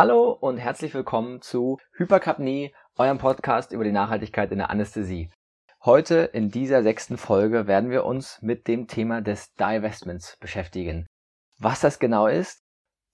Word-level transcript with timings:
Hallo 0.00 0.30
und 0.30 0.58
herzlich 0.58 0.94
willkommen 0.94 1.42
zu 1.42 1.78
Hypercapnie, 1.96 2.72
eurem 2.98 3.18
Podcast 3.18 3.72
über 3.72 3.82
die 3.82 3.90
Nachhaltigkeit 3.90 4.52
in 4.52 4.58
der 4.58 4.70
Anästhesie. 4.70 5.28
Heute 5.84 6.18
in 6.18 6.52
dieser 6.52 6.84
sechsten 6.84 7.16
Folge 7.16 7.66
werden 7.66 7.90
wir 7.90 8.04
uns 8.04 8.38
mit 8.40 8.68
dem 8.68 8.86
Thema 8.86 9.22
des 9.22 9.54
Divestments 9.54 10.36
beschäftigen. 10.38 11.08
Was 11.58 11.80
das 11.80 11.98
genau 11.98 12.28
ist, 12.28 12.62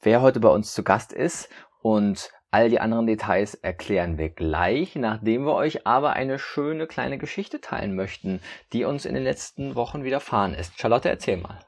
wer 0.02 0.20
heute 0.20 0.40
bei 0.40 0.50
uns 0.50 0.74
zu 0.74 0.82
Gast 0.82 1.14
ist 1.14 1.48
und 1.80 2.30
all 2.50 2.68
die 2.68 2.80
anderen 2.80 3.06
Details 3.06 3.54
erklären 3.54 4.18
wir 4.18 4.28
gleich, 4.28 4.94
nachdem 4.94 5.46
wir 5.46 5.54
euch 5.54 5.86
aber 5.86 6.12
eine 6.12 6.38
schöne 6.38 6.86
kleine 6.86 7.16
Geschichte 7.16 7.62
teilen 7.62 7.94
möchten, 7.94 8.40
die 8.74 8.84
uns 8.84 9.06
in 9.06 9.14
den 9.14 9.24
letzten 9.24 9.74
Wochen 9.74 10.04
widerfahren 10.04 10.52
ist. 10.52 10.78
Charlotte, 10.78 11.08
erzähl 11.08 11.38
mal. 11.38 11.60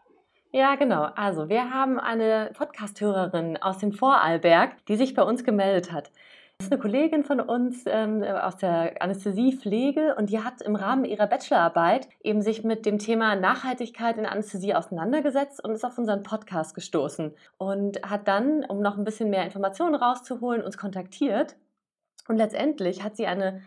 Ja, 0.53 0.77
genau. 0.77 1.09
Also 1.17 1.49
wir 1.49 1.71
haben 1.71 1.99
eine 1.99 2.51
Podcast-Hörerin 2.55 3.57
aus 3.59 3.79
dem 3.79 3.93
Vorarlberg, 3.93 4.85
die 4.87 4.97
sich 4.97 5.15
bei 5.15 5.23
uns 5.23 5.45
gemeldet 5.45 5.93
hat. 5.93 6.11
Das 6.59 6.69
ist 6.69 6.73
eine 6.73 6.81
Kollegin 6.81 7.23
von 7.23 7.41
uns 7.41 7.85
ähm, 7.87 8.23
aus 8.23 8.57
der 8.57 9.03
Anästhesiepflege 9.03 10.15
und 10.17 10.31
die 10.31 10.43
hat 10.43 10.63
im 10.63 10.75
Rahmen 10.75 11.05
ihrer 11.05 11.27
Bachelorarbeit 11.27 12.09
eben 12.23 12.41
sich 12.41 12.65
mit 12.65 12.87
dem 12.87 12.99
Thema 12.99 13.37
Nachhaltigkeit 13.37 14.17
in 14.17 14.25
Anästhesie 14.25 14.75
auseinandergesetzt 14.75 15.63
und 15.63 15.73
ist 15.73 15.85
auf 15.85 15.99
unseren 15.99 16.23
Podcast 16.23 16.75
gestoßen 16.75 17.35
und 17.59 18.03
hat 18.09 18.27
dann, 18.27 18.65
um 18.65 18.81
noch 18.81 18.97
ein 18.97 19.05
bisschen 19.05 19.29
mehr 19.29 19.45
Informationen 19.45 19.97
rauszuholen, 19.97 20.63
uns 20.63 20.79
kontaktiert. 20.79 21.57
Und 22.27 22.39
letztendlich 22.39 23.05
hat 23.05 23.17
sie 23.17 23.27
eine 23.27 23.61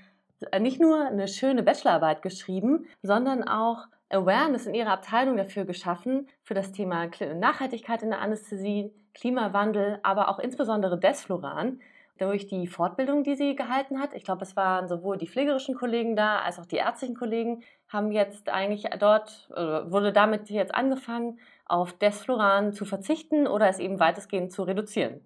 nicht 0.59 0.79
nur 0.79 1.05
eine 1.05 1.27
schöne 1.27 1.61
Bachelorarbeit 1.61 2.23
geschrieben, 2.23 2.87
sondern 3.03 3.47
auch 3.47 3.85
Awareness 4.09 4.65
in 4.65 4.73
ihrer 4.73 4.91
Abteilung 4.91 5.37
dafür 5.37 5.65
geschaffen, 5.65 6.27
für 6.43 6.53
das 6.53 6.71
Thema 6.71 7.07
Nachhaltigkeit 7.35 8.01
in 8.01 8.09
der 8.09 8.21
Anästhesie, 8.21 8.91
Klimawandel, 9.13 9.99
aber 10.03 10.29
auch 10.29 10.39
insbesondere 10.39 10.99
Desfluran 10.99 11.79
durch 12.17 12.47
die 12.47 12.67
Fortbildung, 12.67 13.23
die 13.23 13.35
sie 13.35 13.55
gehalten 13.55 13.99
hat. 13.99 14.13
Ich 14.13 14.23
glaube, 14.23 14.43
es 14.43 14.55
waren 14.57 14.87
sowohl 14.87 15.17
die 15.17 15.27
pflegerischen 15.27 15.75
Kollegen 15.75 16.15
da 16.15 16.39
als 16.39 16.59
auch 16.59 16.65
die 16.65 16.75
ärztlichen 16.75 17.15
Kollegen, 17.15 17.63
haben 17.87 18.11
jetzt 18.11 18.49
eigentlich 18.49 18.83
dort, 18.99 19.49
wurde 19.49 20.11
damit 20.11 20.49
jetzt 20.49 20.75
angefangen, 20.75 21.39
auf 21.65 21.93
Desfluran 21.93 22.73
zu 22.73 22.83
verzichten 22.83 23.47
oder 23.47 23.69
es 23.69 23.79
eben 23.79 23.99
weitestgehend 23.99 24.51
zu 24.51 24.63
reduzieren. 24.63 25.21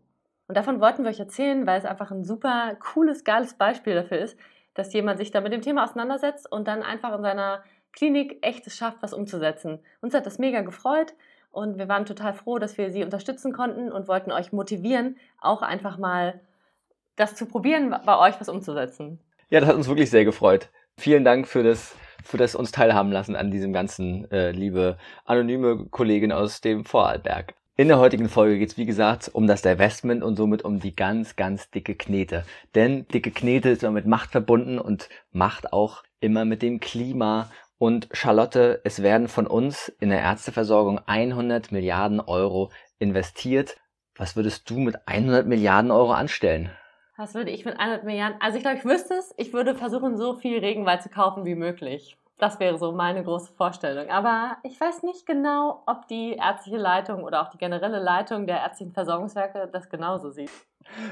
Und 0.48 0.58
davon 0.58 0.82
wollten 0.82 1.04
wir 1.04 1.10
euch 1.10 1.20
erzählen, 1.20 1.66
weil 1.66 1.80
es 1.80 1.86
einfach 1.86 2.12
ein 2.12 2.24
super 2.24 2.76
cooles, 2.80 3.24
geiles 3.24 3.54
Beispiel 3.56 3.96
dafür 3.96 4.20
ist, 4.20 4.38
dass 4.74 4.94
jemand 4.94 5.18
sich 5.20 5.32
da 5.32 5.42
mit 5.42 5.54
dem 5.54 5.62
Thema 5.62 5.86
auseinandersetzt 5.86 6.52
und 6.52 6.68
dann 6.68 6.84
einfach 6.84 7.16
in 7.16 7.22
seiner 7.22 7.64
Klinik 7.94 8.40
echt 8.42 8.68
es 8.68 8.76
schafft, 8.76 8.98
was 9.02 9.14
umzusetzen. 9.14 9.80
Uns 10.02 10.14
hat 10.14 10.26
das 10.26 10.40
mega 10.40 10.62
gefreut 10.62 11.14
und 11.52 11.78
wir 11.78 11.88
waren 11.88 12.06
total 12.06 12.34
froh, 12.34 12.58
dass 12.58 12.78
wir 12.78 12.92
sie 12.92 13.04
unterstützen 13.04 13.54
konnten 13.54 13.92
und 13.92 14.08
wollten 14.08 14.32
euch 14.32 14.52
motivieren, 14.52 15.18
auch 15.40 15.62
einfach 15.62 15.98
mal 15.98 16.42
das 17.16 17.36
zu 17.36 17.46
probieren, 17.46 17.96
bei 18.06 18.18
euch 18.18 18.40
was 18.40 18.50
umzusetzen. 18.50 19.20
Ja, 19.50 19.60
das 19.60 19.70
hat 19.70 19.76
uns 19.76 19.88
wirklich 19.88 20.10
sehr 20.10 20.26
gefreut. 20.26 20.70
Vielen 20.98 21.24
Dank 21.24 21.48
für 21.48 21.64
das, 21.64 21.96
für 22.24 22.38
das 22.38 22.56
uns 22.56 22.72
teilhaben 22.72 23.12
lassen 23.12 23.36
an 23.36 23.52
diesem 23.52 23.72
ganzen, 23.72 24.30
äh, 24.32 24.52
liebe 24.52 24.98
anonyme 25.26 25.86
Kollegin 25.92 26.32
aus 26.32 26.62
dem 26.62 26.86
Vorarlberg. 26.86 27.54
In 27.76 27.88
der 27.88 27.98
heutigen 27.98 28.30
Folge 28.30 28.60
geht 28.60 28.70
es, 28.70 28.78
wie 28.78 28.86
gesagt, 28.86 29.32
um 29.34 29.48
das 29.48 29.64
Divestment 29.64 30.24
und 30.24 30.36
somit 30.36 30.64
um 30.64 30.80
die 30.80 30.96
ganz, 30.96 31.36
ganz 31.36 31.72
dicke 31.72 31.96
Knete. 31.96 32.46
Denn 32.76 33.08
dicke 33.08 33.32
Knete 33.32 33.70
ist 33.70 33.82
immer 33.82 33.94
mit 33.94 34.06
Macht 34.06 34.32
verbunden 34.32 34.78
und 34.78 35.10
Macht 35.32 35.74
auch 35.74 36.04
immer 36.20 36.46
mit 36.46 36.62
dem 36.62 36.80
Klima 36.80 37.52
und 37.84 38.08
Charlotte, 38.14 38.80
es 38.86 39.04
werden 39.04 39.28
von 39.28 39.46
uns 39.46 39.90
in 40.00 40.08
der 40.08 40.22
Ärzteversorgung 40.22 41.02
100 41.06 41.74
Milliarden 41.74 42.22
Euro 42.22 42.72
investiert. 42.98 43.76
Was 44.16 44.38
würdest 44.38 44.70
du 44.70 44.80
mit 44.80 45.06
100 45.06 45.46
Milliarden 45.46 45.92
Euro 45.92 46.14
anstellen? 46.14 46.72
Was 47.18 47.34
würde 47.34 47.52
ich 47.52 47.66
mit 47.66 47.78
100 47.78 48.06
Milliarden? 48.06 48.40
Also 48.40 48.56
ich 48.56 48.64
glaube, 48.64 48.78
ich 48.78 48.86
wüsste 48.86 49.16
es. 49.16 49.34
Ich 49.36 49.52
würde 49.52 49.76
versuchen, 49.76 50.16
so 50.16 50.38
viel 50.38 50.60
Regenwald 50.60 51.02
zu 51.02 51.10
kaufen 51.10 51.44
wie 51.44 51.56
möglich. 51.56 52.16
Das 52.38 52.58
wäre 52.62 52.78
so 52.78 52.94
meine 52.94 53.22
große 53.22 53.52
Vorstellung. 53.52 54.10
Aber 54.10 54.56
ich 54.64 54.80
weiß 54.80 55.04
nicht 55.04 55.26
genau, 55.26 55.84
ob 55.86 56.08
die 56.08 56.38
ärztliche 56.38 56.78
Leitung 56.78 57.26
oder 57.26 57.42
auch 57.42 57.50
die 57.50 57.58
generelle 57.58 58.00
Leitung 58.00 58.48
der 58.48 58.60
ärztlichen 58.60 58.94
Versorgungswerke 58.94 59.68
das 59.74 59.90
genauso 59.90 60.30
sieht. 60.30 60.52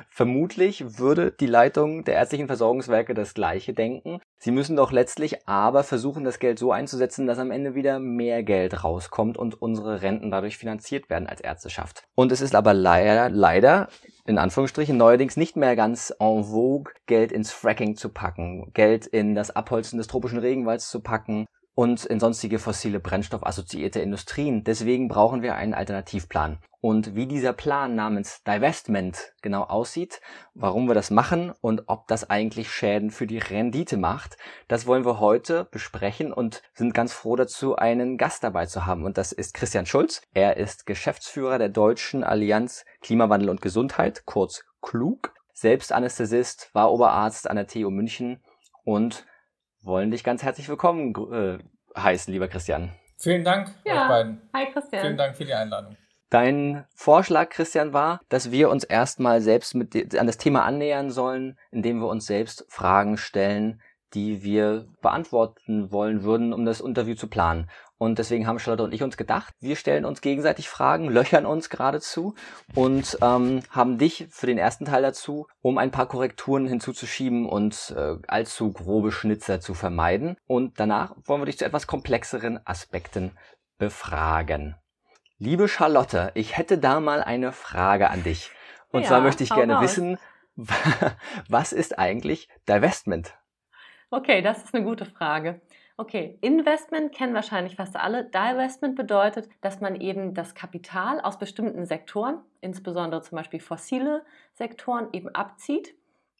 Vermutlich 0.10 1.00
würde 1.00 1.32
die 1.32 1.48
Leitung 1.48 2.04
der 2.04 2.16
ärztlichen 2.16 2.48
Versorgungswerke 2.48 3.14
das 3.14 3.34
gleiche 3.34 3.74
denken. 3.74 4.20
Sie 4.38 4.52
müssen 4.52 4.76
doch 4.76 4.92
letztlich 4.92 5.48
aber 5.48 5.84
versuchen, 5.84 6.24
das 6.24 6.40
Geld 6.40 6.60
so 6.60 6.72
einzusetzen, 6.72 7.28
dass 7.28 7.40
am 7.40 7.52
Ende 7.52 7.76
wieder 7.76 8.00
mehr 8.00 8.44
Geld 8.44 8.84
rauskommt 8.84 9.38
und 9.38 9.62
unsere 9.62 10.02
Renten 10.02 10.32
dadurch 10.32 10.58
finanziert 10.58 11.10
werden 11.10 11.28
als 11.28 11.42
Ärzteschaft. 11.42 12.04
Und 12.16 12.32
es 12.32 12.42
ist 12.42 12.56
aber 12.56 12.74
leider, 12.74 13.30
leider, 13.30 13.88
in 14.26 14.38
Anführungsstrichen, 14.38 14.98
neuerdings 14.98 15.38
nicht 15.38 15.56
mehr 15.56 15.76
ganz 15.76 16.14
en 16.20 16.44
vogue, 16.44 16.94
Geld 17.06 17.32
ins 17.32 17.52
Fracking 17.52 17.96
zu 17.96 18.10
packen, 18.10 18.72
Geld 18.74 19.06
in 19.08 19.36
das 19.36 19.56
Abholzen 19.56 19.98
des 19.98 20.08
tropischen 20.08 20.40
Regenwalds 20.40 20.90
zu 20.90 21.02
packen, 21.02 21.46
und 21.74 22.06
in 22.06 22.20
sonstige 22.20 22.60
fossile 22.60 23.00
Brennstoff-assoziierte 23.00 24.02
Industrien. 24.02 24.64
Deswegen 24.64 25.08
brauchen 25.08 25.42
wir 25.42 25.56
einen 25.56 25.74
Alternativplan. 25.74 26.60
Und 26.82 27.14
wie 27.16 27.28
dieser 27.28 27.54
Plan 27.54 27.94
namens 27.94 28.42
Divestment 28.44 29.34
genau 29.44 29.64
aussieht, 29.64 30.20
warum 30.56 30.88
wir 30.88 30.96
das 30.96 31.12
machen 31.12 31.54
und 31.62 31.84
ob 31.86 32.08
das 32.08 32.28
eigentlich 32.30 32.72
Schäden 32.72 33.12
für 33.12 33.28
die 33.28 33.38
Rendite 33.38 33.98
macht, 33.98 34.36
das 34.68 34.88
wollen 34.88 35.06
wir 35.06 35.20
heute 35.20 35.66
besprechen 35.66 36.34
und 36.34 36.64
sind 36.74 36.96
ganz 36.96 37.14
froh 37.14 37.36
dazu, 37.36 37.76
einen 37.76 38.18
Gast 38.18 38.44
dabei 38.44 38.66
zu 38.66 38.88
haben. 38.88 39.06
Und 39.06 39.20
das 39.20 39.32
ist 39.32 39.54
Christian 39.54 39.86
Schulz. 39.86 40.24
Er 40.34 40.58
ist 40.58 40.88
Geschäftsführer 40.88 41.60
der 41.60 41.70
Deutschen 41.70 42.24
Allianz 42.24 42.84
Klimawandel 43.02 43.50
und 43.50 43.62
Gesundheit, 43.62 44.26
kurz 44.26 44.64
KLUG. 44.82 45.34
Selbst 45.54 45.94
Anästhesist, 45.94 46.72
war 46.74 46.92
Oberarzt 46.92 47.48
an 47.48 47.58
der 47.58 47.68
TU 47.68 47.92
München 47.92 48.42
und 48.84 49.28
wollen 49.84 50.12
dich 50.12 50.24
ganz 50.24 50.44
herzlich 50.44 50.70
willkommen 50.70 51.14
äh, 51.32 51.58
heißen, 51.98 52.32
lieber 52.32 52.48
Christian. 52.48 52.92
Vielen 53.18 53.44
Dank 53.44 53.70
ja. 53.86 54.04
euch 54.04 54.08
beiden. 54.08 54.42
Hi 54.54 54.66
Christian. 54.72 55.02
Vielen 55.02 55.18
Dank 55.18 55.36
für 55.36 55.46
die 55.46 55.54
Einladung. 55.54 55.98
Dein 56.30 56.86
Vorschlag, 56.96 57.50
Christian, 57.50 57.92
war, 57.92 58.22
dass 58.30 58.52
wir 58.52 58.70
uns 58.70 58.86
erstmal 58.86 59.42
selbst 59.42 59.76
mit 59.76 60.16
an 60.16 60.28
das 60.28 60.38
Thema 60.38 60.64
annähern 60.64 61.12
sollen, 61.12 61.58
indem 61.72 62.00
wir 62.00 62.08
uns 62.08 62.26
selbst 62.26 62.66
Fragen 62.70 63.18
stellen, 63.18 63.82
die 64.14 64.44
wir 64.44 64.88
beantworten 65.02 65.92
wollen 65.92 66.24
würden, 66.24 66.54
um 66.54 66.66
das 66.66 66.80
Interview 66.80 67.16
zu 67.16 67.28
planen. 67.28 67.70
Und 68.02 68.18
deswegen 68.18 68.48
haben 68.48 68.58
Charlotte 68.58 68.82
und 68.82 68.96
ich 68.96 69.04
uns 69.04 69.16
gedacht, 69.16 69.54
wir 69.60 69.76
stellen 69.76 70.06
uns 70.06 70.22
gegenseitig 70.22 70.68
Fragen, 70.68 71.08
löchern 71.08 71.46
uns 71.46 71.70
geradezu 71.70 72.34
und 72.74 73.20
ähm, 73.22 73.62
haben 73.70 74.00
dich 74.00 74.26
für 74.32 74.48
den 74.48 74.58
ersten 74.58 74.86
Teil 74.86 75.04
dazu, 75.04 75.46
um 75.62 75.78
ein 75.78 75.92
paar 75.92 76.08
Korrekturen 76.08 76.66
hinzuzuschieben 76.66 77.46
und 77.46 77.94
äh, 77.96 78.16
allzu 78.28 78.74
grobe 78.74 79.12
Schnitzer 79.12 79.62
zu 79.62 79.76
vermeiden. 79.76 80.36
Und 80.48 80.80
danach 80.80 81.16
wollen 81.26 81.42
wir 81.42 81.46
dich 81.46 81.60
zu 81.60 81.66
etwas 81.66 81.86
komplexeren 81.86 82.60
Aspekten 82.66 83.38
befragen. 83.78 84.78
Liebe 85.38 85.68
Charlotte, 85.68 86.32
ich 86.34 86.58
hätte 86.58 86.80
da 86.80 87.02
mal 87.02 87.22
eine 87.22 87.52
Frage 87.52 88.10
an 88.10 88.24
dich. 88.24 88.50
Und 88.90 89.04
ja, 89.04 89.10
zwar 89.10 89.22
möchte 89.22 89.44
ich 89.44 89.52
gerne 89.52 89.80
wissen, 89.80 90.18
was 90.56 91.72
ist 91.72 92.00
eigentlich 92.00 92.50
Divestment? 92.68 93.36
Okay, 94.10 94.42
das 94.42 94.64
ist 94.64 94.74
eine 94.74 94.84
gute 94.84 95.06
Frage. 95.06 95.62
Okay, 96.02 96.40
Investment 96.42 97.14
kennen 97.14 97.36
wahrscheinlich 97.36 97.76
fast 97.76 97.96
alle. 97.96 98.24
Divestment 98.24 98.96
bedeutet, 98.96 99.48
dass 99.62 99.82
man 99.82 100.02
eben 100.02 100.34
das 100.34 100.56
Kapital 100.56 101.22
aus 101.22 101.38
bestimmten 101.38 101.86
Sektoren, 101.86 102.40
insbesondere 102.60 103.22
zum 103.22 103.36
Beispiel 103.36 103.60
fossile 103.60 104.26
Sektoren, 104.56 105.10
eben 105.14 105.30
abzieht 105.30 105.94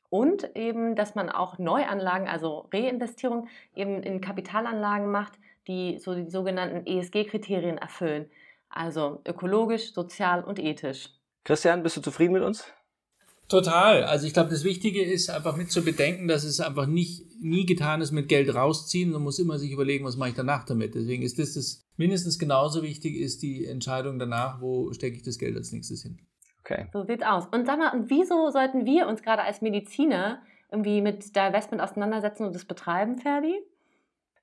und 0.10 0.56
eben, 0.56 0.96
dass 0.96 1.14
man 1.14 1.30
auch 1.30 1.60
Neuanlagen, 1.60 2.28
also 2.28 2.70
Reinvestierung, 2.74 3.50
eben 3.76 4.02
in 4.02 4.20
Kapitalanlagen 4.20 5.12
macht, 5.12 5.34
die 5.68 6.00
so 6.00 6.16
die 6.16 6.28
sogenannten 6.28 6.88
ESG-Kriterien 6.88 7.78
erfüllen. 7.78 8.32
Also 8.68 9.22
ökologisch, 9.28 9.94
sozial 9.94 10.44
und 10.44 10.58
ethisch. 10.58 11.10
Christian, 11.44 11.84
bist 11.84 11.98
du 11.98 12.02
zufrieden 12.02 12.34
mit 12.34 12.42
uns? 12.42 12.66
Total. 13.48 14.06
Also 14.06 14.26
ich 14.26 14.34
glaube, 14.34 14.50
das 14.50 14.64
Wichtige 14.64 15.04
ist 15.04 15.30
einfach 15.30 15.56
mit 15.56 15.72
zu 15.72 15.84
bedenken, 15.84 16.28
dass 16.28 16.46
es 16.46 16.60
einfach 16.62 16.88
nicht 16.88 17.26
nie 17.42 17.66
getan 17.66 18.02
ist 18.02 18.12
mit 18.12 18.30
Geld 18.30 18.54
rausziehen. 18.54 19.12
Man 19.12 19.24
muss 19.24 19.40
immer 19.40 19.58
sich 19.58 19.72
überlegen, 19.72 20.06
was 20.06 20.16
mache 20.16 20.30
ich 20.30 20.36
danach 20.36 20.64
damit. 20.64 20.96
Deswegen 20.96 21.24
ist 21.24 21.40
das, 21.40 21.54
das 21.54 21.84
mindestens 21.98 22.40
genauso 22.40 22.84
wichtig 22.84 23.16
ist 23.16 23.42
die 23.42 23.66
Entscheidung 23.66 24.20
danach, 24.20 24.62
wo 24.62 24.94
stecke 24.94 25.18
ich 25.18 25.24
das 25.24 25.38
Geld 25.38 25.58
als 25.58 25.72
nächstes 25.72 26.04
hin. 26.04 26.20
Okay. 26.64 26.88
So 26.94 27.04
sieht's 27.04 27.24
aus. 27.24 27.48
Und 27.48 27.66
sag 27.66 27.80
mal, 27.80 27.92
wieso 28.08 28.50
sollten 28.52 28.86
wir 28.86 29.08
uns 29.08 29.24
gerade 29.24 29.42
als 29.42 29.62
Mediziner 29.62 30.42
irgendwie 30.72 31.02
mit 31.02 31.36
Divestment 31.36 31.82
auseinandersetzen 31.82 32.46
und 32.46 32.56
das 32.56 32.66
betreiben, 32.66 33.18
Ferdi? 33.18 33.56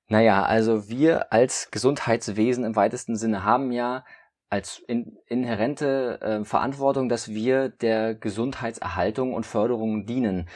Naja, 0.09 0.43
also 0.43 0.89
wir 0.89 1.31
als 1.31 1.69
Gesundheitswesen 1.71 2.65
im 2.65 2.75
weitesten 2.75 3.15
Sinne 3.15 3.43
haben 3.43 3.71
ja 3.71 4.03
als 4.49 4.79
in, 4.87 5.17
inhärente 5.27 6.19
äh, 6.21 6.43
Verantwortung, 6.43 7.07
dass 7.07 7.29
wir 7.29 7.69
der 7.69 8.15
Gesundheitserhaltung 8.15 9.33
und 9.33 9.45
Förderung 9.45 10.05
dienen. 10.07 10.49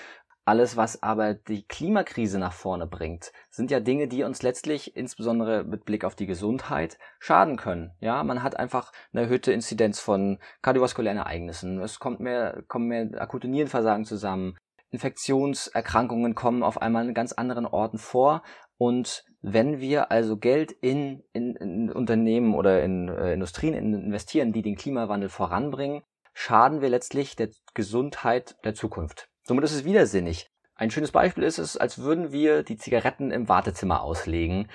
Alles, 0.46 0.76
was 0.76 1.02
aber 1.02 1.36
die 1.36 1.64
Klimakrise 1.64 2.38
nach 2.38 2.52
vorne 2.52 2.86
bringt, 2.86 3.32
sind 3.50 3.72
ja 3.72 3.80
Dinge, 3.80 4.10
die 4.10 4.24
uns 4.24 4.42
letztlich, 4.42 4.94
insbesondere 4.98 5.64
mit 5.64 5.86
Blick 5.86 6.04
auf 6.04 6.16
die 6.16 6.26
Gesundheit, 6.26 6.98
schaden 7.20 7.56
können. 7.56 7.92
Ja, 8.02 8.24
man 8.26 8.44
hat 8.44 8.60
einfach 8.60 8.92
eine 9.14 9.22
erhöhte 9.22 9.54
Inzidenz 9.54 10.02
von 10.02 10.40
kardiovaskulären 10.62 11.18
Ereignissen. 11.18 11.80
Es 11.80 11.98
kommt 12.00 12.20
mehr, 12.20 12.62
kommen 12.68 12.88
mehr 12.88 13.22
akute 13.22 13.48
Nierenversagen 13.48 14.04
zusammen. 14.04 14.58
Infektionserkrankungen 14.92 16.36
kommen 16.36 16.62
auf 16.62 16.82
einmal 16.82 17.08
in 17.08 17.14
ganz 17.14 17.32
anderen 17.32 17.66
Orten 17.66 17.98
vor. 17.98 18.44
Und 18.78 19.24
wenn 19.42 19.80
wir 19.80 20.12
also 20.12 20.36
Geld 20.36 20.74
in, 20.74 21.24
in, 21.32 21.56
in 21.56 21.90
Unternehmen 21.90 22.54
oder 22.54 22.84
in 22.84 23.08
äh, 23.08 23.34
Industrien 23.34 23.76
investieren, 23.76 24.52
die 24.52 24.62
den 24.62 24.76
Klimawandel 24.76 25.30
voranbringen, 25.30 26.04
schaden 26.34 26.82
wir 26.82 26.90
letztlich 26.90 27.38
der 27.38 27.50
Gesundheit 27.74 28.58
der 28.66 28.74
Zukunft. 28.74 29.30
Somit 29.44 29.64
ist 29.66 29.74
es 29.74 29.86
widersinnig. 29.86 30.50
Ein 30.76 30.90
schönes 30.90 31.12
Beispiel 31.12 31.44
ist 31.44 31.60
es, 31.60 31.78
als 31.78 32.00
würden 32.00 32.32
wir 32.32 32.64
die 32.64 32.78
Zigaretten 32.78 33.32
im 33.32 33.48
Wartezimmer 33.48 34.02
auslegen. 34.02 34.70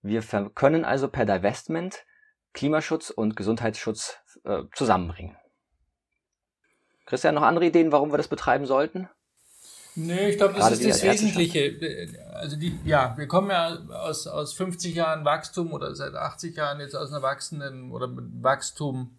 Wir 0.00 0.22
können 0.54 0.84
also 0.84 1.08
per 1.08 1.26
Divestment 1.26 2.04
Klimaschutz 2.54 3.10
und 3.10 3.36
Gesundheitsschutz 3.36 4.16
äh, 4.44 4.62
zusammenbringen. 4.74 5.36
Christian, 7.06 7.34
noch 7.34 7.42
andere 7.42 7.66
Ideen, 7.66 7.92
warum 7.92 8.12
wir 8.12 8.16
das 8.16 8.28
betreiben 8.28 8.66
sollten? 8.66 9.08
Nö, 9.94 10.14
ich 10.14 10.38
glaube, 10.38 10.54
das 10.54 10.72
ist 10.72 10.88
das 10.88 11.02
Wesentliche. 11.02 12.08
Also 12.34 12.56
die, 12.56 12.78
ja, 12.84 13.14
wir 13.18 13.28
kommen 13.28 13.50
ja 13.50 13.78
aus, 13.90 14.26
aus 14.26 14.54
50 14.54 14.94
Jahren 14.94 15.24
Wachstum 15.24 15.72
oder 15.72 15.94
seit 15.94 16.14
80 16.14 16.56
Jahren 16.56 16.80
jetzt 16.80 16.94
aus 16.94 17.10
einer 17.10 17.22
wachsenden 17.22 17.92
oder 17.92 18.08
mit 18.08 18.42
Wachstum 18.42 19.18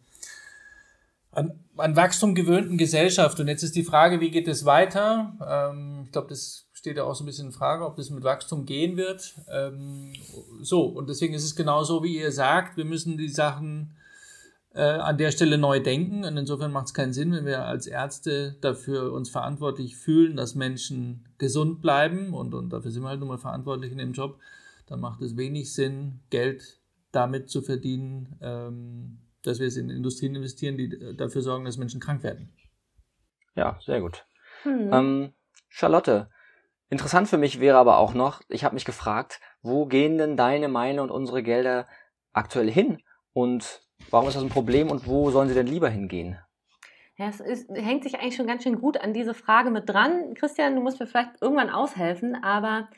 an, 1.34 1.60
an 1.78 1.96
Wachstum 1.96 2.36
gewöhnten 2.36 2.78
Gesellschaft. 2.78 3.40
Und 3.40 3.48
jetzt 3.48 3.64
ist 3.64 3.76
die 3.76 3.84
Frage, 3.84 4.20
wie 4.20 4.32
geht 4.32 4.48
es 4.48 4.66
weiter? 4.66 5.38
Ähm, 5.46 6.04
ich 6.06 6.12
glaube, 6.12 6.30
das 6.30 6.68
steht 6.74 6.98
ja 6.98 7.04
auch 7.04 7.16
so 7.16 7.24
ein 7.24 7.28
bisschen 7.28 7.48
in 7.48 7.52
Frage, 7.54 7.86
ob 7.86 7.96
das 7.96 8.10
mit 8.10 8.24
Wachstum 8.24 8.66
gehen 8.66 8.98
wird. 8.98 9.36
Ähm, 9.52 10.14
so, 10.62 10.84
und 10.84 11.10
deswegen 11.10 11.34
ist 11.34 11.46
es 11.46 11.56
genau 11.56 11.84
so, 11.84 12.04
wie 12.04 12.18
ihr 12.18 12.32
sagt, 12.32 12.78
wir 12.78 12.86
müssen 12.86 13.18
die 13.18 13.30
Sachen 13.30 13.96
äh, 14.74 14.82
an 14.82 15.18
der 15.18 15.32
Stelle 15.32 15.58
neu 15.58 15.80
denken. 15.80 16.24
Und 16.26 16.38
insofern 16.38 16.72
macht 16.72 16.88
es 16.88 16.94
keinen 16.94 17.14
Sinn, 17.14 17.32
wenn 17.32 17.46
wir 17.46 17.66
als 17.66 17.88
Ärzte 17.88 18.58
dafür 18.62 19.14
uns 19.14 19.30
verantwortlich 19.30 19.96
fühlen, 19.96 20.36
dass 20.36 20.56
Menschen 20.56 21.28
gesund 21.38 21.82
bleiben. 21.82 22.34
Und, 22.34 22.54
und 22.54 22.70
dafür 22.72 22.92
sind 22.92 23.04
wir 23.04 23.10
halt 23.10 23.20
nun 23.20 23.30
mal 23.30 23.38
verantwortlich 23.38 23.92
in 23.92 23.98
dem 23.98 24.14
Job. 24.14 24.40
Dann 24.88 25.00
macht 25.00 25.22
es 25.22 25.38
wenig 25.38 25.74
Sinn, 25.74 26.20
Geld 26.30 26.80
damit 27.12 27.50
zu 27.50 27.62
verdienen, 27.62 28.36
ähm, 28.42 29.20
dass 29.44 29.60
wir 29.60 29.68
es 29.68 29.78
in 29.78 29.90
Industrien 29.90 30.36
investieren, 30.36 30.78
die 30.78 31.16
dafür 31.16 31.42
sorgen, 31.42 31.66
dass 31.66 31.78
Menschen 31.78 32.00
krank 32.00 32.24
werden. 32.24 32.54
Ja, 33.56 33.80
sehr 33.86 34.02
gut. 34.02 34.26
Hm. 34.64 34.92
Ähm, 34.92 35.34
Charlotte, 35.70 36.30
interessant 36.90 37.28
für 37.28 37.38
mich 37.38 37.60
wäre 37.60 37.78
aber 37.78 37.98
auch 37.98 38.14
noch, 38.14 38.42
ich 38.50 38.64
habe 38.64 38.76
mich 38.76 38.86
gefragt, 38.86 39.40
wo 39.62 39.86
gehen 39.86 40.18
denn 40.18 40.38
deine, 40.38 40.68
meine 40.68 41.02
und 41.02 41.12
unsere 41.12 41.44
Gelder 41.44 41.88
aktuell 42.32 42.70
hin? 42.70 43.02
Und 43.34 43.82
warum 44.10 44.28
ist 44.28 44.36
das 44.36 44.44
ein 44.44 44.50
Problem 44.50 44.90
und 44.92 45.08
wo 45.08 45.32
sollen 45.32 45.50
sie 45.50 45.56
denn 45.56 45.68
lieber 45.68 45.90
hingehen? 45.90 46.38
Ja, 47.18 47.28
es 47.28 47.40
ist, 47.40 47.70
hängt 47.70 48.04
sich 48.04 48.20
eigentlich 48.20 48.36
schon 48.36 48.48
ganz 48.48 48.64
schön 48.64 48.80
gut 48.80 48.98
an 48.98 49.14
diese 49.14 49.34
Frage 49.34 49.70
mit 49.70 49.88
dran. 49.88 50.34
Christian, 50.34 50.76
du 50.76 50.82
musst 50.82 51.00
mir 51.00 51.06
vielleicht 51.06 51.42
irgendwann 51.42 51.70
aushelfen, 51.70 52.36
aber 52.44 52.90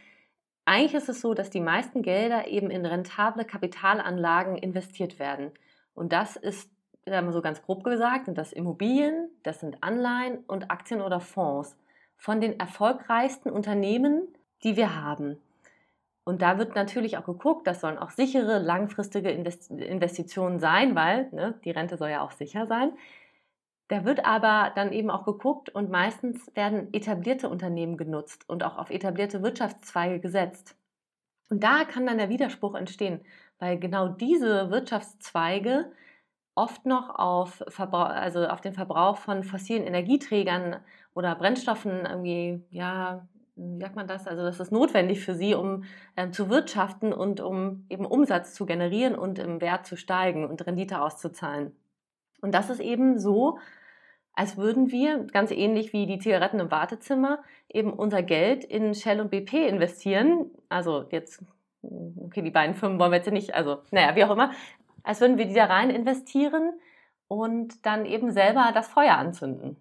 eigentlich 0.63 0.93
ist 0.93 1.09
es 1.09 1.21
so, 1.21 1.33
dass 1.33 1.49
die 1.49 1.61
meisten 1.61 2.01
Gelder 2.01 2.47
eben 2.47 2.71
in 2.71 2.85
rentable 2.85 3.45
Kapitalanlagen 3.45 4.57
investiert 4.57 5.19
werden. 5.19 5.51
Und 5.95 6.13
das 6.13 6.35
ist, 6.35 6.69
sagen 7.05 7.27
wir 7.27 7.33
so 7.33 7.41
ganz 7.41 7.63
grob 7.63 7.83
gesagt, 7.83 8.25
sind 8.25 8.37
das 8.37 8.53
Immobilien, 8.53 9.29
das 9.43 9.59
sind 9.61 9.81
Anleihen 9.81 10.39
und 10.45 10.69
Aktien 10.69 11.01
oder 11.01 11.19
Fonds 11.19 11.75
von 12.17 12.41
den 12.41 12.59
erfolgreichsten 12.59 13.49
Unternehmen, 13.49 14.27
die 14.63 14.75
wir 14.75 15.01
haben. 15.01 15.37
Und 16.25 16.41
da 16.41 16.57
wird 16.57 16.75
natürlich 16.75 17.17
auch 17.17 17.25
geguckt, 17.25 17.67
das 17.67 17.81
sollen 17.81 17.99
auch 17.99 18.09
sichere, 18.09 18.57
langfristige 18.57 19.29
Investitionen 19.29 20.59
sein, 20.59 20.95
weil 20.95 21.29
ne, 21.31 21.53
die 21.63 21.71
Rente 21.71 21.97
soll 21.97 22.09
ja 22.09 22.21
auch 22.21 22.31
sicher 22.31 22.65
sein. 22.65 22.93
Da 23.89 24.05
wird 24.05 24.25
aber 24.25 24.71
dann 24.75 24.91
eben 24.91 25.11
auch 25.11 25.23
geguckt 25.23 25.69
und 25.69 25.91
meistens 25.91 26.49
werden 26.55 26.91
etablierte 26.91 27.47
Unternehmen 27.47 27.97
genutzt 27.97 28.49
und 28.49 28.63
auch 28.63 28.77
auf 28.77 28.89
etablierte 28.89 29.43
Wirtschaftszweige 29.43 30.19
gesetzt. 30.19 30.75
Und 31.51 31.63
da 31.63 31.85
kann 31.85 32.07
dann 32.07 32.17
der 32.17 32.29
Widerspruch 32.29 32.73
entstehen 32.73 33.21
weil 33.59 33.79
genau 33.79 34.07
diese 34.09 34.69
Wirtschaftszweige 34.69 35.91
oft 36.55 36.85
noch 36.85 37.09
auf, 37.15 37.63
also 37.79 38.47
auf 38.47 38.61
den 38.61 38.73
Verbrauch 38.73 39.17
von 39.17 39.43
fossilen 39.43 39.83
Energieträgern 39.83 40.77
oder 41.13 41.35
Brennstoffen 41.35 42.05
irgendwie, 42.05 42.63
ja, 42.69 43.27
wie 43.55 43.79
sagt 43.79 43.95
man 43.95 44.07
das? 44.07 44.27
Also 44.27 44.43
das 44.43 44.59
ist 44.59 44.71
notwendig 44.71 45.21
für 45.21 45.35
sie, 45.35 45.55
um 45.55 45.83
ähm, 46.17 46.33
zu 46.33 46.49
wirtschaften 46.49 47.13
und 47.13 47.39
um 47.39 47.85
eben 47.89 48.05
Umsatz 48.05 48.53
zu 48.53 48.65
generieren 48.65 49.15
und 49.15 49.39
im 49.39 49.61
Wert 49.61 49.85
zu 49.85 49.95
steigen 49.95 50.45
und 50.45 50.65
Rendite 50.65 51.01
auszuzahlen. 51.01 51.73
Und 52.41 52.53
das 52.53 52.69
ist 52.69 52.81
eben 52.81 53.17
so, 53.17 53.59
als 54.33 54.57
würden 54.57 54.91
wir, 54.91 55.23
ganz 55.25 55.51
ähnlich 55.51 55.93
wie 55.93 56.05
die 56.05 56.19
Zigaretten 56.19 56.59
im 56.59 56.69
Wartezimmer, 56.69 57.41
eben 57.69 57.93
unser 57.93 58.21
Geld 58.21 58.65
in 58.65 58.93
Shell 58.93 59.21
und 59.21 59.31
BP 59.31 59.67
investieren. 59.67 60.51
Also 60.67 61.05
jetzt 61.11 61.41
okay, 62.25 62.41
die 62.41 62.51
beiden 62.51 62.75
Firmen 62.75 62.99
wollen 62.99 63.11
wir 63.11 63.17
jetzt 63.17 63.31
nicht, 63.31 63.53
also 63.53 63.81
naja, 63.91 64.15
wie 64.15 64.23
auch 64.23 64.31
immer, 64.31 64.51
als 65.03 65.21
würden 65.21 65.37
wir 65.37 65.45
die 65.45 65.53
da 65.53 65.65
rein 65.65 65.89
investieren 65.89 66.73
und 67.27 67.85
dann 67.85 68.05
eben 68.05 68.31
selber 68.31 68.71
das 68.73 68.87
Feuer 68.87 69.17
anzünden. 69.17 69.77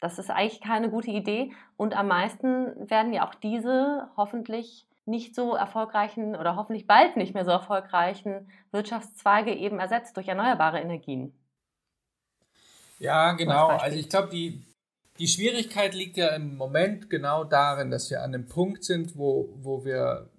Das 0.00 0.18
ist 0.18 0.30
eigentlich 0.30 0.62
keine 0.62 0.90
gute 0.90 1.10
Idee 1.10 1.52
und 1.76 1.94
am 1.94 2.08
meisten 2.08 2.88
werden 2.88 3.12
ja 3.12 3.28
auch 3.28 3.34
diese 3.34 4.08
hoffentlich 4.16 4.86
nicht 5.04 5.34
so 5.34 5.54
erfolgreichen 5.54 6.36
oder 6.36 6.56
hoffentlich 6.56 6.86
bald 6.86 7.16
nicht 7.16 7.34
mehr 7.34 7.44
so 7.44 7.50
erfolgreichen 7.50 8.50
Wirtschaftszweige 8.70 9.52
eben 9.52 9.78
ersetzt 9.78 10.16
durch 10.16 10.28
erneuerbare 10.28 10.80
Energien. 10.80 11.34
Ja, 12.98 13.32
genau. 13.32 13.68
Also 13.68 13.98
ich 13.98 14.08
glaube, 14.08 14.28
die, 14.28 14.62
die 15.18 15.26
Schwierigkeit 15.26 15.94
liegt 15.94 16.16
ja 16.16 16.28
im 16.28 16.56
Moment 16.56 17.10
genau 17.10 17.44
darin, 17.44 17.90
dass 17.90 18.10
wir 18.10 18.22
an 18.22 18.34
einem 18.34 18.46
Punkt 18.46 18.84
sind, 18.84 19.16
wo, 19.16 19.48
wo 19.56 19.84
wir 19.84 20.29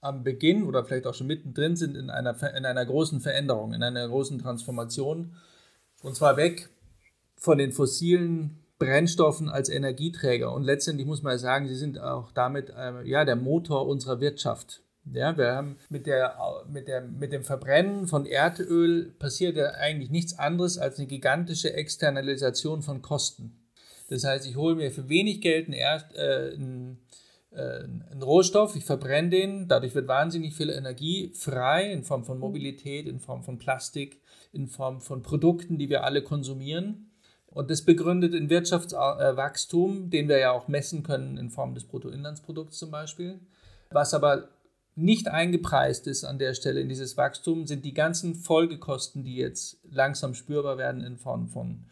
am 0.00 0.24
Beginn 0.24 0.64
oder 0.64 0.84
vielleicht 0.84 1.06
auch 1.06 1.14
schon 1.14 1.26
mittendrin 1.26 1.76
sind 1.76 1.96
in 1.96 2.10
einer, 2.10 2.36
in 2.56 2.64
einer 2.64 2.86
großen 2.86 3.20
Veränderung, 3.20 3.74
in 3.74 3.82
einer 3.82 4.08
großen 4.08 4.38
Transformation. 4.38 5.36
Und 6.02 6.16
zwar 6.16 6.36
weg 6.36 6.68
von 7.36 7.58
den 7.58 7.72
fossilen 7.72 8.60
Brennstoffen 8.78 9.48
als 9.50 9.68
Energieträger. 9.68 10.52
Und 10.52 10.64
letztendlich 10.64 11.06
muss 11.06 11.22
man 11.22 11.38
sagen, 11.38 11.68
sie 11.68 11.76
sind 11.76 12.00
auch 12.00 12.32
damit 12.32 12.70
äh, 12.70 13.02
ja, 13.06 13.24
der 13.24 13.36
Motor 13.36 13.86
unserer 13.86 14.20
Wirtschaft. 14.20 14.82
Ja, 15.12 15.36
wir 15.36 15.52
haben 15.52 15.76
mit, 15.88 16.06
der, 16.06 16.36
mit, 16.68 16.88
der, 16.88 17.02
mit 17.02 17.32
dem 17.32 17.42
Verbrennen 17.42 18.06
von 18.06 18.26
Erdöl 18.26 19.12
passiert 19.18 19.56
ja 19.56 19.70
eigentlich 19.72 20.10
nichts 20.10 20.38
anderes 20.38 20.78
als 20.78 20.98
eine 20.98 21.08
gigantische 21.08 21.72
Externalisation 21.72 22.82
von 22.82 23.02
Kosten. 23.02 23.56
Das 24.08 24.24
heißt, 24.24 24.46
ich 24.46 24.56
hole 24.56 24.74
mir 24.74 24.90
für 24.90 25.08
wenig 25.08 25.40
Geld 25.40 25.68
ein, 25.68 25.72
Erd, 25.72 26.14
äh, 26.14 26.54
ein 26.54 26.98
äh, 27.52 27.84
ein 27.84 28.22
Rohstoff, 28.22 28.76
ich 28.76 28.84
verbrenne 28.84 29.30
den, 29.30 29.68
dadurch 29.68 29.94
wird 29.94 30.08
wahnsinnig 30.08 30.54
viel 30.54 30.70
Energie 30.70 31.32
frei 31.34 31.90
in 31.92 32.04
Form 32.04 32.24
von 32.24 32.38
Mobilität, 32.38 33.06
in 33.06 33.18
Form 33.18 33.42
von 33.42 33.58
Plastik, 33.58 34.20
in 34.52 34.68
Form 34.68 35.00
von 35.00 35.22
Produkten, 35.22 35.78
die 35.78 35.88
wir 35.88 36.04
alle 36.04 36.22
konsumieren. 36.22 37.10
Und 37.46 37.70
das 37.70 37.82
begründet 37.82 38.32
in 38.32 38.48
Wirtschaftswachstum, 38.48 40.10
den 40.10 40.28
wir 40.28 40.38
ja 40.38 40.52
auch 40.52 40.68
messen 40.68 41.02
können 41.02 41.36
in 41.36 41.50
Form 41.50 41.74
des 41.74 41.84
Bruttoinlandsprodukts 41.84 42.78
zum 42.78 42.92
Beispiel. 42.92 43.40
Was 43.90 44.14
aber 44.14 44.48
nicht 44.94 45.28
eingepreist 45.28 46.06
ist 46.06 46.24
an 46.24 46.38
der 46.38 46.54
Stelle 46.54 46.80
in 46.80 46.88
dieses 46.88 47.16
Wachstum, 47.16 47.66
sind 47.66 47.84
die 47.84 47.94
ganzen 47.94 48.36
Folgekosten, 48.36 49.24
die 49.24 49.34
jetzt 49.34 49.78
langsam 49.90 50.34
spürbar 50.34 50.78
werden 50.78 51.02
in 51.02 51.16
Form 51.16 51.48
von 51.48 51.86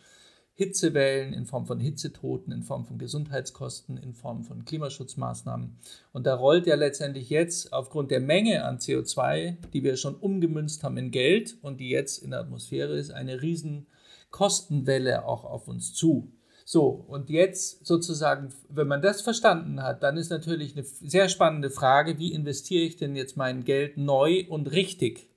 Hitzewellen, 0.58 1.34
in 1.34 1.46
Form 1.46 1.66
von 1.66 1.78
Hitzetoten, 1.78 2.52
in 2.52 2.64
Form 2.64 2.84
von 2.84 2.98
Gesundheitskosten, 2.98 3.96
in 3.96 4.12
Form 4.12 4.42
von 4.42 4.64
Klimaschutzmaßnahmen. 4.64 5.78
Und 6.12 6.26
da 6.26 6.34
rollt 6.34 6.66
ja 6.66 6.74
letztendlich 6.74 7.30
jetzt 7.30 7.72
aufgrund 7.72 8.10
der 8.10 8.18
Menge 8.18 8.64
an 8.64 8.78
CO2, 8.78 9.54
die 9.72 9.84
wir 9.84 9.96
schon 9.96 10.16
umgemünzt 10.16 10.82
haben 10.82 10.96
in 10.96 11.12
Geld 11.12 11.56
und 11.62 11.78
die 11.78 11.90
jetzt 11.90 12.24
in 12.24 12.32
der 12.32 12.40
Atmosphäre 12.40 12.98
ist, 12.98 13.12
eine 13.12 13.40
riesen 13.40 13.86
Kostenwelle 14.32 15.26
auch 15.26 15.44
auf 15.44 15.68
uns 15.68 15.94
zu. 15.94 16.32
So, 16.64 16.88
und 16.88 17.30
jetzt 17.30 17.86
sozusagen, 17.86 18.48
wenn 18.68 18.88
man 18.88 19.00
das 19.00 19.20
verstanden 19.22 19.80
hat, 19.84 20.02
dann 20.02 20.16
ist 20.16 20.30
natürlich 20.30 20.72
eine 20.72 20.82
sehr 20.82 21.28
spannende 21.28 21.70
Frage, 21.70 22.18
wie 22.18 22.32
investiere 22.32 22.84
ich 22.84 22.96
denn 22.96 23.14
jetzt 23.14 23.36
mein 23.36 23.62
Geld 23.62 23.96
neu 23.96 24.44
und 24.48 24.72
richtig? 24.72 25.30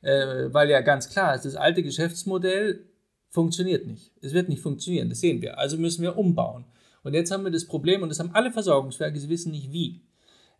Äh, 0.00 0.54
weil 0.54 0.70
ja 0.70 0.80
ganz 0.80 1.10
klar 1.10 1.34
ist, 1.34 1.44
das 1.44 1.56
alte 1.56 1.82
Geschäftsmodell 1.82 2.86
funktioniert 3.36 3.86
nicht. 3.86 4.12
Es 4.22 4.32
wird 4.32 4.48
nicht 4.48 4.62
funktionieren, 4.62 5.10
das 5.10 5.20
sehen 5.20 5.42
wir. 5.42 5.58
Also 5.58 5.76
müssen 5.76 6.00
wir 6.00 6.16
umbauen. 6.16 6.64
Und 7.02 7.12
jetzt 7.12 7.30
haben 7.30 7.44
wir 7.44 7.50
das 7.50 7.66
Problem, 7.66 8.02
und 8.02 8.08
das 8.08 8.18
haben 8.18 8.30
alle 8.32 8.50
Versorgungswerke, 8.50 9.20
sie 9.20 9.28
wissen 9.28 9.52
nicht 9.52 9.70
wie, 9.72 10.00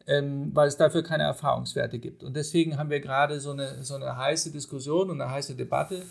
ähm, 0.07 0.51
weil 0.53 0.69
es 0.69 0.77
dafür 0.77 1.03
keine 1.03 1.23
Erfahrungswerte 1.23 1.99
gibt. 1.99 2.23
Und 2.23 2.37
deswegen 2.37 2.77
haben 2.77 2.91
wir 2.91 3.01
gerade 3.01 3.41
so 3.41 3.53
eine, 3.53 3.83
so 3.83 3.95
eine 3.95 4.19
heiße 4.19 4.53
Diskussion 4.53 5.09
und 5.09 5.23
eine 5.23 5.31
heiße 5.31 5.57
Debatte 5.57 6.03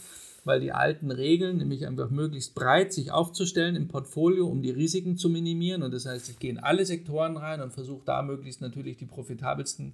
weil 0.46 0.60
die 0.60 0.72
alten 0.72 1.10
Regeln, 1.10 1.58
nämlich 1.58 1.88
einfach 1.88 2.12
möglichst 2.12 2.54
breit 2.54 2.94
sich 2.94 3.12
aufzustellen 3.12 3.76
im 3.76 3.88
Portfolio, 3.88 4.46
um 4.46 4.62
die 4.62 4.70
Risiken 4.70 5.18
zu 5.18 5.28
minimieren. 5.28 5.82
Und 5.82 5.92
das 5.92 6.06
heißt, 6.06 6.30
ich 6.30 6.38
gehe 6.38 6.52
in 6.52 6.60
alle 6.60 6.86
Sektoren 6.86 7.36
rein 7.36 7.62
und 7.62 7.74
versuche 7.74 8.06
da 8.06 8.22
möglichst 8.22 8.62
natürlich 8.62 8.96
die 8.98 9.08
profitabelsten 9.08 9.94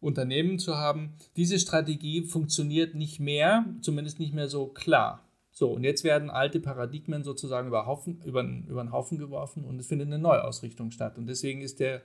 Unternehmen 0.00 0.58
zu 0.58 0.76
haben. 0.76 1.14
Diese 1.36 1.60
Strategie 1.60 2.22
funktioniert 2.22 2.96
nicht 2.96 3.20
mehr, 3.20 3.66
zumindest 3.80 4.18
nicht 4.18 4.34
mehr 4.34 4.48
so 4.48 4.66
klar. 4.66 5.22
So, 5.58 5.72
und 5.72 5.82
jetzt 5.82 6.04
werden 6.04 6.30
alte 6.30 6.60
Paradigmen 6.60 7.24
sozusagen 7.24 7.66
über, 7.66 7.84
Haufen, 7.84 8.22
über, 8.24 8.44
über 8.44 8.80
den 8.80 8.92
Haufen 8.92 9.18
geworfen 9.18 9.64
und 9.64 9.80
es 9.80 9.88
findet 9.88 10.06
eine 10.06 10.20
Neuausrichtung 10.20 10.92
statt. 10.92 11.18
Und 11.18 11.26
deswegen 11.26 11.62
ist 11.62 11.80
der, 11.80 12.02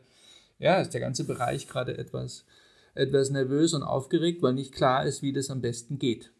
ja, 0.57 0.81
ist 0.81 0.95
der 0.95 1.01
ganze 1.01 1.27
Bereich 1.27 1.67
gerade 1.67 1.95
etwas, 1.95 2.47
etwas 2.95 3.29
nervös 3.29 3.75
und 3.75 3.83
aufgeregt, 3.83 4.41
weil 4.41 4.53
nicht 4.53 4.73
klar 4.73 5.05
ist, 5.05 5.21
wie 5.21 5.33
das 5.33 5.51
am 5.51 5.61
besten 5.61 5.99
geht. 5.99 6.33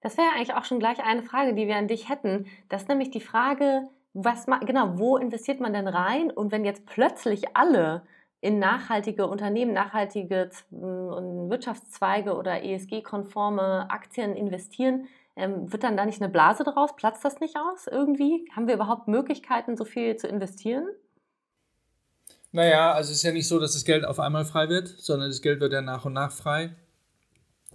Das 0.00 0.16
wäre 0.16 0.30
eigentlich 0.34 0.54
auch 0.54 0.64
schon 0.64 0.78
gleich 0.78 1.04
eine 1.04 1.22
Frage, 1.22 1.52
die 1.52 1.66
wir 1.66 1.76
an 1.76 1.88
dich 1.88 2.08
hätten. 2.08 2.46
Das 2.70 2.82
ist 2.82 2.88
nämlich 2.88 3.10
die 3.10 3.20
Frage, 3.20 3.90
was 4.14 4.46
genau, 4.64 4.98
wo 4.98 5.18
investiert 5.18 5.60
man 5.60 5.74
denn 5.74 5.88
rein? 5.88 6.30
Und 6.30 6.52
wenn 6.52 6.64
jetzt 6.64 6.86
plötzlich 6.86 7.54
alle 7.54 8.00
in 8.40 8.58
nachhaltige 8.58 9.26
Unternehmen, 9.26 9.74
nachhaltige 9.74 10.48
Wirtschaftszweige 10.70 12.34
oder 12.34 12.64
ESG-konforme 12.64 13.90
Aktien 13.90 14.34
investieren, 14.34 15.06
ähm, 15.36 15.72
wird 15.72 15.82
dann 15.82 15.96
da 15.96 16.04
nicht 16.04 16.20
eine 16.20 16.30
Blase 16.30 16.64
draus? 16.64 16.94
Platzt 16.96 17.24
das 17.24 17.40
nicht 17.40 17.56
aus 17.56 17.86
irgendwie? 17.86 18.48
Haben 18.54 18.66
wir 18.66 18.74
überhaupt 18.74 19.08
Möglichkeiten, 19.08 19.76
so 19.76 19.84
viel 19.84 20.16
zu 20.16 20.28
investieren? 20.28 20.86
Naja, 22.52 22.92
also 22.92 23.10
es 23.10 23.18
ist 23.18 23.22
ja 23.22 23.32
nicht 23.32 23.46
so, 23.46 23.60
dass 23.60 23.74
das 23.74 23.84
Geld 23.84 24.04
auf 24.04 24.18
einmal 24.18 24.44
frei 24.44 24.68
wird, 24.68 24.88
sondern 24.88 25.28
das 25.28 25.40
Geld 25.40 25.60
wird 25.60 25.72
ja 25.72 25.82
nach 25.82 26.04
und 26.04 26.14
nach 26.14 26.32
frei. 26.32 26.74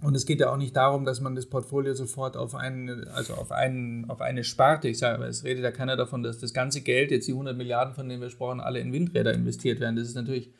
Und 0.02 0.14
es 0.14 0.26
geht 0.26 0.40
ja 0.40 0.52
auch 0.52 0.58
nicht 0.58 0.76
darum, 0.76 1.06
dass 1.06 1.22
man 1.22 1.34
das 1.34 1.46
Portfolio 1.46 1.94
sofort 1.94 2.36
auf, 2.36 2.54
einen, 2.54 3.08
also 3.08 3.32
auf, 3.34 3.50
einen, 3.50 4.10
auf 4.10 4.20
eine 4.20 4.44
Sparte, 4.44 4.88
ich 4.88 4.98
sage, 4.98 5.24
es 5.24 5.44
redet 5.44 5.64
ja 5.64 5.70
keiner 5.70 5.96
davon, 5.96 6.22
dass 6.22 6.38
das 6.38 6.52
ganze 6.52 6.82
Geld, 6.82 7.10
jetzt 7.10 7.26
die 7.26 7.32
100 7.32 7.56
Milliarden, 7.56 7.94
von 7.94 8.06
denen 8.06 8.20
wir 8.20 8.28
sprachen, 8.28 8.60
alle 8.60 8.78
in 8.80 8.92
Windräder 8.92 9.32
investiert 9.32 9.80
werden. 9.80 9.96
Das 9.96 10.06
ist 10.06 10.14
natürlich 10.14 10.52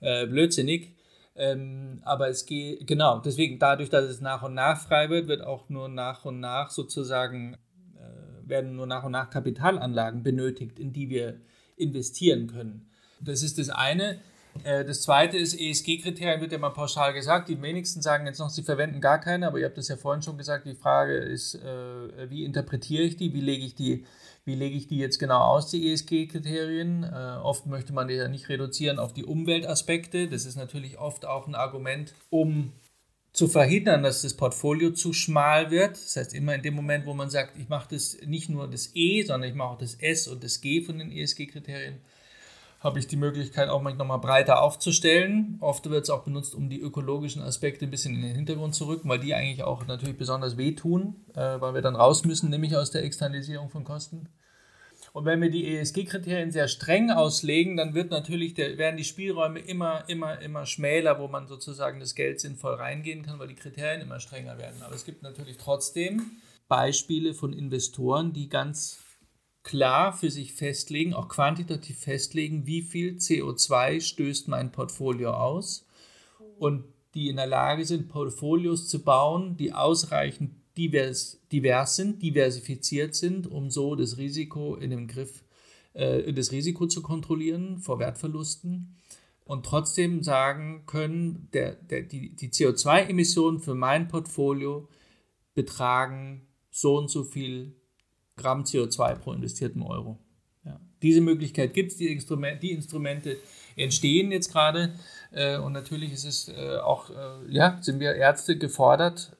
äh, 0.00 0.26
blödsinnig. 0.26 0.94
Ähm, 1.38 2.00
aber 2.02 2.28
es 2.28 2.46
geht, 2.46 2.84
genau, 2.88 3.20
deswegen, 3.20 3.60
dadurch, 3.60 3.90
dass 3.90 4.04
es 4.04 4.20
nach 4.20 4.42
und 4.42 4.54
nach 4.54 4.80
frei 4.80 5.08
wird, 5.08 5.28
wird 5.28 5.40
auch 5.42 5.68
nur 5.68 5.88
nach 5.88 6.24
und 6.24 6.40
nach 6.40 6.70
sozusagen, 6.70 7.54
äh, 7.94 8.48
werden 8.48 8.74
nur 8.74 8.88
nach 8.88 9.04
und 9.04 9.12
nach 9.12 9.30
Kapitalanlagen 9.30 10.24
benötigt, 10.24 10.80
in 10.80 10.92
die 10.92 11.08
wir 11.08 11.40
investieren 11.76 12.48
können. 12.48 12.90
Das 13.20 13.44
ist 13.44 13.58
das 13.58 13.70
eine. 13.70 14.18
Äh, 14.64 14.84
das 14.84 15.02
zweite 15.02 15.36
ist, 15.36 15.58
ESG-Kriterien 15.58 16.40
wird 16.40 16.52
ja 16.52 16.58
mal 16.58 16.70
pauschal 16.70 17.12
gesagt. 17.12 17.48
Die 17.48 17.60
wenigsten 17.60 18.02
sagen 18.02 18.26
jetzt 18.26 18.38
noch, 18.38 18.50
sie 18.50 18.62
verwenden 18.62 19.00
gar 19.00 19.20
keine, 19.20 19.46
aber 19.46 19.58
ihr 19.58 19.66
habt 19.66 19.78
das 19.78 19.88
ja 19.88 19.96
vorhin 19.96 20.22
schon 20.22 20.38
gesagt. 20.38 20.66
Die 20.66 20.74
Frage 20.74 21.16
ist, 21.16 21.54
äh, 21.56 22.30
wie 22.30 22.44
interpretiere 22.44 23.02
ich 23.02 23.16
die? 23.16 23.32
Wie 23.32 23.40
lege 23.40 23.64
ich 23.64 23.74
die 23.74 24.04
wie 24.48 24.54
lege 24.54 24.76
ich 24.76 24.88
die 24.88 24.96
jetzt 24.96 25.18
genau 25.18 25.40
aus, 25.40 25.68
die 25.68 25.92
ESG-Kriterien? 25.92 27.04
Äh, 27.04 27.38
oft 27.42 27.66
möchte 27.66 27.92
man 27.92 28.08
die 28.08 28.14
ja 28.14 28.28
nicht 28.28 28.48
reduzieren 28.48 28.98
auf 28.98 29.12
die 29.12 29.24
Umweltaspekte. 29.24 30.26
Das 30.26 30.46
ist 30.46 30.56
natürlich 30.56 30.98
oft 30.98 31.26
auch 31.26 31.46
ein 31.46 31.54
Argument, 31.54 32.14
um 32.30 32.72
zu 33.34 33.46
verhindern, 33.46 34.02
dass 34.02 34.22
das 34.22 34.34
Portfolio 34.34 34.90
zu 34.92 35.12
schmal 35.12 35.70
wird. 35.70 35.92
Das 35.92 36.16
heißt, 36.16 36.34
immer 36.34 36.54
in 36.54 36.62
dem 36.62 36.74
Moment, 36.74 37.04
wo 37.04 37.12
man 37.12 37.28
sagt, 37.28 37.58
ich 37.58 37.68
mache 37.68 37.94
das 37.94 38.16
nicht 38.26 38.48
nur 38.48 38.68
das 38.68 38.90
E, 38.94 39.22
sondern 39.22 39.50
ich 39.50 39.54
mache 39.54 39.68
auch 39.68 39.78
das 39.78 39.94
S 39.96 40.26
und 40.26 40.42
das 40.42 40.62
G 40.62 40.80
von 40.80 40.98
den 40.98 41.12
ESG-Kriterien, 41.12 42.00
habe 42.80 43.00
ich 43.00 43.08
die 43.08 43.16
Möglichkeit, 43.16 43.68
auch 43.68 43.82
mich 43.82 43.96
nochmal 43.96 44.20
breiter 44.20 44.62
aufzustellen. 44.62 45.56
Oft 45.60 45.90
wird 45.90 46.04
es 46.04 46.10
auch 46.10 46.22
benutzt, 46.22 46.54
um 46.54 46.68
die 46.68 46.80
ökologischen 46.80 47.42
Aspekte 47.42 47.86
ein 47.86 47.90
bisschen 47.90 48.14
in 48.14 48.22
den 48.22 48.36
Hintergrund 48.36 48.74
zu 48.74 48.86
rücken, 48.86 49.08
weil 49.08 49.18
die 49.18 49.34
eigentlich 49.34 49.64
auch 49.64 49.86
natürlich 49.86 50.16
besonders 50.16 50.56
wehtun, 50.56 51.16
äh, 51.34 51.60
weil 51.60 51.74
wir 51.74 51.82
dann 51.82 51.96
raus 51.96 52.24
müssen, 52.24 52.50
nämlich 52.50 52.76
aus 52.76 52.92
der 52.92 53.02
Externalisierung 53.02 53.68
von 53.68 53.82
Kosten. 53.82 54.28
Und 55.12 55.24
wenn 55.24 55.40
wir 55.40 55.50
die 55.50 55.66
ESG-Kriterien 55.76 56.52
sehr 56.52 56.68
streng 56.68 57.10
auslegen, 57.10 57.76
dann 57.76 57.94
wird 57.94 58.10
natürlich 58.10 58.54
der, 58.54 58.78
werden 58.78 58.96
die 58.96 59.04
Spielräume 59.04 59.58
immer, 59.58 60.04
immer, 60.08 60.40
immer 60.40 60.64
schmäler, 60.64 61.18
wo 61.18 61.26
man 61.26 61.48
sozusagen 61.48 61.98
das 61.98 62.14
Geld 62.14 62.40
sinnvoll 62.40 62.74
reingehen 62.74 63.24
kann, 63.24 63.40
weil 63.40 63.48
die 63.48 63.54
Kriterien 63.54 64.00
immer 64.00 64.20
strenger 64.20 64.58
werden. 64.58 64.82
Aber 64.82 64.94
es 64.94 65.04
gibt 65.04 65.22
natürlich 65.22 65.56
trotzdem 65.56 66.22
Beispiele 66.68 67.34
von 67.34 67.52
Investoren, 67.52 68.32
die 68.32 68.48
ganz 68.48 69.00
klar 69.68 70.14
für 70.14 70.30
sich 70.30 70.54
festlegen, 70.54 71.12
auch 71.12 71.28
quantitativ 71.28 71.98
festlegen, 71.98 72.66
wie 72.66 72.80
viel 72.80 73.16
CO2 73.16 74.00
stößt 74.00 74.48
mein 74.48 74.72
Portfolio 74.72 75.32
aus 75.32 75.86
und 76.58 76.84
die 77.12 77.28
in 77.28 77.36
der 77.36 77.46
Lage 77.46 77.84
sind, 77.84 78.08
Portfolios 78.08 78.88
zu 78.88 79.04
bauen, 79.04 79.58
die 79.58 79.74
ausreichend 79.74 80.52
divers, 80.78 81.42
divers 81.52 81.96
sind, 81.96 82.22
diversifiziert 82.22 83.14
sind, 83.14 83.46
um 83.46 83.70
so 83.70 83.94
das 83.94 84.16
Risiko 84.16 84.74
in 84.74 84.88
dem 84.88 85.06
Griff, 85.06 85.44
äh, 85.92 86.32
das 86.32 86.50
Risiko 86.50 86.86
zu 86.86 87.02
kontrollieren 87.02 87.76
vor 87.76 87.98
Wertverlusten 87.98 88.96
und 89.44 89.66
trotzdem 89.66 90.22
sagen 90.22 90.84
können, 90.86 91.50
der, 91.52 91.74
der, 91.74 92.04
die, 92.04 92.34
die 92.34 92.48
CO2-Emissionen 92.48 93.60
für 93.60 93.74
mein 93.74 94.08
Portfolio 94.08 94.88
betragen 95.52 96.46
so 96.70 96.96
und 96.96 97.10
so 97.10 97.22
viel 97.22 97.74
Gramm 98.38 98.62
CO2 98.62 99.16
pro 99.16 99.32
investierten 99.32 99.82
Euro. 99.82 100.18
Ja. 100.64 100.80
Diese 101.02 101.20
Möglichkeit 101.20 101.74
gibt 101.74 101.92
es, 101.92 101.98
die, 101.98 102.10
Instrument, 102.10 102.62
die 102.62 102.72
Instrumente 102.72 103.36
entstehen 103.76 104.32
jetzt 104.32 104.50
gerade 104.50 104.94
äh, 105.32 105.58
und 105.58 105.72
natürlich 105.72 106.12
ist 106.12 106.24
es 106.24 106.48
äh, 106.48 106.78
auch, 106.78 107.10
äh, 107.10 107.14
ja, 107.48 107.78
sind 107.80 108.00
wir 108.00 108.14
Ärzte 108.14 108.56
gefordert, 108.56 109.36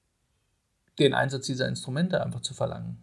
den 0.98 1.14
Einsatz 1.14 1.46
dieser 1.46 1.68
Instrumente 1.68 2.22
einfach 2.22 2.40
zu 2.40 2.54
verlangen. 2.54 2.98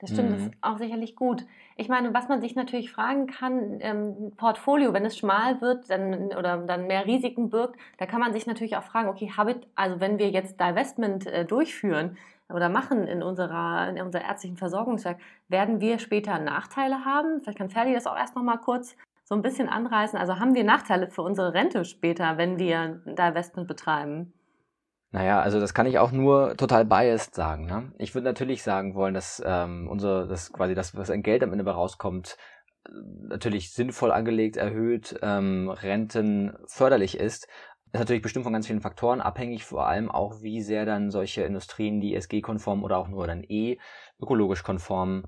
Das 0.00 0.10
stimmt, 0.10 0.30
mhm. 0.30 0.34
das 0.34 0.42
ist 0.46 0.54
auch 0.62 0.78
sicherlich 0.78 1.14
gut. 1.14 1.44
Ich 1.76 1.88
meine, 1.88 2.14
was 2.14 2.28
man 2.28 2.40
sich 2.40 2.54
natürlich 2.54 2.90
fragen 2.90 3.26
kann, 3.26 3.78
ähm, 3.80 4.32
Portfolio, 4.36 4.94
wenn 4.94 5.04
es 5.04 5.16
schmal 5.16 5.60
wird 5.60 5.90
dann, 5.90 6.32
oder 6.32 6.56
dann 6.58 6.86
mehr 6.86 7.06
Risiken 7.06 7.50
birgt, 7.50 7.78
da 7.98 8.06
kann 8.06 8.20
man 8.20 8.32
sich 8.32 8.46
natürlich 8.46 8.76
auch 8.76 8.82
fragen, 8.82 9.08
okay, 9.08 9.30
Habit, 9.36 9.66
also 9.74 10.00
wenn 10.00 10.18
wir 10.18 10.30
jetzt 10.30 10.58
Divestment 10.58 11.26
äh, 11.26 11.44
durchführen 11.44 12.16
oder 12.52 12.68
machen 12.68 13.06
in, 13.06 13.22
unserer, 13.22 13.88
in 13.88 14.00
unser 14.00 14.22
ärztlichen 14.22 14.56
Versorgungswerk, 14.56 15.18
werden 15.48 15.80
wir 15.80 15.98
später 15.98 16.38
Nachteile 16.38 17.04
haben? 17.04 17.40
Vielleicht 17.40 17.58
kann 17.58 17.70
Ferdi 17.70 17.92
das 17.92 18.06
auch 18.06 18.16
erst 18.16 18.36
noch 18.36 18.42
mal 18.42 18.58
kurz 18.58 18.96
so 19.24 19.34
ein 19.34 19.42
bisschen 19.42 19.68
anreißen. 19.68 20.18
Also 20.18 20.38
haben 20.38 20.54
wir 20.54 20.64
Nachteile 20.64 21.08
für 21.08 21.22
unsere 21.22 21.54
Rente 21.54 21.84
später, 21.84 22.36
wenn 22.36 22.58
wir 22.58 23.00
Divestment 23.06 23.68
betreiben? 23.68 24.32
Naja, 25.12 25.40
also 25.40 25.58
das 25.58 25.74
kann 25.74 25.86
ich 25.86 25.98
auch 25.98 26.12
nur 26.12 26.56
total 26.56 26.84
biased 26.84 27.34
sagen. 27.34 27.66
Ne? 27.66 27.92
Ich 27.98 28.14
würde 28.14 28.26
natürlich 28.26 28.62
sagen 28.62 28.94
wollen, 28.94 29.14
dass 29.14 29.42
ähm, 29.44 29.88
unser, 29.88 30.26
das 30.26 30.52
quasi 30.52 30.74
das, 30.74 30.96
was 30.96 31.10
an 31.10 31.22
Geld 31.22 31.42
am 31.42 31.52
Ende 31.52 31.68
rauskommt, 31.68 32.36
natürlich 32.88 33.72
sinnvoll 33.72 34.12
angelegt, 34.12 34.56
erhöht, 34.56 35.18
ähm, 35.22 35.68
Renten 35.68 36.56
förderlich 36.66 37.18
ist. 37.18 37.48
Ist 37.92 37.98
natürlich 37.98 38.22
bestimmt 38.22 38.44
von 38.44 38.52
ganz 38.52 38.68
vielen 38.68 38.80
Faktoren 38.80 39.20
abhängig, 39.20 39.64
vor 39.64 39.86
allem 39.88 40.10
auch, 40.10 40.42
wie 40.42 40.62
sehr 40.62 40.86
dann 40.86 41.10
solche 41.10 41.42
Industrien, 41.42 42.00
die 42.00 42.14
SG-konform 42.14 42.84
oder 42.84 42.98
auch 42.98 43.08
nur 43.08 43.26
dann 43.26 43.42
eh 43.42 43.78
ökologisch 44.20 44.62
konform 44.62 45.26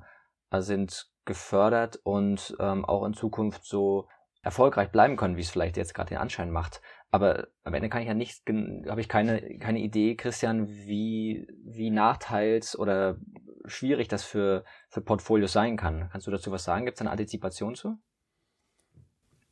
äh, 0.51 0.61
sind, 0.61 1.11
gefördert 1.25 1.99
und 2.05 2.57
ähm, 2.61 2.85
auch 2.85 3.05
in 3.05 3.15
Zukunft 3.15 3.65
so 3.65 4.09
erfolgreich 4.43 4.91
bleiben 4.91 5.17
können, 5.17 5.37
wie 5.37 5.41
es 5.41 5.51
vielleicht 5.51 5.77
jetzt 5.77 5.95
gerade 5.95 6.11
den 6.11 6.19
Anschein 6.19 6.51
macht. 6.51 6.81
Aber 7.11 7.49
am 7.65 7.75
Ende 7.75 7.89
kann 7.89 8.03
ich 8.03 8.09
ja 8.09 8.15
nicht, 8.15 8.43
habe 8.89 9.01
ich 9.01 9.09
keine, 9.09 9.59
keine 9.59 9.81
Idee, 9.81 10.17
Christian, 10.17 10.69
wie, 10.69 11.47
wie 11.65 11.91
nachteils 11.91 12.79
oder 12.79 13.19
schwierig 13.65 14.09
das 14.09 14.25
für, 14.25 14.65
für 14.89 15.01
Portfolios 15.01 15.53
sein 15.53 15.77
kann. 15.77 16.09
Kannst 16.11 16.27
du 16.27 16.31
dazu 16.31 16.51
was 16.51 16.65
sagen? 16.65 16.85
Gibt 16.85 16.97
es 16.97 17.01
eine 17.01 17.11
Antizipation 17.11 17.75
zu? 17.75 17.99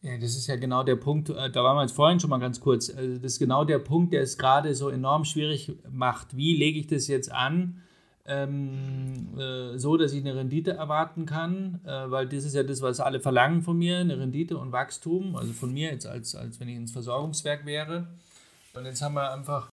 Ja, 0.03 0.17
das 0.17 0.35
ist 0.35 0.47
ja 0.47 0.57
genau 0.57 0.83
der 0.83 0.97
Punkt, 0.97 1.29
äh, 1.29 1.51
da 1.51 1.63
waren 1.63 1.77
wir 1.77 1.83
jetzt 1.83 1.95
vorhin 1.95 2.21
schon 2.21 2.31
mal 2.31 2.39
ganz 2.39 2.61
kurz, 2.61 2.89
also 2.89 3.19
das 3.19 3.33
ist 3.33 3.39
genau 3.39 3.65
der 3.65 3.79
Punkt, 3.79 4.15
der 4.15 4.23
es 4.23 4.39
gerade 4.39 4.75
so 4.75 4.89
enorm 4.89 5.25
schwierig 5.25 5.73
macht. 5.91 6.37
Wie 6.37 6.57
lege 6.57 6.79
ich 6.79 6.87
das 6.87 7.07
jetzt 7.07 7.31
an? 7.31 7.83
ähm, 8.31 9.37
äh, 9.39 9.77
so, 9.77 9.97
dass 9.97 10.13
ich 10.13 10.21
eine 10.21 10.37
Rendite 10.37 10.73
erwarten 10.73 11.27
kann, 11.27 11.81
äh, 11.85 12.11
weil 12.11 12.29
das 12.29 12.45
ist 12.45 12.55
ja 12.55 12.63
das, 12.63 12.81
was 12.81 13.01
alle 13.01 13.21
verlangen 13.21 13.63
von 13.63 13.77
mir, 13.77 13.99
eine 13.99 14.19
Rendite 14.19 14.57
und 14.57 14.73
Wachstum, 14.73 15.37
also 15.37 15.53
von 15.53 15.73
mir 15.73 15.91
jetzt 15.91 16.07
als, 16.07 16.35
als 16.35 16.61
wenn 16.61 16.69
ich 16.69 16.77
ins 16.77 16.93
Versorgungswerk 16.93 17.67
wäre. 17.67 18.07
Und 18.75 18.85
jetzt 18.85 19.03
haben 19.03 19.15
wir 19.15 19.33
einfach 19.33 19.70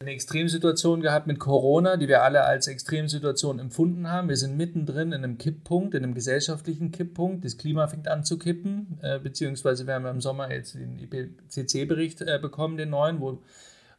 eine 0.00 0.12
Extremsituation 0.12 1.00
gehabt 1.00 1.26
mit 1.26 1.40
Corona, 1.40 1.96
die 1.96 2.06
wir 2.06 2.22
alle 2.22 2.44
als 2.44 2.68
Extremsituation 2.68 3.58
empfunden 3.58 4.08
haben. 4.08 4.28
Wir 4.28 4.36
sind 4.36 4.56
mittendrin 4.56 5.08
in 5.10 5.24
einem 5.24 5.38
Kipppunkt, 5.38 5.92
in 5.92 6.04
einem 6.04 6.14
gesellschaftlichen 6.14 6.92
Kipppunkt. 6.92 7.44
Das 7.44 7.58
Klima 7.58 7.88
fängt 7.88 8.06
an 8.06 8.22
zu 8.22 8.38
kippen, 8.38 9.00
äh, 9.02 9.18
beziehungsweise 9.18 9.88
wir 9.88 9.94
haben 9.94 10.06
im 10.06 10.20
Sommer 10.20 10.52
jetzt 10.52 10.76
den 10.76 11.00
IPCC-Bericht 11.00 12.20
äh, 12.20 12.38
bekommen, 12.40 12.76
den 12.76 12.90
neuen, 12.90 13.20
wo 13.20 13.42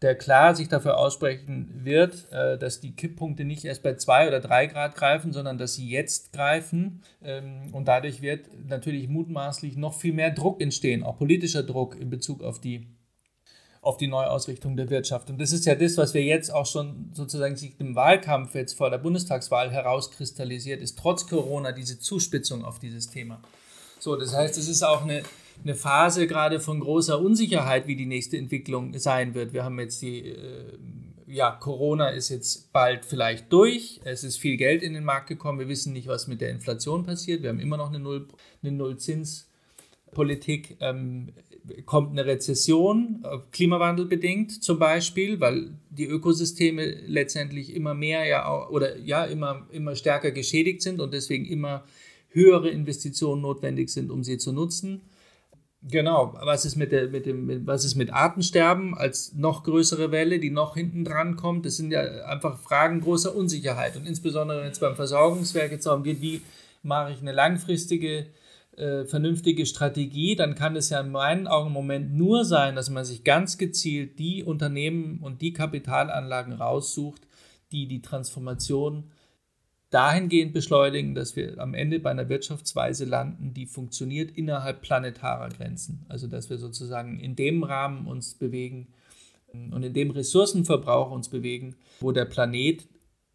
der 0.02 0.16
klar 0.16 0.56
sich 0.56 0.70
dafür 0.70 0.98
aussprechen 0.98 1.82
wird, 1.84 2.32
äh, 2.32 2.58
dass 2.58 2.80
die 2.80 2.96
Kipppunkte 2.96 3.44
nicht 3.44 3.66
erst 3.66 3.84
bei 3.84 3.96
zwei 3.96 4.30
oder 4.30 4.40
drei 4.40 4.68
Grad 4.68 4.96
greifen, 4.96 5.34
sondern 5.34 5.58
dass 5.58 5.74
sie 5.74 5.90
jetzt 5.90 6.32
greifen. 6.32 7.04
Ähm, 7.22 7.74
und 7.74 7.90
dadurch 7.90 8.22
wird 8.22 8.46
natürlich 8.70 9.10
mutmaßlich 9.10 9.76
noch 9.76 9.96
viel 9.96 10.14
mehr 10.14 10.32
Druck 10.32 10.62
entstehen, 10.62 11.04
auch 11.04 11.18
politischer 11.18 11.64
Druck 11.64 12.00
in 12.00 12.10
Bezug 12.10 12.42
auf 12.42 12.62
die, 12.62 12.88
auf 13.82 13.98
die 13.98 14.08
Neuausrichtung 14.08 14.76
der 14.76 14.90
Wirtschaft. 14.90 15.30
Und 15.30 15.40
das 15.40 15.54
ist 15.54 15.66
ja 15.66 15.76
das, 15.76 15.96
was 15.98 16.14
wir 16.14 16.24
jetzt 16.24 16.54
auch 16.54 16.66
schon 16.66 17.12
sozusagen 17.14 17.56
sich 17.56 17.80
im 17.80 17.96
Wahlkampf 17.96 18.54
jetzt 18.56 18.74
vor 18.74 18.90
der 18.90 18.98
Bundestagswahl 18.98 19.72
herauskristallisiert 19.72 20.82
ist, 20.82 20.98
trotz 20.98 21.28
Corona 21.28 21.72
diese 21.72 21.98
Zuspitzung 22.00 22.66
auf 22.66 22.80
dieses 22.80 23.10
Thema. 23.10 23.40
So, 24.00 24.18
das 24.18 24.34
heißt, 24.34 24.58
es 24.58 24.68
ist 24.68 24.84
auch 24.84 25.04
eine, 25.04 25.24
eine 25.64 25.76
Phase 25.76 26.28
gerade 26.28 26.60
von 26.60 26.82
großer 26.82 27.20
Unsicherheit, 27.20 27.88
wie 27.88 27.96
die 27.96 28.06
nächste 28.06 28.38
Entwicklung 28.38 28.98
sein 28.98 29.34
wird. 29.34 29.54
Wir 29.54 29.64
haben 29.64 29.80
jetzt 29.80 30.02
die, 30.02 30.28
äh, 30.28 30.78
ja, 31.28 31.52
Corona 31.52 32.10
ist 32.10 32.28
jetzt 32.30 32.74
bald 32.74 33.06
vielleicht 33.06 33.54
durch. 33.54 34.02
Es 34.04 34.26
ist 34.26 34.38
viel 34.38 34.58
Geld 34.58 34.84
in 34.84 34.94
den 34.94 35.06
Markt 35.06 35.28
gekommen. 35.28 35.60
Wir 35.60 35.70
wissen 35.70 35.94
nicht, 35.94 36.08
was 36.08 36.28
mit 36.28 36.42
der 36.42 36.50
Inflation 36.50 37.06
passiert. 37.06 37.44
Wir 37.44 37.50
haben 37.50 37.60
immer 37.60 37.78
noch 37.78 37.90
eine 37.90 38.00
Null, 38.00 38.28
eine 38.62 38.74
Nullzinspolitik. 38.74 40.76
Ähm, 40.82 41.30
kommt 41.86 42.12
eine 42.12 42.26
Rezession, 42.26 43.24
äh, 43.24 43.38
klimawandelbedingt 43.52 44.64
zum 44.64 44.80
Beispiel, 44.80 45.40
weil 45.40 45.72
die 45.90 46.06
Ökosysteme 46.06 46.86
letztendlich 47.06 47.76
immer 47.76 47.94
mehr 47.94 48.26
ja 48.26 48.48
auch, 48.48 48.70
oder 48.70 48.98
ja 48.98 49.26
immer, 49.26 49.68
immer 49.72 49.96
stärker 49.96 50.32
geschädigt 50.32 50.82
sind 50.82 51.00
und 51.00 51.14
deswegen 51.14 51.46
immer 51.46 51.84
höhere 52.30 52.70
Investitionen 52.70 53.42
notwendig 53.42 53.90
sind, 53.90 54.12
um 54.12 54.24
sie 54.24 54.38
zu 54.38 54.54
nutzen. 54.54 55.02
Genau, 55.82 56.38
was 56.42 56.66
ist 56.66 56.76
mit, 56.76 56.92
der, 56.92 57.08
mit 57.08 57.26
dem, 57.26 57.66
was 57.66 57.86
ist 57.86 57.96
mit 57.96 58.12
Artensterben 58.12 58.98
als 58.98 59.34
noch 59.36 59.64
größere 59.64 60.12
Welle, 60.12 60.40
die 60.40 60.50
noch 60.50 60.76
hinten 60.76 61.06
dran 61.06 61.38
kommt? 61.38 61.66
Das 61.66 61.78
sind 61.78 61.92
ja 61.92 62.02
einfach 62.26 62.60
Fragen 62.60 63.00
großer 63.00 63.34
Unsicherheit. 63.34 63.96
Und 63.96 64.06
insbesondere 64.06 64.62
wenn 64.62 64.72
es 64.72 64.80
beim 64.80 64.98
Versorgungswerk 64.98 65.72
jetzt 65.72 65.86
darum 65.86 66.04
geht, 66.04 66.22
wie 66.22 66.42
mache 66.84 67.14
ich 67.14 67.22
eine 67.22 67.32
langfristige 67.32 68.26
äh, 68.78 69.06
vernünftige 69.06 69.66
Strategie, 69.66 70.36
dann 70.36 70.56
kann 70.56 70.76
es 70.76 70.90
ja 70.90 71.02
in 71.02 71.12
meinen 71.12 71.48
Augen 71.48 71.68
im 71.68 71.74
Moment 71.74 72.14
nur 72.14 72.46
sein, 72.46 72.76
dass 72.76 72.90
man 72.90 73.06
sich 73.06 73.24
ganz 73.24 73.58
gezielt 73.58 74.20
die 74.20 74.44
Unternehmen 74.44 75.20
und 75.20 75.42
die 75.42 75.54
Kapitalanlagen 75.54 76.54
raussucht, 76.54 77.28
die 77.72 77.88
die 77.88 78.02
Transformation 78.02 79.12
dahingehend 79.90 80.54
beschleunigen, 80.54 81.16
dass 81.16 81.36
wir 81.36 81.60
am 81.60 81.74
Ende 81.74 82.00
bei 82.00 82.12
einer 82.12 82.30
Wirtschaftsweise 82.30 83.06
landen, 83.06 83.54
die 83.54 83.66
funktioniert 83.66 84.32
innerhalb 84.32 84.82
planetarer 84.82 85.50
Grenzen. 85.50 86.06
Also 86.10 86.28
dass 86.28 86.50
wir 86.50 86.58
sozusagen 86.58 87.20
in 87.20 87.36
dem 87.36 87.64
Rahmen 87.64 88.06
uns 88.06 88.36
bewegen 88.36 88.94
und 89.52 89.82
in 89.84 89.94
dem 89.94 90.12
Ressourcenverbrauch 90.12 91.12
uns 91.12 91.30
bewegen, 91.30 91.76
wo 92.00 92.12
der 92.12 92.26
Planet 92.26 92.88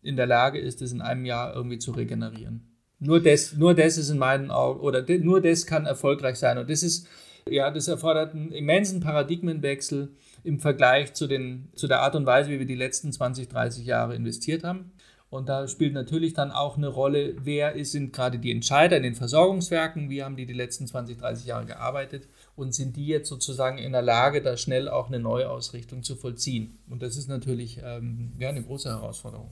in 0.02 0.16
der 0.16 0.26
Lage 0.26 0.58
ist, 0.60 0.80
es 0.80 0.92
in 0.92 1.00
einem 1.00 1.24
Jahr 1.24 1.54
irgendwie 1.54 1.78
zu 1.78 1.90
regenerieren. 1.90 2.73
Nur 3.04 3.20
das, 3.20 3.52
nur 3.52 3.74
das 3.74 3.98
ist 3.98 4.08
in 4.08 4.18
meinen 4.18 4.50
Augen, 4.50 4.80
oder 4.80 5.04
nur 5.18 5.40
das 5.40 5.66
kann 5.66 5.84
erfolgreich 5.84 6.36
sein. 6.36 6.56
Und 6.56 6.70
das 6.70 6.82
ist, 6.82 7.06
ja, 7.48 7.70
das 7.70 7.86
erfordert 7.88 8.34
einen 8.34 8.50
immensen 8.50 9.00
Paradigmenwechsel 9.00 10.08
im 10.42 10.58
Vergleich 10.58 11.12
zu, 11.12 11.26
den, 11.26 11.68
zu 11.74 11.86
der 11.86 12.00
Art 12.00 12.14
und 12.14 12.24
Weise, 12.24 12.50
wie 12.50 12.58
wir 12.58 12.66
die 12.66 12.74
letzten 12.74 13.12
20, 13.12 13.48
30 13.48 13.84
Jahre 13.84 14.14
investiert 14.14 14.64
haben. 14.64 14.92
Und 15.28 15.48
da 15.48 15.66
spielt 15.68 15.94
natürlich 15.94 16.32
dann 16.32 16.52
auch 16.52 16.76
eine 16.76 16.88
Rolle, 16.88 17.34
wer 17.44 17.84
sind 17.84 18.12
gerade 18.12 18.38
die 18.38 18.52
Entscheider 18.52 18.96
in 18.96 19.02
den 19.02 19.16
Versorgungswerken, 19.16 20.08
wie 20.08 20.22
haben 20.22 20.36
die 20.36 20.46
die 20.46 20.52
letzten 20.52 20.86
20, 20.86 21.18
30 21.18 21.46
Jahre 21.46 21.66
gearbeitet 21.66 22.28
und 22.54 22.72
sind 22.72 22.96
die 22.96 23.08
jetzt 23.08 23.28
sozusagen 23.28 23.78
in 23.78 23.92
der 23.92 24.02
Lage, 24.02 24.42
da 24.42 24.56
schnell 24.56 24.88
auch 24.88 25.08
eine 25.08 25.18
Neuausrichtung 25.18 26.04
zu 26.04 26.14
vollziehen. 26.14 26.78
Und 26.88 27.02
das 27.02 27.16
ist 27.16 27.28
natürlich 27.28 27.80
ähm, 27.84 28.32
ja, 28.38 28.50
eine 28.50 28.62
große 28.62 28.88
Herausforderung. 28.88 29.50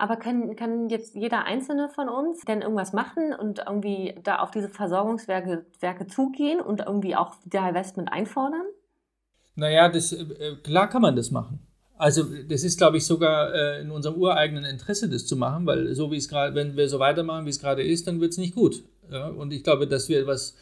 Aber 0.00 0.16
kann, 0.16 0.56
kann 0.56 0.88
jetzt 0.88 1.14
jeder 1.14 1.44
Einzelne 1.44 1.90
von 1.90 2.08
uns 2.08 2.40
denn 2.46 2.62
irgendwas 2.62 2.94
machen 2.94 3.34
und 3.34 3.58
irgendwie 3.66 4.14
da 4.22 4.38
auf 4.38 4.50
diese 4.50 4.70
Versorgungswerke 4.70 5.66
Werke 5.80 6.06
zugehen 6.06 6.62
und 6.62 6.80
irgendwie 6.80 7.14
auch 7.14 7.34
der 7.44 7.68
Investment 7.68 8.10
einfordern? 8.10 8.64
Naja, 9.56 9.90
das, 9.90 10.12
äh, 10.12 10.56
klar 10.64 10.88
kann 10.88 11.02
man 11.02 11.16
das 11.16 11.30
machen. 11.30 11.66
Also 11.98 12.24
das 12.48 12.64
ist, 12.64 12.78
glaube 12.78 12.96
ich, 12.96 13.04
sogar 13.04 13.52
äh, 13.52 13.82
in 13.82 13.90
unserem 13.90 14.16
ureigenen 14.16 14.64
Interesse, 14.64 15.10
das 15.10 15.26
zu 15.26 15.36
machen, 15.36 15.66
weil 15.66 15.94
so 15.94 16.10
wie 16.10 16.16
es 16.16 16.30
gerade, 16.30 16.54
wenn 16.54 16.78
wir 16.78 16.88
so 16.88 16.98
weitermachen, 16.98 17.44
wie 17.44 17.50
es 17.50 17.60
gerade 17.60 17.82
ist, 17.82 18.06
dann 18.06 18.22
wird 18.22 18.32
es 18.32 18.38
nicht 18.38 18.54
gut. 18.54 18.82
Ja? 19.10 19.28
Und 19.28 19.52
ich 19.52 19.62
glaube, 19.62 19.86
dass 19.86 20.08
wir 20.08 20.26
was, 20.26 20.56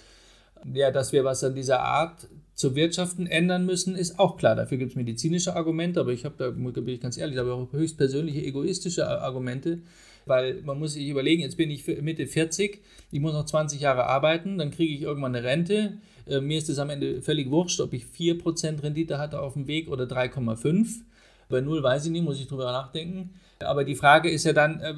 ja, 0.74 0.90
dass 0.90 1.12
wir 1.12 1.22
was 1.22 1.44
an 1.44 1.54
dieser 1.54 1.78
Art 1.78 2.26
zu 2.58 2.74
wirtschaften 2.74 3.28
ändern 3.28 3.66
müssen, 3.66 3.94
ist 3.94 4.18
auch 4.18 4.36
klar. 4.36 4.56
Dafür 4.56 4.78
gibt 4.78 4.90
es 4.90 4.96
medizinische 4.96 5.54
Argumente, 5.54 6.00
aber 6.00 6.12
ich 6.12 6.24
habe 6.24 6.34
da, 6.36 6.50
bin 6.50 6.88
ich 6.88 7.00
ganz 7.00 7.16
ehrlich, 7.16 7.38
aber 7.38 7.54
auch 7.54 7.72
höchstpersönliche 7.72 8.44
egoistische 8.44 9.06
Argumente, 9.06 9.78
weil 10.26 10.60
man 10.62 10.76
muss 10.76 10.94
sich 10.94 11.06
überlegen, 11.06 11.40
jetzt 11.40 11.56
bin 11.56 11.70
ich 11.70 11.86
Mitte 11.86 12.26
40, 12.26 12.82
ich 13.12 13.20
muss 13.20 13.32
noch 13.32 13.44
20 13.44 13.80
Jahre 13.80 14.06
arbeiten, 14.06 14.58
dann 14.58 14.72
kriege 14.72 14.92
ich 14.92 15.02
irgendwann 15.02 15.36
eine 15.36 15.46
Rente. 15.46 15.98
Äh, 16.26 16.40
mir 16.40 16.58
ist 16.58 16.68
es 16.68 16.80
am 16.80 16.90
Ende 16.90 17.22
völlig 17.22 17.48
wurscht, 17.48 17.80
ob 17.80 17.92
ich 17.92 18.06
4% 18.06 18.82
Rendite 18.82 19.18
hatte 19.18 19.40
auf 19.40 19.52
dem 19.52 19.68
Weg 19.68 19.88
oder 19.88 20.06
3,5. 20.06 21.02
Bei 21.48 21.60
null 21.60 21.80
weiß 21.84 22.06
ich 22.06 22.10
nicht, 22.10 22.24
muss 22.24 22.40
ich 22.40 22.48
drüber 22.48 22.64
nachdenken. 22.64 23.30
Aber 23.60 23.84
die 23.84 23.94
Frage 23.94 24.30
ist 24.30 24.42
ja 24.42 24.52
dann, 24.52 24.80
äh, 24.80 24.94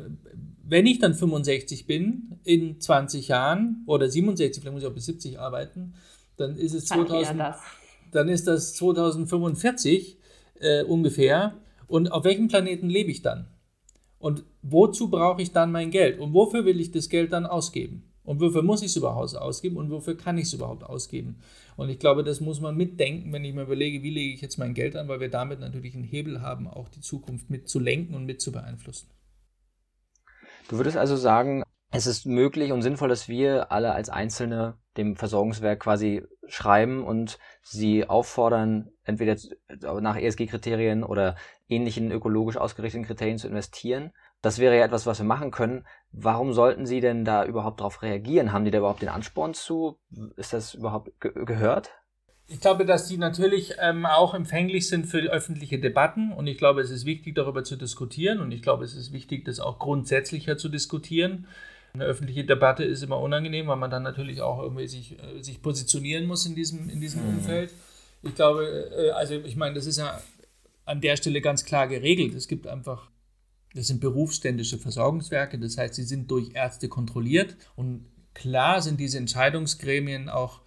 wenn 0.66 0.86
ich 0.86 0.98
dann 0.98 1.12
65 1.12 1.86
bin, 1.86 2.38
in 2.42 2.80
20 2.80 3.28
Jahren 3.28 3.82
oder 3.84 4.08
67, 4.08 4.62
vielleicht 4.62 4.72
muss 4.72 4.82
ich 4.82 4.88
auch 4.88 4.94
bis 4.94 5.04
70 5.04 5.38
arbeiten, 5.38 5.92
dann 6.40 6.56
ist 6.56 6.74
es 6.74 6.86
2000, 6.86 7.42
dann 8.12 8.28
ist 8.28 8.46
das 8.46 8.74
2045 8.74 10.18
äh, 10.60 10.82
ungefähr. 10.84 11.54
Und 11.86 12.12
auf 12.12 12.24
welchem 12.24 12.48
Planeten 12.48 12.88
lebe 12.88 13.10
ich 13.10 13.22
dann? 13.22 13.48
Und 14.18 14.44
wozu 14.62 15.10
brauche 15.10 15.42
ich 15.42 15.52
dann 15.52 15.72
mein 15.72 15.90
Geld? 15.90 16.18
Und 16.20 16.34
wofür 16.34 16.64
will 16.64 16.80
ich 16.80 16.90
das 16.90 17.08
Geld 17.08 17.32
dann 17.32 17.46
ausgeben? 17.46 18.04
Und 18.22 18.40
wofür 18.40 18.62
muss 18.62 18.82
ich 18.82 18.88
es 18.88 18.96
überhaupt 18.96 19.34
ausgeben? 19.34 19.76
Und 19.76 19.90
wofür 19.90 20.16
kann 20.16 20.38
ich 20.38 20.44
es 20.44 20.52
überhaupt 20.52 20.84
ausgeben? 20.84 21.40
Und 21.76 21.88
ich 21.88 21.98
glaube, 21.98 22.22
das 22.22 22.40
muss 22.40 22.60
man 22.60 22.76
mitdenken, 22.76 23.32
wenn 23.32 23.44
ich 23.44 23.54
mir 23.54 23.62
überlege, 23.62 24.02
wie 24.02 24.10
lege 24.10 24.34
ich 24.34 24.42
jetzt 24.42 24.58
mein 24.58 24.74
Geld 24.74 24.94
an, 24.94 25.08
weil 25.08 25.20
wir 25.20 25.30
damit 25.30 25.60
natürlich 25.60 25.94
einen 25.94 26.04
Hebel 26.04 26.42
haben, 26.42 26.68
auch 26.68 26.88
die 26.88 27.00
Zukunft 27.00 27.48
mit 27.48 27.68
zu 27.68 27.78
lenken 27.78 28.14
und 28.14 28.26
mit 28.26 28.40
zu 28.40 28.52
beeinflussen. 28.52 29.08
Du 30.68 30.76
würdest 30.76 30.96
also 30.96 31.16
sagen, 31.16 31.64
es 31.90 32.06
ist 32.06 32.26
möglich 32.26 32.72
und 32.72 32.82
sinnvoll, 32.82 33.08
dass 33.08 33.28
wir 33.28 33.72
alle 33.72 33.92
als 33.92 34.10
Einzelne 34.10 34.78
dem 34.96 35.16
Versorgungswerk 35.16 35.80
quasi 35.80 36.22
schreiben 36.46 37.04
und 37.04 37.38
sie 37.62 38.08
auffordern, 38.08 38.90
entweder 39.04 39.36
nach 40.00 40.16
ESG-Kriterien 40.16 41.04
oder 41.04 41.36
ähnlichen 41.68 42.10
ökologisch 42.10 42.56
ausgerichteten 42.56 43.06
Kriterien 43.06 43.38
zu 43.38 43.48
investieren. 43.48 44.12
Das 44.42 44.58
wäre 44.58 44.76
ja 44.76 44.84
etwas, 44.84 45.06
was 45.06 45.18
wir 45.18 45.26
machen 45.26 45.50
können. 45.50 45.84
Warum 46.12 46.52
sollten 46.52 46.86
Sie 46.86 47.00
denn 47.00 47.24
da 47.24 47.44
überhaupt 47.44 47.80
darauf 47.80 48.02
reagieren? 48.02 48.52
Haben 48.52 48.64
die 48.64 48.70
da 48.70 48.78
überhaupt 48.78 49.02
den 49.02 49.08
Ansporn 49.08 49.54
zu? 49.54 49.98
Ist 50.36 50.52
das 50.52 50.74
überhaupt 50.74 51.20
ge 51.20 51.32
gehört? 51.44 51.90
Ich 52.46 52.60
glaube, 52.60 52.84
dass 52.84 53.06
die 53.06 53.16
natürlich 53.16 53.74
ähm, 53.80 54.06
auch 54.06 54.34
empfänglich 54.34 54.88
sind 54.88 55.06
für 55.06 55.18
öffentliche 55.18 55.78
Debatten 55.78 56.32
und 56.32 56.48
ich 56.48 56.58
glaube, 56.58 56.80
es 56.80 56.90
ist 56.90 57.04
wichtig, 57.04 57.36
darüber 57.36 57.62
zu 57.62 57.76
diskutieren 57.76 58.40
und 58.40 58.50
ich 58.50 58.60
glaube, 58.60 58.84
es 58.84 58.94
ist 58.94 59.12
wichtig, 59.12 59.44
das 59.44 59.60
auch 59.60 59.78
grundsätzlicher 59.78 60.56
zu 60.56 60.68
diskutieren. 60.68 61.46
Eine 61.92 62.04
öffentliche 62.04 62.44
Debatte 62.44 62.84
ist 62.84 63.02
immer 63.02 63.18
unangenehm, 63.18 63.66
weil 63.66 63.76
man 63.76 63.90
dann 63.90 64.02
natürlich 64.02 64.40
auch 64.42 64.62
irgendwie 64.62 64.86
sich, 64.86 65.18
äh, 65.18 65.42
sich 65.42 65.60
positionieren 65.60 66.26
muss 66.26 66.46
in 66.46 66.54
diesem, 66.54 66.88
in 66.88 67.00
diesem 67.00 67.22
mhm. 67.22 67.38
Umfeld. 67.38 67.72
Ich 68.22 68.34
glaube, 68.34 68.64
äh, 68.96 69.10
also 69.10 69.34
ich 69.34 69.56
meine, 69.56 69.74
das 69.74 69.86
ist 69.86 69.98
ja 69.98 70.20
an 70.84 71.00
der 71.00 71.16
Stelle 71.16 71.40
ganz 71.40 71.64
klar 71.64 71.88
geregelt. 71.88 72.34
Es 72.34 72.48
gibt 72.48 72.66
einfach, 72.66 73.10
das 73.74 73.86
sind 73.86 74.00
berufsständische 74.00 74.78
Versorgungswerke, 74.78 75.58
das 75.58 75.78
heißt, 75.78 75.94
sie 75.94 76.02
sind 76.02 76.30
durch 76.30 76.50
Ärzte 76.54 76.88
kontrolliert 76.88 77.56
und 77.76 78.06
klar 78.34 78.82
sind 78.82 79.00
diese 79.00 79.18
Entscheidungsgremien 79.18 80.28
auch 80.28 80.60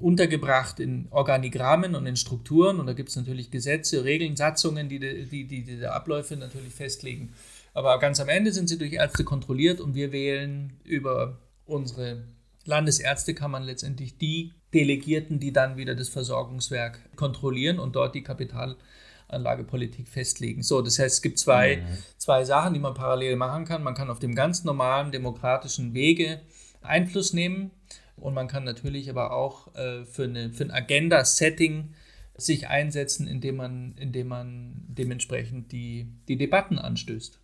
untergebracht 0.00 0.80
in 0.80 1.06
Organigrammen 1.10 1.94
und 1.94 2.06
in 2.06 2.16
Strukturen 2.16 2.80
und 2.80 2.86
da 2.86 2.92
gibt 2.92 3.10
es 3.10 3.16
natürlich 3.16 3.50
Gesetze, 3.50 4.04
Regeln, 4.04 4.36
Satzungen, 4.36 4.88
die 4.88 4.98
die, 4.98 5.26
die, 5.26 5.46
die 5.46 5.64
die 5.64 5.86
Abläufe 5.86 6.36
natürlich 6.36 6.74
festlegen. 6.74 7.32
Aber 7.74 7.98
ganz 7.98 8.20
am 8.20 8.28
Ende 8.28 8.52
sind 8.52 8.68
sie 8.68 8.78
durch 8.78 8.92
Ärzte 8.92 9.24
kontrolliert 9.24 9.80
und 9.80 9.94
wir 9.94 10.12
wählen 10.12 10.78
über 10.84 11.38
unsere 11.64 12.24
Landesärztekammern 12.64 13.62
letztendlich 13.62 14.18
die 14.18 14.52
Delegierten, 14.74 15.40
die 15.40 15.52
dann 15.52 15.76
wieder 15.76 15.94
das 15.94 16.08
Versorgungswerk 16.08 17.16
kontrollieren 17.16 17.78
und 17.78 17.96
dort 17.96 18.14
die 18.14 18.22
Kapitalanlagepolitik 18.22 20.08
festlegen. 20.08 20.62
So, 20.62 20.82
das 20.82 20.98
heißt, 20.98 21.16
es 21.16 21.22
gibt 21.22 21.38
zwei, 21.38 21.78
mhm. 21.78 21.98
zwei 22.18 22.44
Sachen, 22.44 22.74
die 22.74 22.80
man 22.80 22.94
parallel 22.94 23.36
machen 23.36 23.64
kann. 23.64 23.82
Man 23.82 23.94
kann 23.94 24.10
auf 24.10 24.18
dem 24.18 24.34
ganz 24.34 24.64
normalen 24.64 25.12
demokratischen 25.12 25.94
Wege 25.94 26.40
Einfluss 26.82 27.32
nehmen 27.32 27.70
und 28.16 28.34
man 28.34 28.48
kann 28.48 28.64
natürlich 28.64 29.10
aber 29.10 29.32
auch 29.32 29.74
äh, 29.74 30.04
für, 30.04 30.24
eine, 30.24 30.52
für 30.52 30.64
ein 30.64 30.70
Agenda-Setting 30.70 31.94
sich 32.36 32.68
einsetzen, 32.68 33.26
indem 33.26 33.56
man, 33.56 33.94
indem 33.98 34.28
man 34.28 34.84
dementsprechend 34.88 35.70
die, 35.72 36.06
die 36.28 36.36
Debatten 36.36 36.78
anstößt. 36.78 37.41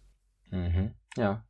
Mhm. 0.51 0.95
Ja. 1.17 1.45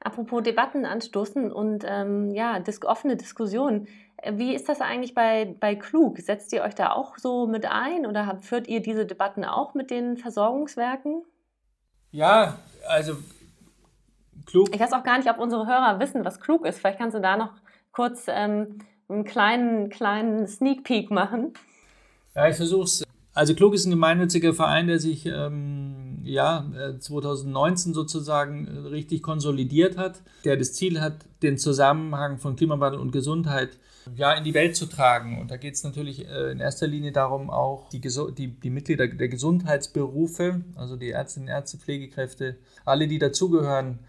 Apropos 0.00 0.42
Debatten 0.42 0.84
anstoßen 0.84 1.50
und 1.52 1.84
ähm, 1.86 2.30
ja, 2.30 2.60
dis 2.60 2.84
offene 2.84 3.16
Diskussionen. 3.16 3.88
Äh, 4.16 4.34
wie 4.36 4.54
ist 4.54 4.68
das 4.68 4.80
eigentlich 4.80 5.14
bei, 5.14 5.56
bei 5.58 5.74
Klug? 5.74 6.18
Setzt 6.18 6.52
ihr 6.52 6.62
euch 6.62 6.74
da 6.74 6.92
auch 6.92 7.18
so 7.18 7.46
mit 7.46 7.66
ein 7.66 8.06
oder 8.06 8.26
habt, 8.26 8.44
führt 8.44 8.68
ihr 8.68 8.80
diese 8.80 9.06
Debatten 9.06 9.44
auch 9.44 9.74
mit 9.74 9.90
den 9.90 10.16
Versorgungswerken? 10.16 11.24
Ja, 12.10 12.58
also 12.86 13.16
Klug. 14.46 14.74
Ich 14.74 14.80
weiß 14.80 14.92
auch 14.92 15.02
gar 15.02 15.18
nicht, 15.18 15.28
ob 15.28 15.38
unsere 15.38 15.66
Hörer 15.66 15.98
wissen, 16.00 16.24
was 16.24 16.40
Klug 16.40 16.64
ist. 16.64 16.78
Vielleicht 16.78 16.98
kannst 16.98 17.16
du 17.16 17.20
da 17.20 17.36
noch 17.36 17.52
kurz 17.92 18.26
ähm, 18.28 18.78
einen 19.08 19.24
kleinen, 19.24 19.90
kleinen 19.90 20.46
Sneak 20.46 20.84
Peek 20.84 21.10
machen. 21.10 21.52
Ja, 22.34 22.48
ich 22.48 22.56
versuche 22.56 22.84
es 22.84 23.07
Also 23.38 23.54
Klug 23.54 23.72
ist 23.72 23.86
ein 23.86 23.90
gemeinnütziger 23.90 24.52
Verein, 24.52 24.88
der 24.88 24.98
sich 24.98 25.24
ähm, 25.24 26.22
ja, 26.24 26.68
2019 26.98 27.92
äh, 27.92 27.94
sozusagen 27.94 28.66
äh, 28.66 28.88
richtig 28.88 29.22
konsolidiert 29.22 29.96
hat, 29.96 30.22
der 30.44 30.56
das 30.56 30.72
Ziel 30.72 31.00
hat, 31.00 31.24
den 31.40 31.56
Zusammenhang 31.56 32.38
von 32.38 32.56
Klimawandel 32.56 33.00
und 33.00 33.12
Gesundheit 33.12 33.78
ja, 34.16 34.32
in 34.32 34.42
die 34.42 34.54
Welt 34.54 34.74
zu 34.74 34.86
tragen. 34.86 35.40
Und 35.40 35.52
da 35.52 35.56
geht 35.56 35.74
es 35.74 35.84
natürlich 35.84 36.26
äh, 36.26 36.50
in 36.50 36.58
erster 36.58 36.88
Linie 36.88 37.12
darum, 37.12 37.48
auch 37.48 37.88
die, 37.90 38.00
die, 38.00 38.48
die 38.60 38.70
Mitglieder 38.70 39.06
der 39.06 39.28
Gesundheitsberufe, 39.28 40.62
also 40.74 40.96
die 40.96 41.10
Ärztinnen, 41.10 41.48
Ärzte, 41.48 41.78
Pflegekräfte, 41.78 42.56
alle, 42.84 43.06
die 43.06 43.20
dazugehören, 43.20 44.00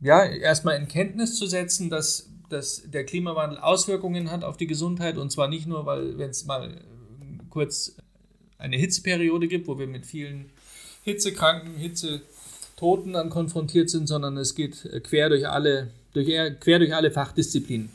ja, 0.00 0.24
erstmal 0.24 0.76
in 0.76 0.88
Kenntnis 0.88 1.36
zu 1.36 1.44
setzen, 1.44 1.90
dass, 1.90 2.30
dass 2.48 2.84
der 2.90 3.04
Klimawandel 3.04 3.58
Auswirkungen 3.58 4.30
hat 4.30 4.42
auf 4.42 4.56
die 4.56 4.66
Gesundheit 4.66 5.18
und 5.18 5.30
zwar 5.30 5.48
nicht 5.48 5.66
nur, 5.66 5.84
weil 5.84 6.16
wenn 6.16 6.30
es 6.30 6.46
mal 6.46 6.80
kurz 7.50 7.96
eine 8.60 8.76
Hitzeperiode 8.76 9.48
gibt, 9.48 9.66
wo 9.66 9.78
wir 9.78 9.86
mit 9.86 10.06
vielen 10.06 10.50
Hitzekranken, 11.02 11.76
Hitzetoten 11.76 13.14
dann 13.14 13.30
konfrontiert 13.30 13.90
sind, 13.90 14.06
sondern 14.06 14.36
es 14.36 14.54
geht 14.54 14.84
äh, 14.84 15.00
quer 15.00 15.28
durch 15.28 15.48
alle, 15.48 15.90
durch, 16.12 16.26
quer 16.60 16.78
durch 16.78 16.94
alle 16.94 17.10
Fachdisziplinen. 17.10 17.90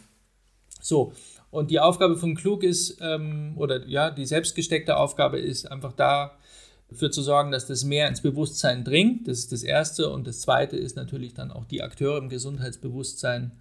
So, 0.82 1.13
und 1.56 1.71
die 1.71 1.80
Aufgabe 1.80 2.17
von 2.17 2.36
Klug 2.36 2.63
ist, 2.63 2.97
ähm, 2.99 3.54
oder 3.56 3.88
ja, 3.88 4.12
die 4.12 4.25
selbstgesteckte 4.25 4.97
Aufgabe 4.97 5.39
ist 5.39 5.71
einfach 5.71 5.93
dafür 5.93 7.12
zu 7.12 7.21
sorgen, 7.21 7.51
dass 7.51 7.65
das 7.65 7.86
mehr 7.86 8.10
ins 8.10 8.21
Bewusstsein 8.21 8.84
dringt. 8.84 9.28
Das 9.28 9.39
ist 9.39 9.54
das 9.54 9.63
Erste. 9.63 10.10
Und 10.10 10.28
das 10.28 10.41
Zweite 10.41 10.75
ist 10.75 10.97
natürlich 10.97 11.34
dann 11.34 11.51
auch 11.51 11.63
die 11.63 11.82
Akteure 11.82 12.17
im 12.17 12.28
Gesundheitsbewusstsein, 12.28 13.54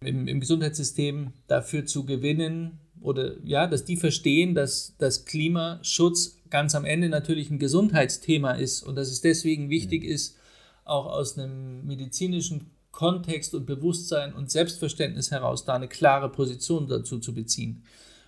im, 0.00 0.28
im 0.28 0.40
Gesundheitssystem 0.40 1.32
dafür 1.46 1.86
zu 1.86 2.04
gewinnen, 2.04 2.78
oder 3.02 3.34
ja, 3.44 3.66
dass 3.66 3.84
die 3.84 3.96
verstehen, 3.96 4.54
dass 4.54 4.94
das 4.98 5.24
Klimaschutz 5.24 6.38
ganz 6.50 6.74
am 6.74 6.84
Ende 6.84 7.08
natürlich 7.08 7.50
ein 7.50 7.58
Gesundheitsthema 7.58 8.52
ist 8.52 8.82
und 8.82 8.94
dass 8.96 9.08
es 9.08 9.20
deswegen 9.20 9.70
wichtig 9.70 10.04
mhm. 10.04 10.10
ist, 10.10 10.36
auch 10.84 11.06
aus 11.06 11.38
einem 11.38 11.86
medizinischen 11.86 12.70
Kontext 12.90 13.54
und 13.54 13.66
Bewusstsein 13.66 14.34
und 14.34 14.50
Selbstverständnis 14.50 15.30
heraus 15.30 15.64
da 15.64 15.74
eine 15.74 15.88
klare 15.88 16.30
Position 16.30 16.86
dazu 16.86 17.18
zu 17.18 17.34
beziehen. 17.34 17.84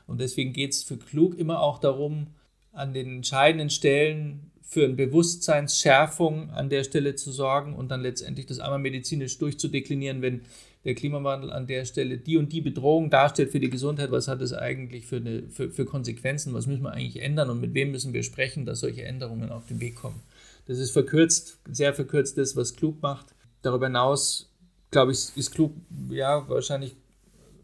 Und 0.06 0.20
deswegen 0.20 0.52
geht 0.52 0.72
es 0.72 0.82
für 0.82 0.96
Klug 0.96 1.38
immer 1.38 1.60
auch 1.60 1.78
darum, 1.78 2.28
an 2.72 2.92
den 2.92 3.16
entscheidenden 3.16 3.70
Stellen 3.70 4.50
für 4.62 4.84
eine 4.84 4.94
Bewusstseinsschärfung 4.94 6.50
an 6.50 6.70
der 6.70 6.84
Stelle 6.84 7.14
zu 7.14 7.30
sorgen 7.30 7.74
und 7.74 7.90
dann 7.90 8.00
letztendlich 8.00 8.46
das 8.46 8.58
einmal 8.58 8.78
medizinisch 8.78 9.38
durchzudeklinieren, 9.38 10.22
wenn 10.22 10.42
der 10.84 10.94
Klimawandel 10.94 11.52
an 11.52 11.66
der 11.66 11.84
Stelle 11.84 12.18
die 12.18 12.36
und 12.36 12.52
die 12.52 12.60
Bedrohung 12.60 13.10
darstellt 13.10 13.50
für 13.50 13.60
die 13.60 13.70
Gesundheit, 13.70 14.10
was 14.10 14.28
hat 14.28 14.42
es 14.42 14.52
eigentlich 14.52 15.06
für, 15.06 15.16
eine, 15.16 15.44
für, 15.48 15.70
für 15.70 15.84
Konsequenzen, 15.84 16.52
was 16.52 16.66
müssen 16.66 16.82
wir 16.82 16.92
eigentlich 16.92 17.22
ändern 17.22 17.50
und 17.50 17.60
mit 17.60 17.74
wem 17.74 17.90
müssen 17.90 18.12
wir 18.12 18.22
sprechen, 18.22 18.66
dass 18.66 18.80
solche 18.80 19.04
Änderungen 19.04 19.50
auf 19.50 19.66
den 19.66 19.80
Weg 19.80 19.96
kommen. 19.96 20.22
Das 20.66 20.78
ist 20.78 20.90
verkürzt, 20.90 21.58
sehr 21.70 21.94
verkürzt 21.94 22.38
das, 22.38 22.56
was 22.56 22.76
Klug 22.76 23.02
macht. 23.02 23.34
Darüber 23.62 23.86
hinaus, 23.86 24.50
glaube 24.90 25.12
ich, 25.12 25.36
ist 25.36 25.52
Klug 25.52 25.72
ja 26.10 26.48
wahrscheinlich 26.48 26.94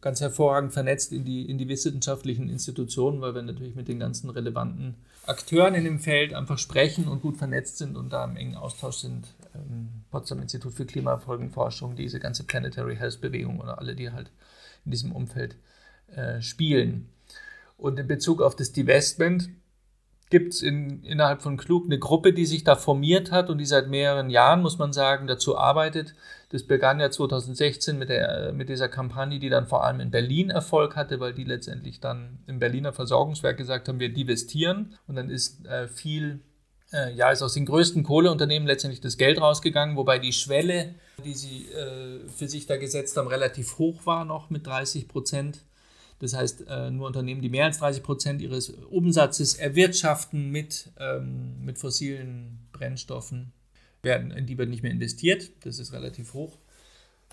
ganz 0.00 0.20
hervorragend 0.20 0.72
vernetzt 0.72 1.12
in 1.12 1.24
die, 1.24 1.48
in 1.48 1.58
die 1.58 1.68
wissenschaftlichen 1.68 2.48
Institutionen, 2.48 3.20
weil 3.20 3.34
wir 3.34 3.42
natürlich 3.42 3.74
mit 3.74 3.88
den 3.88 3.98
ganzen 3.98 4.30
relevanten 4.30 4.94
Akteuren 5.26 5.74
in 5.74 5.84
dem 5.84 6.00
Feld 6.00 6.32
einfach 6.32 6.58
sprechen 6.58 7.06
und 7.06 7.20
gut 7.20 7.36
vernetzt 7.36 7.78
sind 7.78 7.96
und 7.96 8.12
da 8.12 8.24
im 8.24 8.36
engen 8.36 8.56
Austausch 8.56 8.96
sind. 8.96 9.26
Ähm, 9.54 10.04
Potsdam 10.10 10.40
Institut 10.40 10.74
für 10.74 10.86
Klimafolgenforschung, 10.86 11.96
diese 11.96 12.20
ganze 12.20 12.44
Planetary 12.44 12.96
Health 12.96 13.20
Bewegung 13.20 13.60
oder 13.60 13.78
alle, 13.78 13.94
die 13.94 14.10
halt 14.10 14.30
in 14.84 14.90
diesem 14.90 15.12
Umfeld 15.12 15.56
äh, 16.14 16.40
spielen. 16.40 17.08
Und 17.76 17.98
in 17.98 18.06
Bezug 18.06 18.42
auf 18.42 18.56
das 18.56 18.72
Divestment 18.72 19.50
gibt 20.30 20.54
es 20.54 20.62
in, 20.62 21.02
innerhalb 21.02 21.42
von 21.42 21.56
Klug 21.56 21.86
eine 21.86 21.98
Gruppe, 21.98 22.32
die 22.32 22.46
sich 22.46 22.62
da 22.62 22.76
formiert 22.76 23.32
hat 23.32 23.50
und 23.50 23.58
die 23.58 23.66
seit 23.66 23.88
mehreren 23.88 24.30
Jahren, 24.30 24.62
muss 24.62 24.78
man 24.78 24.92
sagen, 24.92 25.26
dazu 25.26 25.58
arbeitet. 25.58 26.14
Das 26.50 26.62
begann 26.62 27.00
ja 27.00 27.10
2016 27.10 27.98
mit, 27.98 28.08
der, 28.08 28.52
mit 28.52 28.68
dieser 28.68 28.88
Kampagne, 28.88 29.40
die 29.40 29.50
dann 29.50 29.66
vor 29.66 29.84
allem 29.84 30.00
in 30.00 30.10
Berlin 30.10 30.50
Erfolg 30.50 30.94
hatte, 30.94 31.20
weil 31.20 31.34
die 31.34 31.44
letztendlich 31.44 32.00
dann 32.00 32.38
im 32.46 32.60
Berliner 32.60 32.92
Versorgungswerk 32.92 33.56
gesagt 33.56 33.88
haben, 33.88 34.00
wir 34.00 34.12
divestieren. 34.12 34.94
Und 35.08 35.16
dann 35.16 35.30
ist 35.30 35.66
äh, 35.66 35.88
viel, 35.88 36.40
äh, 36.92 37.12
ja, 37.14 37.30
ist 37.30 37.42
aus 37.42 37.54
den 37.54 37.66
größten 37.66 38.02
Kohleunternehmen 38.02 38.66
letztendlich 38.66 39.00
das 39.00 39.16
Geld 39.16 39.40
rausgegangen, 39.40 39.96
wobei 39.96 40.18
die 40.18 40.32
Schwelle, 40.32 40.94
die 41.24 41.34
sie 41.34 41.66
äh, 41.66 42.28
für 42.28 42.48
sich 42.48 42.66
da 42.66 42.76
gesetzt 42.76 43.16
haben, 43.16 43.28
relativ 43.28 43.78
hoch 43.78 44.06
war 44.06 44.24
noch 44.24 44.50
mit 44.50 44.66
30 44.66 45.08
Prozent. 45.08 45.60
Das 46.18 46.34
heißt, 46.34 46.66
äh, 46.68 46.90
nur 46.90 47.06
Unternehmen, 47.06 47.40
die 47.40 47.48
mehr 47.48 47.64
als 47.64 47.78
30 47.78 48.02
Prozent 48.02 48.42
ihres 48.42 48.70
Umsatzes 48.70 49.54
erwirtschaften 49.54 50.50
mit, 50.50 50.90
ähm, 50.98 51.64
mit 51.64 51.78
fossilen 51.78 52.58
Brennstoffen, 52.72 53.52
werden, 54.02 54.30
in 54.30 54.46
die 54.46 54.58
wird 54.58 54.68
nicht 54.68 54.82
mehr 54.82 54.92
investiert. 54.92 55.50
Das 55.64 55.78
ist 55.78 55.92
relativ 55.92 56.34
hoch. 56.34 56.58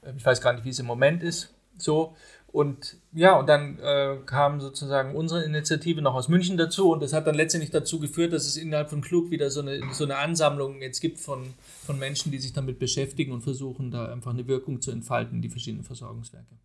Ähm, 0.06 0.16
ich 0.18 0.26
weiß 0.26 0.42
gar 0.42 0.54
nicht, 0.54 0.66
wie 0.66 0.70
es 0.70 0.80
im 0.80 0.86
Moment 0.86 1.24
ist. 1.24 1.54
So. 1.78 2.16
Und 2.58 2.98
ja, 3.14 3.38
und 3.38 3.48
dann 3.48 3.78
äh, 3.78 4.18
kam 4.26 4.60
sozusagen 4.62 5.16
unsere 5.16 5.44
Initiative 5.44 6.02
noch 6.02 6.16
aus 6.16 6.28
München 6.28 6.58
dazu 6.58 6.92
und 6.92 7.04
das 7.04 7.14
hat 7.14 7.28
dann 7.28 7.36
letztendlich 7.36 7.70
dazu 7.70 8.00
geführt, 8.00 8.34
dass 8.34 8.48
es 8.48 8.58
innerhalb 8.58 8.90
von 8.90 9.02
Klug 9.02 9.30
wieder 9.30 9.52
so 9.52 9.62
eine, 9.62 9.80
so 9.94 10.06
eine 10.06 10.18
Ansammlung 10.18 10.82
jetzt 10.82 11.00
gibt 11.00 11.20
von, 11.20 11.54
von 11.86 12.00
Menschen, 12.00 12.32
die 12.32 12.40
sich 12.40 12.54
damit 12.54 12.80
beschäftigen 12.80 13.32
und 13.32 13.42
versuchen, 13.42 13.92
da 13.92 14.12
einfach 14.12 14.32
eine 14.32 14.48
Wirkung 14.48 14.82
zu 14.82 14.90
entfalten 14.90 15.36
in 15.36 15.42
die 15.44 15.50
verschiedenen 15.50 15.84
Versorgungswerke. 15.84 16.58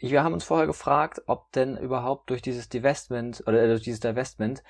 Wir 0.00 0.24
haben 0.24 0.32
uns 0.32 0.42
vorher 0.42 0.66
gefragt, 0.66 1.22
ob 1.26 1.52
denn 1.52 1.76
überhaupt 1.76 2.28
durch 2.28 2.42
dieses 2.42 2.68
Divestment 2.68 3.44
oder 3.46 3.62
äh, 3.62 3.68
durch 3.68 3.82
dieses 3.82 4.00
Divestment 4.00 4.64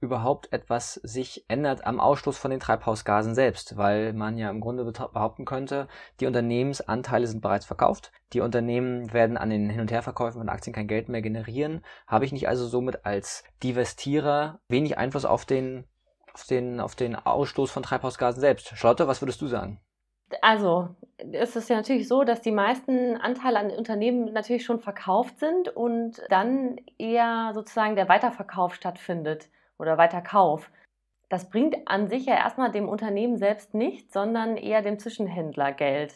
überhaupt 0.00 0.52
etwas 0.52 0.94
sich 0.94 1.44
ändert 1.48 1.86
am 1.86 1.98
Ausstoß 1.98 2.36
von 2.36 2.50
den 2.50 2.60
Treibhausgasen 2.60 3.34
selbst, 3.34 3.76
weil 3.76 4.12
man 4.12 4.36
ja 4.36 4.50
im 4.50 4.60
Grunde 4.60 4.84
behaupten 4.84 5.44
könnte, 5.44 5.88
die 6.20 6.26
Unternehmensanteile 6.26 7.26
sind 7.26 7.40
bereits 7.40 7.64
verkauft, 7.64 8.12
die 8.32 8.40
Unternehmen 8.40 9.12
werden 9.12 9.36
an 9.36 9.50
den 9.50 9.70
Hin- 9.70 9.80
und 9.80 9.90
Herverkäufen 9.90 10.40
von 10.40 10.48
Aktien 10.48 10.74
kein 10.74 10.88
Geld 10.88 11.08
mehr 11.08 11.22
generieren, 11.22 11.84
habe 12.06 12.24
ich 12.24 12.32
nicht 12.32 12.48
also 12.48 12.66
somit 12.66 13.04
als 13.06 13.44
Divestierer 13.62 14.60
wenig 14.68 14.98
Einfluss 14.98 15.24
auf 15.24 15.44
den, 15.44 15.84
auf 16.32 16.44
den, 16.44 16.80
auf 16.80 16.94
den 16.94 17.16
Ausstoß 17.16 17.70
von 17.70 17.82
Treibhausgasen 17.82 18.40
selbst. 18.40 18.76
Charlotte, 18.76 19.08
was 19.08 19.22
würdest 19.22 19.40
du 19.40 19.46
sagen? 19.46 19.80
Also, 20.40 20.88
es 21.32 21.54
ist 21.54 21.68
ja 21.68 21.76
natürlich 21.76 22.08
so, 22.08 22.24
dass 22.24 22.40
die 22.40 22.50
meisten 22.50 23.16
Anteile 23.16 23.58
an 23.58 23.70
Unternehmen 23.70 24.32
natürlich 24.32 24.64
schon 24.64 24.80
verkauft 24.80 25.38
sind 25.38 25.68
und 25.68 26.20
dann 26.28 26.76
eher 26.98 27.52
sozusagen 27.54 27.94
der 27.94 28.08
Weiterverkauf 28.08 28.74
stattfindet 28.74 29.48
oder 29.78 29.98
Weiterkauf. 29.98 30.70
Das 31.28 31.50
bringt 31.50 31.76
an 31.86 32.08
sich 32.08 32.26
ja 32.26 32.34
erstmal 32.34 32.70
dem 32.70 32.88
Unternehmen 32.88 33.38
selbst 33.38 33.74
nichts, 33.74 34.12
sondern 34.12 34.56
eher 34.56 34.82
dem 34.82 34.98
Zwischenhändler 34.98 35.72
Geld. 35.72 36.14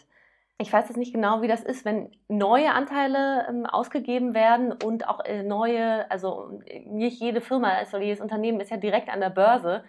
Ich 0.60 0.72
weiß 0.72 0.88
jetzt 0.88 0.96
nicht 0.96 1.12
genau, 1.12 1.40
wie 1.40 1.48
das 1.48 1.62
ist, 1.62 1.84
wenn 1.84 2.10
neue 2.28 2.72
Anteile 2.72 3.46
ähm, 3.48 3.64
ausgegeben 3.64 4.34
werden 4.34 4.72
und 4.72 5.06
auch 5.08 5.24
äh, 5.24 5.44
neue, 5.44 6.10
also 6.10 6.60
nicht 6.84 7.20
jede 7.20 7.40
Firma, 7.40 7.68
also 7.70 7.98
jedes 7.98 8.20
Unternehmen 8.20 8.60
ist 8.60 8.70
ja 8.70 8.76
direkt 8.76 9.08
an 9.08 9.20
der 9.20 9.30
Börse. 9.30 9.84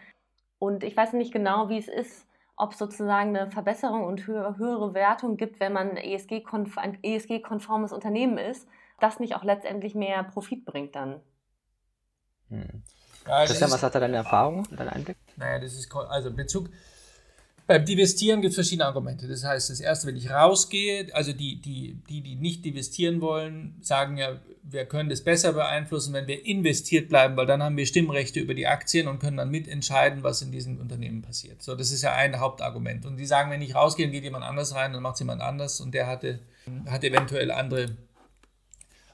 Und 0.60 0.84
ich 0.84 0.96
weiß 0.96 1.14
nicht 1.14 1.34
genau, 1.34 1.70
wie 1.70 1.80
es 1.80 1.88
ist, 1.88 2.28
ob 2.56 2.74
es 2.74 2.78
sozusagen 2.78 3.36
eine 3.36 3.50
Verbesserung 3.50 4.04
und 4.06 4.28
höhere, 4.28 4.94
Wertung 4.94 5.38
gibt, 5.38 5.60
wenn 5.60 5.74
man 5.74 5.98
ESG-konf 5.98 6.78
ein 6.78 7.00
ESG-konformes 7.02 7.94
Unternehmen 7.94 8.38
ist, 8.38 8.68
das 9.00 9.20
nicht 9.20 9.36
auch 9.36 9.44
letztendlich 9.44 9.96
mehr 9.96 10.24
Profit 10.24 10.66
bringt 10.66 10.96
dann. 10.96 11.22
Hm. 12.50 12.84
Ja, 13.30 13.46
Christian, 13.46 13.70
was 13.70 13.84
hat 13.84 13.94
da 13.94 14.00
deine 14.00 14.18
Erfahrung, 14.18 14.68
dein 14.76 14.90
Einblick? 14.90 15.16
Naja, 15.38 15.60
das 15.60 15.74
ist, 15.74 15.94
also 15.94 16.32
Bezug, 16.32 16.68
beim 17.68 17.86
Divestieren 17.86 18.42
gibt 18.42 18.50
es 18.50 18.56
verschiedene 18.56 18.88
Argumente. 18.88 19.28
Das 19.28 19.44
heißt, 19.44 19.70
das 19.70 19.80
erste, 19.80 20.08
wenn 20.08 20.16
ich 20.16 20.32
rausgehe, 20.32 21.14
also 21.14 21.32
die, 21.32 21.62
die, 21.62 22.02
die, 22.10 22.22
die 22.22 22.36
nicht 22.36 22.66
divestieren 22.66 23.22
wollen, 23.22 23.76
sagen 23.82 24.18
ja, 24.18 24.40
wir 24.64 24.86
können 24.86 25.10
das 25.10 25.24
besser 25.24 25.54
beeinflussen, 25.54 26.12
wenn 26.14 26.26
wir 26.26 26.44
investiert 26.44 27.10
bleiben, 27.10 27.38
weil 27.38 27.46
dann 27.46 27.62
haben 27.62 27.78
wir 27.78 27.86
Stimmrechte 27.86 28.40
über 28.40 28.56
die 28.56 28.66
Aktien 28.66 29.08
und 29.08 29.20
können 29.20 29.38
dann 29.38 29.52
mitentscheiden, 29.52 30.24
was 30.24 30.42
in 30.42 30.52
diesen 30.52 30.80
Unternehmen 30.80 31.22
passiert. 31.22 31.62
So, 31.62 31.76
das 31.76 31.92
ist 31.92 32.02
ja 32.02 32.14
ein 32.14 32.40
Hauptargument. 32.40 33.06
Und 33.06 33.18
die 33.18 33.28
sagen, 33.28 33.52
wenn 33.52 33.62
ich 33.62 33.76
rausgehe, 33.76 34.10
geht 34.10 34.24
jemand 34.24 34.46
anders 34.46 34.74
rein, 34.74 34.92
dann 34.92 35.04
macht 35.04 35.16
es 35.16 35.20
jemand 35.20 35.44
anders 35.44 35.80
und 35.80 35.94
der 35.94 36.08
hatte, 36.08 36.40
hat 36.88 37.04
eventuell 37.04 37.52
andere, 37.52 37.96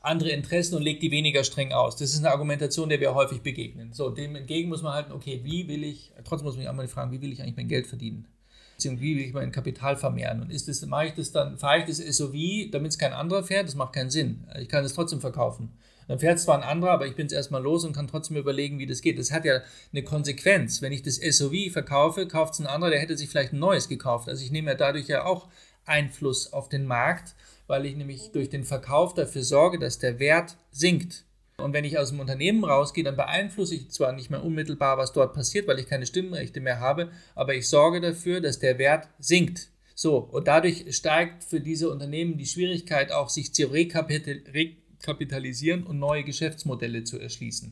andere 0.06 0.30
Interessen 0.30 0.76
und 0.76 0.82
legt 0.82 1.04
die 1.04 1.12
weniger 1.12 1.44
streng 1.44 1.72
aus. 1.72 1.96
Das 1.96 2.14
ist 2.14 2.20
eine 2.20 2.32
Argumentation, 2.32 2.90
der 2.90 3.00
wir 3.00 3.14
häufig 3.14 3.42
begegnen. 3.42 3.94
So, 3.94 4.10
dem 4.10 4.36
entgegen 4.36 4.70
muss 4.70 4.82
man 4.82 4.94
halten, 4.94 5.12
okay, 5.12 5.42
wie 5.44 5.68
will 5.68 5.84
ich, 5.84 6.12
trotzdem 6.24 6.46
muss 6.46 6.56
man 6.56 6.64
sich 6.64 6.70
auch 6.70 6.76
mal 6.76 6.88
fragen, 6.88 7.12
wie 7.12 7.22
will 7.22 7.32
ich 7.32 7.42
eigentlich 7.42 7.58
mein 7.58 7.68
Geld 7.68 7.88
verdienen? 7.88 8.28
Beziehungsweise 8.76 9.04
wie 9.04 9.16
will 9.18 9.26
ich 9.26 9.34
mein 9.34 9.52
Kapital 9.52 9.96
vermehren? 9.96 10.42
Und 10.42 10.52
ist 10.52 10.68
das, 10.68 10.86
mache 10.86 11.08
ich 11.08 11.14
das 11.14 11.32
dann, 11.32 11.58
fahre 11.58 11.80
ich 11.80 11.86
das 11.86 11.98
SOV, 11.98 12.34
damit 12.72 12.92
es 12.92 12.98
kein 12.98 13.14
anderer 13.14 13.44
fährt? 13.44 13.68
Das 13.68 13.76
macht 13.76 13.94
keinen 13.94 14.10
Sinn. 14.10 14.44
Ich 14.60 14.70
kann 14.70 14.84
es 14.84 14.94
trotzdem 14.94 15.22
verkaufen. 15.22 15.72
Dann 16.08 16.20
fährt 16.20 16.40
zwar 16.40 16.58
ein 16.58 16.64
anderer, 16.64 16.92
aber 16.92 17.08
ich 17.08 17.16
bin 17.16 17.26
es 17.26 17.34
erstmal 17.34 17.64
los 17.64 17.84
und 17.84 17.94
kann 17.94 18.08
trotzdem 18.08 18.38
überlegen, 18.38 18.78
wie 18.78 18.86
das 18.86 19.02
geht. 19.02 19.18
Das 19.18 19.32
hat 19.32 19.46
ja 19.46 19.62
eine 19.92 20.04
Konsequenz. 20.04 20.82
Wenn 20.82 20.92
ich 20.92 21.02
das 21.02 21.16
SOV 21.16 21.72
verkaufe, 21.72 22.28
kauft 22.28 22.54
es 22.54 22.60
ein 22.60 22.68
anderer, 22.68 22.92
der 22.92 23.00
hätte 23.00 23.18
sich 23.18 23.30
vielleicht 23.30 23.54
ein 23.54 23.60
neues 23.60 23.90
gekauft. 23.90 24.30
Also 24.30 24.44
ich 24.44 24.52
nehme 24.52 24.72
ja 24.72 24.78
dadurch 24.78 25.08
ja 25.08 25.26
auch 25.26 25.48
Einfluss 25.86 26.54
auf 26.54 26.70
den 26.70 26.86
Markt, 26.86 27.36
weil 27.68 27.86
ich 27.86 27.96
nämlich 27.96 28.32
durch 28.32 28.50
den 28.50 28.64
Verkauf 28.64 29.14
dafür 29.14 29.44
sorge, 29.44 29.80
dass 29.80 30.00
der 30.00 30.20
Wert 30.20 30.58
sinkt. 30.72 31.26
Und 31.58 31.74
wenn 31.74 31.86
ich 31.86 31.98
aus 31.98 32.10
dem 32.10 32.20
Unternehmen 32.20 32.66
rausgehe, 32.66 33.04
dann 33.04 33.16
beeinflusse 33.16 33.76
ich 33.76 33.90
zwar 33.90 34.12
nicht 34.12 34.30
mehr 34.30 34.44
unmittelbar, 34.44 34.98
was 34.98 35.14
dort 35.14 35.34
passiert, 35.34 35.68
weil 35.68 35.80
ich 35.80 35.88
keine 35.88 36.06
Stimmrechte 36.06 36.60
mehr 36.60 36.80
habe, 36.80 37.12
aber 37.34 37.56
ich 37.56 37.70
sorge 37.70 38.02
dafür, 38.02 38.42
dass 38.42 38.60
der 38.60 38.78
Wert 38.78 39.08
sinkt. 39.20 39.70
So, 39.96 40.18
und 40.18 40.50
dadurch 40.50 40.94
steigt 40.94 41.46
für 41.46 41.62
diese 41.62 41.90
Unternehmen 41.90 42.38
die 42.38 42.46
Schwierigkeit 42.46 43.14
auch, 43.14 43.30
sich 43.30 43.54
zu 43.54 43.68
rekapitalisieren 43.68 45.84
und 45.84 46.00
neue 46.00 46.26
Geschäftsmodelle 46.26 47.06
zu 47.06 47.18
erschließen. 47.18 47.72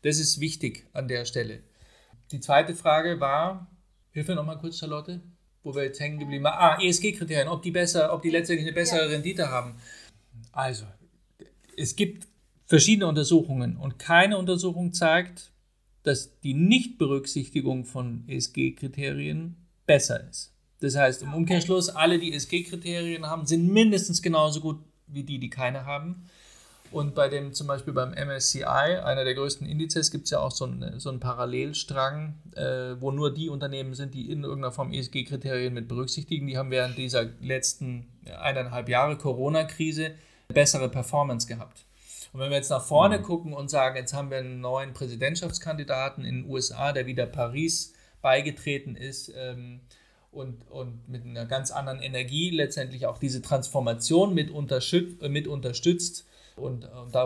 Das 0.00 0.18
ist 0.18 0.40
wichtig 0.40 0.86
an 0.94 1.08
der 1.08 1.26
Stelle. 1.26 1.60
Die 2.32 2.40
zweite 2.40 2.74
Frage 2.74 3.20
war, 3.20 3.70
hilf 4.12 4.28
mir 4.28 4.36
nochmal 4.36 4.58
kurz, 4.58 4.78
Charlotte, 4.78 5.20
wo 5.62 5.74
wir 5.74 5.84
jetzt 5.84 6.00
hängen 6.00 6.18
geblieben 6.18 6.44
waren. 6.44 6.78
Ah, 6.78 6.82
ESG-Kriterien, 6.82 7.48
ob 7.48 7.62
die 7.62 7.70
besser, 7.70 8.12
ob 8.12 8.22
die 8.22 8.30
letztendlich 8.30 8.66
eine 8.66 8.74
bessere 8.74 9.06
ja. 9.06 9.06
Rendite 9.06 9.50
haben. 9.50 9.76
Also, 10.52 10.84
es 11.76 11.96
gibt 11.96 12.28
verschiedene 12.66 13.06
Untersuchungen 13.06 13.76
und 13.76 13.98
keine 13.98 14.38
Untersuchung 14.38 14.92
zeigt, 14.92 15.52
dass 16.02 16.40
die 16.40 16.54
Nichtberücksichtigung 16.54 17.84
von 17.84 18.24
ESG-Kriterien 18.28 19.56
besser 19.86 20.28
ist. 20.28 20.52
Das 20.80 20.96
heißt, 20.96 21.22
im 21.22 21.32
Umkehrschluss, 21.32 21.90
alle, 21.90 22.18
die 22.18 22.32
ESG-Kriterien 22.32 23.26
haben, 23.26 23.46
sind 23.46 23.72
mindestens 23.72 24.20
genauso 24.20 24.60
gut 24.60 24.80
wie 25.06 25.22
die, 25.22 25.38
die 25.38 25.50
keine 25.50 25.86
haben. 25.86 26.24
Und 26.92 27.14
bei 27.14 27.28
dem, 27.28 27.54
zum 27.54 27.66
Beispiel 27.66 27.92
beim 27.92 28.12
MSCI, 28.12 28.64
einer 28.64 29.24
der 29.24 29.34
größten 29.34 29.66
Indizes, 29.66 30.10
gibt 30.10 30.24
es 30.24 30.30
ja 30.30 30.40
auch 30.40 30.50
so, 30.50 30.66
eine, 30.66 31.00
so 31.00 31.08
einen 31.08 31.20
Parallelstrang, 31.20 32.34
äh, 32.54 33.00
wo 33.00 33.10
nur 33.10 33.32
die 33.32 33.48
Unternehmen 33.48 33.94
sind, 33.94 34.14
die 34.14 34.30
in 34.30 34.44
irgendeiner 34.44 34.72
Form 34.72 34.92
ESG-Kriterien 34.92 35.72
mit 35.72 35.88
berücksichtigen. 35.88 36.46
Die 36.46 36.58
haben 36.58 36.70
während 36.70 36.98
dieser 36.98 37.24
letzten 37.40 38.06
eineinhalb 38.40 38.88
Jahre 38.88 39.16
Corona-Krise 39.16 40.12
bessere 40.48 40.88
Performance 40.88 41.46
gehabt. 41.46 41.84
Und 42.32 42.40
wenn 42.40 42.50
wir 42.50 42.56
jetzt 42.56 42.70
nach 42.70 42.84
vorne 42.84 43.18
mhm. 43.18 43.22
gucken 43.22 43.52
und 43.52 43.70
sagen, 43.70 43.96
jetzt 43.96 44.14
haben 44.14 44.30
wir 44.30 44.38
einen 44.38 44.60
neuen 44.60 44.92
Präsidentschaftskandidaten 44.92 46.24
in 46.24 46.42
den 46.42 46.50
USA, 46.50 46.92
der 46.92 47.06
wieder 47.06 47.26
Paris 47.26 47.94
beigetreten 48.22 48.96
ist 48.96 49.32
ähm, 49.36 49.80
und, 50.30 50.70
und 50.70 51.08
mit 51.08 51.24
einer 51.24 51.44
ganz 51.44 51.70
anderen 51.70 52.00
Energie 52.00 52.50
letztendlich 52.50 53.06
auch 53.06 53.18
diese 53.18 53.42
Transformation 53.42 54.34
mit, 54.34 54.50
unterstützt, 54.50 55.22
mit 55.22 55.46
unterstützt 55.46 56.26
und, 56.56 56.84
und 56.84 57.14
da 57.14 57.24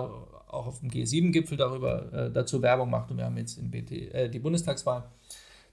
auch 0.49 0.67
auf 0.67 0.81
dem 0.81 0.91
G7-Gipfel 0.91 1.57
darüber 1.57 2.13
äh, 2.13 2.31
dazu 2.31 2.63
Werbung 2.63 2.91
macht 2.91 3.11
und 3.11 3.19
wir 3.19 3.25
haben 3.25 3.37
jetzt 3.37 3.59
in 3.59 3.71
BT, 3.71 3.93
äh, 4.15 4.29
die 4.29 4.39
Bundestagswahl, 4.39 5.05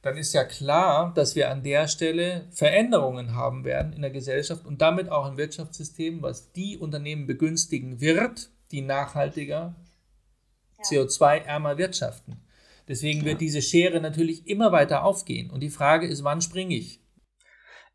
dann 0.01 0.17
ist 0.17 0.33
ja 0.33 0.43
klar, 0.43 1.13
dass 1.15 1.35
wir 1.35 1.49
an 1.49 1.63
der 1.63 1.87
Stelle 1.87 2.45
Veränderungen 2.51 3.35
haben 3.35 3.63
werden 3.63 3.93
in 3.93 4.01
der 4.01 4.11
Gesellschaft 4.11 4.65
und 4.65 4.81
damit 4.81 5.09
auch 5.09 5.27
im 5.29 5.37
Wirtschaftssystem, 5.37 6.21
was 6.21 6.51
die 6.51 6.77
Unternehmen 6.77 7.25
begünstigen 7.25 8.01
wird, 8.01 8.49
die 8.71 8.81
nachhaltiger, 8.81 9.75
ja. 10.77 10.83
CO2-ärmer 10.83 11.77
wirtschaften. 11.77 12.41
Deswegen 12.87 13.19
ja. 13.19 13.25
wird 13.27 13.41
diese 13.41 13.61
Schere 13.61 14.01
natürlich 14.01 14.45
immer 14.45 14.73
weiter 14.73 15.05
aufgehen. 15.05 15.49
Und 15.49 15.61
die 15.61 15.69
Frage 15.69 16.05
ist, 16.05 16.23
wann 16.25 16.41
springe 16.41 16.75
ich? 16.75 16.99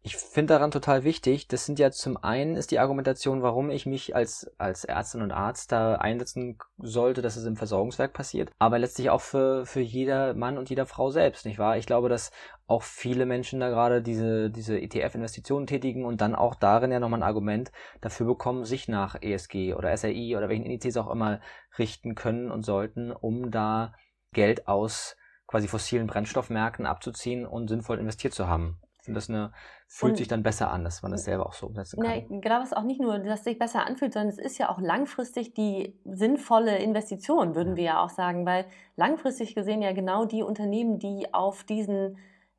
Ich 0.02 0.16
finde 0.16 0.54
daran 0.54 0.70
total 0.70 1.02
wichtig, 1.02 1.48
das 1.48 1.66
sind 1.66 1.78
ja 1.80 1.90
zum 1.90 2.16
einen 2.16 2.54
ist 2.54 2.70
die 2.70 2.78
Argumentation, 2.78 3.42
warum 3.42 3.68
ich 3.68 3.84
mich 3.84 4.14
als, 4.14 4.48
als 4.56 4.84
Ärztin 4.84 5.22
und 5.22 5.32
Arzt 5.32 5.72
da 5.72 5.96
einsetzen 5.96 6.56
sollte, 6.78 7.20
dass 7.20 7.36
es 7.36 7.44
im 7.44 7.56
Versorgungswerk 7.56 8.12
passiert, 8.12 8.50
aber 8.58 8.78
letztlich 8.78 9.10
auch 9.10 9.20
für, 9.20 9.66
für 9.66 9.80
jeder 9.80 10.34
Mann 10.34 10.56
und 10.56 10.70
jeder 10.70 10.86
Frau 10.86 11.10
selbst, 11.10 11.44
nicht 11.44 11.58
wahr? 11.58 11.76
Ich 11.76 11.86
glaube, 11.86 12.08
dass 12.08 12.30
auch 12.68 12.84
viele 12.84 13.26
Menschen 13.26 13.58
da 13.58 13.70
gerade 13.70 14.00
diese, 14.00 14.50
diese 14.50 14.80
ETF-Investitionen 14.80 15.66
tätigen 15.66 16.04
und 16.04 16.20
dann 16.20 16.36
auch 16.36 16.54
darin 16.54 16.92
ja 16.92 17.00
nochmal 17.00 17.20
ein 17.20 17.28
Argument 17.28 17.72
dafür 18.00 18.26
bekommen, 18.26 18.64
sich 18.64 18.86
nach 18.86 19.20
ESG 19.20 19.74
oder 19.74 19.94
SRI 19.96 20.36
oder 20.36 20.48
welchen 20.48 20.64
Indizes 20.64 20.96
auch 20.96 21.10
immer 21.10 21.40
richten 21.76 22.14
können 22.14 22.52
und 22.52 22.64
sollten, 22.64 23.10
um 23.10 23.50
da 23.50 23.94
Geld 24.32 24.68
aus 24.68 25.16
quasi 25.48 25.66
fossilen 25.66 26.06
Brennstoffmärkten 26.06 26.86
abzuziehen 26.86 27.46
und 27.46 27.68
sinnvoll 27.68 27.98
investiert 27.98 28.34
zu 28.34 28.46
haben. 28.46 28.80
Und 29.08 29.14
das 29.14 29.28
eine, 29.28 29.52
fühlt 29.86 30.12
und, 30.12 30.16
sich 30.16 30.28
dann 30.28 30.42
besser 30.42 30.70
an, 30.70 30.84
dass 30.84 31.02
man 31.02 31.12
das 31.12 31.24
selber 31.24 31.46
auch 31.46 31.54
so 31.54 31.66
umsetzen 31.66 32.00
kann. 32.00 32.24
Na, 32.28 32.40
genau, 32.40 32.62
es 32.62 32.72
auch 32.72 32.82
nicht 32.82 33.00
nur, 33.00 33.18
dass 33.18 33.40
es 33.40 33.44
sich 33.44 33.58
besser 33.58 33.86
anfühlt, 33.86 34.12
sondern 34.12 34.28
es 34.28 34.38
ist 34.38 34.58
ja 34.58 34.68
auch 34.68 34.80
langfristig 34.80 35.54
die 35.54 35.98
sinnvolle 36.04 36.78
Investition, 36.78 37.54
würden 37.54 37.76
wir 37.76 37.84
ja 37.84 38.04
auch 38.04 38.10
sagen, 38.10 38.46
weil 38.46 38.66
langfristig 38.96 39.54
gesehen 39.54 39.82
ja 39.82 39.92
genau 39.92 40.24
die 40.24 40.42
Unternehmen, 40.42 40.98
die 40.98 41.32
auf 41.32 41.64
diesen 41.64 42.18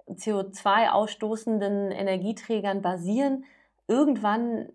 CO2-ausstoßenden 0.09 1.91
Energieträgern 1.91 2.81
basieren, 2.81 3.45
irgendwann 3.87 4.69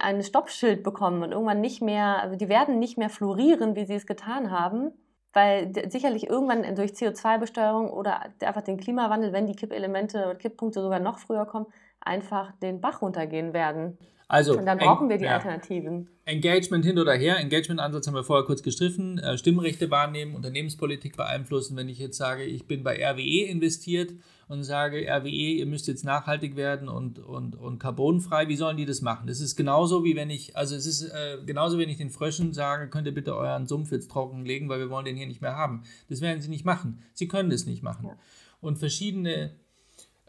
ein 0.00 0.22
Stoppschild 0.22 0.82
bekommen 0.82 1.22
und 1.22 1.32
irgendwann 1.32 1.60
nicht 1.60 1.82
mehr, 1.82 2.20
also 2.20 2.36
die 2.36 2.48
werden 2.48 2.78
nicht 2.78 2.98
mehr 2.98 3.10
florieren, 3.10 3.76
wie 3.76 3.84
sie 3.84 3.94
es 3.94 4.06
getan 4.06 4.50
haben, 4.50 4.92
weil 5.32 5.72
sicherlich 5.90 6.28
irgendwann 6.28 6.74
durch 6.74 6.92
CO2-Besteuerung 6.92 7.90
oder 7.90 8.20
einfach 8.40 8.62
den 8.62 8.78
Klimawandel, 8.78 9.32
wenn 9.32 9.46
die 9.46 9.56
Kippelemente 9.56 10.30
und 10.30 10.38
Kipppunkte 10.38 10.82
sogar 10.82 11.00
noch 11.00 11.18
früher 11.18 11.46
kommen, 11.46 11.66
einfach 12.00 12.52
den 12.60 12.80
Bach 12.80 13.02
runtergehen 13.02 13.52
werden. 13.52 13.98
Also, 14.32 14.58
und 14.58 14.64
dann 14.64 14.78
brauchen 14.78 15.10
wir 15.10 15.18
die 15.18 15.26
ja. 15.26 15.34
Alternativen. 15.34 16.08
Engagement 16.24 16.86
hin 16.86 16.98
oder 16.98 17.12
her. 17.12 17.36
Engagement-Ansatz 17.36 18.06
haben 18.06 18.14
wir 18.14 18.24
vorher 18.24 18.46
kurz 18.46 18.62
gestriffen. 18.62 19.18
Äh, 19.18 19.36
Stimmrechte 19.36 19.90
wahrnehmen, 19.90 20.34
Unternehmenspolitik 20.34 21.18
beeinflussen. 21.18 21.76
Wenn 21.76 21.90
ich 21.90 21.98
jetzt 21.98 22.16
sage, 22.16 22.42
ich 22.44 22.66
bin 22.66 22.82
bei 22.82 22.96
RWE 22.96 23.44
investiert 23.44 24.14
und 24.48 24.64
sage, 24.64 25.06
RWE, 25.06 25.28
ihr 25.28 25.66
müsst 25.66 25.86
jetzt 25.86 26.02
nachhaltig 26.06 26.56
werden 26.56 26.88
und, 26.88 27.18
und, 27.18 27.56
und 27.56 27.78
carbonfrei, 27.78 28.48
wie 28.48 28.56
sollen 28.56 28.78
die 28.78 28.86
das 28.86 29.02
machen? 29.02 29.26
Das 29.26 29.40
ist 29.40 29.54
genauso 29.54 30.02
wie 30.02 30.16
wenn 30.16 30.30
ich, 30.30 30.56
also 30.56 30.76
es 30.76 30.86
ist 30.86 31.02
äh, 31.02 31.36
genauso, 31.44 31.76
wenn 31.76 31.90
ich 31.90 31.98
den 31.98 32.08
Fröschen 32.08 32.54
sage, 32.54 32.88
könnt 32.88 33.06
ihr 33.06 33.12
bitte 33.12 33.36
euren 33.36 33.66
Sumpf 33.66 33.92
jetzt 33.92 34.10
trocken 34.10 34.46
legen, 34.46 34.70
weil 34.70 34.78
wir 34.78 34.88
wollen 34.88 35.04
den 35.04 35.16
hier 35.16 35.26
nicht 35.26 35.42
mehr 35.42 35.56
haben. 35.56 35.82
Das 36.08 36.22
werden 36.22 36.40
sie 36.40 36.48
nicht 36.48 36.64
machen. 36.64 37.02
Sie 37.12 37.28
können 37.28 37.50
das 37.50 37.66
nicht 37.66 37.82
machen. 37.82 38.06
Ja. 38.06 38.16
Und 38.62 38.78
verschiedene, 38.78 39.56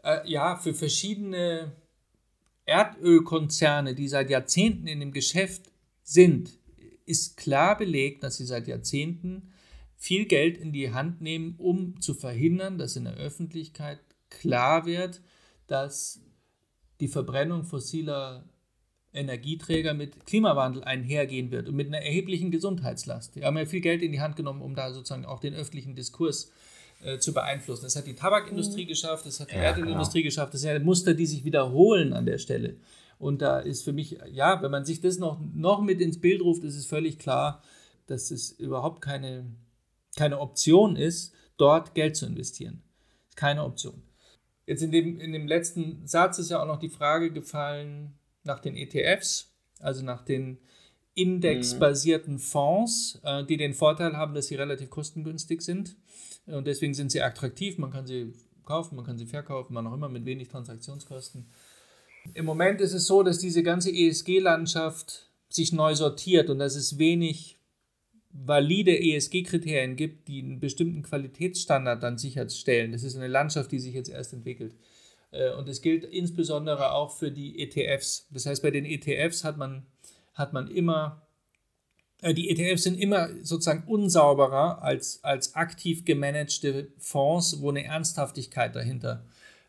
äh, 0.02 0.30
ja, 0.30 0.56
für 0.56 0.74
verschiedene 0.74 1.72
Erdölkonzerne, 2.66 3.94
die 3.94 4.08
seit 4.08 4.30
Jahrzehnten 4.30 4.86
in 4.86 5.00
dem 5.00 5.12
Geschäft 5.12 5.70
sind, 6.02 6.58
ist 7.06 7.36
klar 7.36 7.76
belegt, 7.76 8.22
dass 8.22 8.36
sie 8.36 8.46
seit 8.46 8.66
Jahrzehnten 8.66 9.52
viel 9.96 10.26
Geld 10.26 10.58
in 10.58 10.72
die 10.72 10.92
Hand 10.92 11.20
nehmen, 11.20 11.54
um 11.58 12.00
zu 12.00 12.14
verhindern, 12.14 12.78
dass 12.78 12.96
in 12.96 13.04
der 13.04 13.14
Öffentlichkeit 13.14 14.00
klar 14.30 14.86
wird, 14.86 15.20
dass 15.66 16.20
die 17.00 17.08
Verbrennung 17.08 17.64
fossiler 17.64 18.48
Energieträger 19.12 19.94
mit 19.94 20.26
Klimawandel 20.26 20.82
einhergehen 20.84 21.50
wird 21.50 21.68
und 21.68 21.76
mit 21.76 21.86
einer 21.86 22.00
erheblichen 22.00 22.50
Gesundheitslast. 22.50 23.36
Die 23.36 23.44
haben 23.44 23.56
ja 23.56 23.64
viel 23.64 23.80
Geld 23.80 24.02
in 24.02 24.12
die 24.12 24.20
Hand 24.20 24.36
genommen, 24.36 24.62
um 24.62 24.74
da 24.74 24.92
sozusagen 24.92 25.24
auch 25.24 25.40
den 25.40 25.54
öffentlichen 25.54 25.94
Diskurs 25.94 26.46
äh, 26.46 26.73
zu 27.18 27.32
beeinflussen. 27.32 27.84
Das 27.84 27.96
hat 27.96 28.06
die 28.06 28.14
Tabakindustrie 28.14 28.84
mhm. 28.84 28.88
geschafft, 28.88 29.26
das 29.26 29.40
hat 29.40 29.50
die 29.50 29.56
ja, 29.56 29.62
Erdölindustrie 29.62 30.22
genau. 30.22 30.28
geschafft. 30.28 30.54
Das 30.54 30.60
sind 30.60 30.70
ja 30.70 30.78
Muster, 30.78 31.14
die 31.14 31.26
sich 31.26 31.44
wiederholen 31.44 32.12
an 32.12 32.26
der 32.26 32.38
Stelle. 32.38 32.76
Und 33.18 33.42
da 33.42 33.60
ist 33.60 33.84
für 33.84 33.92
mich, 33.92 34.18
ja, 34.30 34.60
wenn 34.62 34.70
man 34.70 34.84
sich 34.84 35.00
das 35.00 35.18
noch, 35.18 35.38
noch 35.54 35.80
mit 35.80 36.00
ins 36.00 36.20
Bild 36.20 36.42
ruft, 36.42 36.64
ist 36.64 36.76
es 36.76 36.86
völlig 36.86 37.18
klar, 37.18 37.62
dass 38.06 38.30
es 38.30 38.52
überhaupt 38.52 39.00
keine, 39.00 39.46
keine 40.16 40.40
Option 40.40 40.96
ist, 40.96 41.32
dort 41.56 41.94
Geld 41.94 42.16
zu 42.16 42.26
investieren. 42.26 42.82
Keine 43.36 43.64
Option. 43.64 44.02
Jetzt 44.66 44.82
in 44.82 44.90
dem, 44.90 45.20
in 45.20 45.32
dem 45.32 45.46
letzten 45.46 46.06
Satz 46.06 46.38
ist 46.38 46.50
ja 46.50 46.62
auch 46.62 46.66
noch 46.66 46.78
die 46.78 46.88
Frage 46.88 47.30
gefallen 47.32 48.14
nach 48.44 48.60
den 48.60 48.76
ETFs, 48.76 49.52
also 49.78 50.02
nach 50.02 50.24
den 50.24 50.58
indexbasierten 51.14 52.38
Fonds, 52.38 53.20
äh, 53.22 53.44
die 53.44 53.56
den 53.56 53.74
Vorteil 53.74 54.16
haben, 54.16 54.34
dass 54.34 54.48
sie 54.48 54.56
relativ 54.56 54.90
kostengünstig 54.90 55.62
sind. 55.62 55.96
Und 56.46 56.66
deswegen 56.66 56.94
sind 56.94 57.10
sie 57.10 57.22
attraktiv. 57.22 57.78
Man 57.78 57.90
kann 57.90 58.06
sie 58.06 58.32
kaufen, 58.64 58.96
man 58.96 59.04
kann 59.04 59.18
sie 59.18 59.26
verkaufen, 59.26 59.74
man 59.74 59.86
auch 59.86 59.94
immer 59.94 60.08
mit 60.08 60.24
wenig 60.24 60.48
Transaktionskosten. 60.48 61.46
Im 62.32 62.44
Moment 62.44 62.80
ist 62.80 62.94
es 62.94 63.06
so, 63.06 63.22
dass 63.22 63.38
diese 63.38 63.62
ganze 63.62 63.90
ESG-Landschaft 63.90 65.28
sich 65.48 65.72
neu 65.72 65.94
sortiert 65.94 66.50
und 66.50 66.58
dass 66.58 66.74
es 66.74 66.98
wenig 66.98 67.58
valide 68.32 68.98
ESG-Kriterien 68.98 69.96
gibt, 69.96 70.28
die 70.28 70.42
einen 70.42 70.58
bestimmten 70.58 71.02
Qualitätsstandard 71.02 72.02
dann 72.02 72.18
sicherstellen. 72.18 72.92
Das 72.92 73.04
ist 73.04 73.16
eine 73.16 73.28
Landschaft, 73.28 73.70
die 73.70 73.78
sich 73.78 73.94
jetzt 73.94 74.10
erst 74.10 74.32
entwickelt. 74.32 74.74
Äh, 75.30 75.52
und 75.52 75.68
es 75.68 75.82
gilt 75.82 76.04
insbesondere 76.04 76.92
auch 76.92 77.12
für 77.16 77.30
die 77.30 77.60
ETFs. 77.60 78.26
Das 78.30 78.46
heißt, 78.46 78.62
bei 78.62 78.70
den 78.70 78.84
ETFs 78.84 79.44
hat 79.44 79.56
man, 79.56 79.86
hat 80.34 80.52
man 80.52 80.68
immer 80.68 81.23
die 82.32 82.48
ETFs 82.48 82.84
sind 82.84 82.98
immer 82.98 83.28
sozusagen 83.42 83.84
unsauberer 83.86 84.82
als, 84.82 85.22
als 85.22 85.54
aktiv 85.54 86.04
gemanagte 86.04 86.88
Fonds, 86.98 87.60
wo 87.60 87.68
eine 87.68 87.84
Ernsthaftigkeit 87.84 88.74
dahinter 88.74 89.24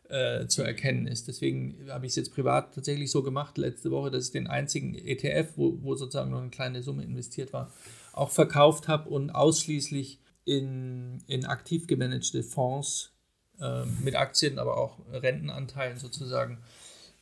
äh, 0.08 0.46
zu 0.46 0.62
erkennen 0.62 1.06
ist. 1.06 1.28
Deswegen 1.28 1.90
habe 1.90 2.06
ich 2.06 2.10
es 2.10 2.16
jetzt 2.16 2.32
privat 2.32 2.74
tatsächlich 2.74 3.10
so 3.10 3.22
gemacht 3.22 3.58
letzte 3.58 3.90
Woche, 3.90 4.10
dass 4.10 4.26
ich 4.26 4.32
den 4.32 4.46
einzigen 4.46 4.94
ETF, 4.94 5.52
wo, 5.56 5.78
wo 5.82 5.94
sozusagen 5.96 6.30
noch 6.30 6.40
eine 6.40 6.50
kleine 6.50 6.82
Summe 6.82 7.02
investiert 7.02 7.52
war, 7.52 7.72
auch 8.12 8.30
verkauft 8.30 8.88
habe 8.88 9.10
und 9.10 9.30
ausschließlich 9.30 10.20
in, 10.44 11.22
in 11.26 11.44
aktiv 11.44 11.86
gemanagte 11.86 12.42
Fonds 12.42 13.12
äh, 13.60 13.84
mit 14.02 14.14
Aktien, 14.14 14.58
aber 14.58 14.78
auch 14.78 15.00
Rentenanteilen 15.12 15.98
sozusagen 15.98 16.58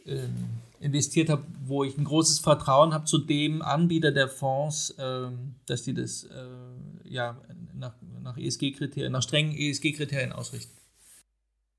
ähm, 0.07 0.61
investiert 0.81 1.29
habe, 1.31 1.45
wo 1.65 1.85
ich 1.85 1.97
ein 1.97 2.05
großes 2.05 2.41
Vertrauen 2.41 2.93
habe 2.93 3.05
zu 3.05 3.19
dem 3.19 3.63
Anbieter 3.63 4.13
der 4.13 4.29
Fonds, 4.29 4.95
ähm, 4.99 5.55
dass 5.67 5.83
die 5.83 5.95
das 5.95 6.25
äh, 6.25 7.09
ja, 7.09 7.41
nach, 7.75 7.95
nach 8.23 8.37
ESG-Kriterien, 8.37 9.13
nach 9.13 9.23
strengen 9.23 9.55
ESG-Kriterien 9.57 10.33
ausrichten. 10.33 10.77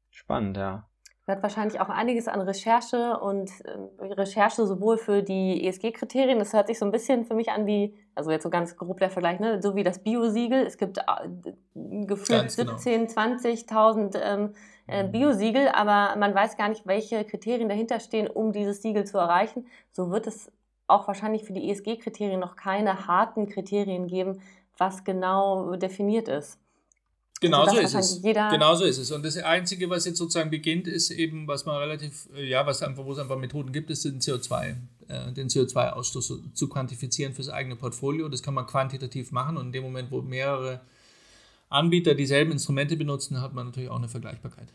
Spannend, 0.10 0.58
ja 0.58 0.88
wird 1.28 1.42
wahrscheinlich 1.42 1.80
auch 1.82 1.90
einiges 1.90 2.28
an 2.28 2.42
Recherche 2.42 3.20
und 3.20 3.50
äh, 3.66 4.06
Recherche 4.14 4.68
sowohl 4.68 4.98
für 4.98 5.24
die 5.24 5.66
ESG-Kriterien, 5.66 6.38
das 6.38 6.54
hört 6.54 6.68
sich 6.68 6.78
so 6.78 6.86
ein 6.86 6.92
bisschen 6.92 7.26
für 7.26 7.34
mich 7.34 7.50
an 7.50 7.66
wie, 7.66 7.98
also 8.14 8.30
jetzt 8.30 8.44
so 8.44 8.50
ganz 8.52 8.78
grob 8.78 9.00
der 9.00 9.10
Vergleich, 9.10 9.40
ne? 9.40 9.60
so 9.62 9.76
wie 9.76 9.84
das 9.84 10.04
Biosiegel. 10.04 10.66
Es 10.66 10.78
gibt 10.78 11.00
äh, 11.00 11.04
gefühlt 11.74 12.56
genau. 12.56 12.78
17, 12.78 13.08
20.000 13.08 14.20
ähm. 14.22 14.54
Biosiegel, 14.88 15.70
aber 15.70 16.16
man 16.18 16.36
weiß 16.36 16.58
gar 16.58 16.70
nicht, 16.70 16.86
welche 16.86 17.24
Kriterien 17.26 17.70
dahinter 17.70 18.00
stehen, 18.00 18.28
um 18.28 18.52
dieses 18.52 18.82
Siegel 18.82 19.06
zu 19.06 19.18
erreichen. 19.18 19.66
So 19.92 20.12
wird 20.12 20.28
es 20.28 20.52
auch 20.88 21.08
wahrscheinlich 21.08 21.44
für 21.44 21.54
die 21.54 21.70
ESG-Kriterien 21.70 22.40
noch 22.40 22.56
keine 22.56 23.08
harten 23.08 23.48
Kriterien 23.48 24.08
geben, 24.08 24.42
was 24.78 25.04
genau 25.04 25.76
definiert 25.76 26.28
ist. 26.28 26.60
Genau 27.42 27.64
also 27.64 27.76
so 27.76 27.82
ist 27.82 27.94
es. 27.94 28.22
Genau 28.22 28.76
so 28.76 28.86
ist 28.86 28.98
es. 28.98 29.12
Und 29.12 29.26
das 29.26 29.38
Einzige, 29.38 29.90
was 29.90 30.06
jetzt 30.06 30.18
sozusagen 30.18 30.50
beginnt, 30.50 30.88
ist 30.88 31.12
eben, 31.12 31.48
was 31.48 31.66
man 31.66 31.78
relativ, 31.78 32.30
äh, 32.36 32.48
ja, 32.48 32.66
was 32.66 32.82
einfach, 32.82 33.06
wo 33.06 33.12
es 33.12 33.20
einfach 33.20 33.38
Methoden 33.38 33.72
gibt, 33.72 33.90
ist 33.90 34.06
den 34.06 34.20
CO2, 34.20 34.76
äh, 35.08 35.32
den 35.34 35.50
CO2-Ausstoß 35.50 36.54
zu 36.54 36.70
quantifizieren 36.70 37.34
fürs 37.34 37.50
eigene 37.50 37.76
Portfolio. 37.76 38.30
Das 38.30 38.42
kann 38.42 38.54
man 38.54 38.66
quantitativ 38.66 39.32
machen 39.32 39.58
und 39.58 39.68
in 39.68 39.72
dem 39.74 39.84
Moment, 39.84 40.12
wo 40.12 40.22
mehrere 40.22 40.82
Anbieter 41.70 42.16
dieselben 42.16 42.52
Instrumente 42.52 42.96
benutzen, 42.96 43.42
hat 43.42 43.54
man 43.54 43.68
natürlich 43.68 43.90
auch 43.90 43.98
eine 43.98 44.08
Vergleichbarkeit. 44.08 44.74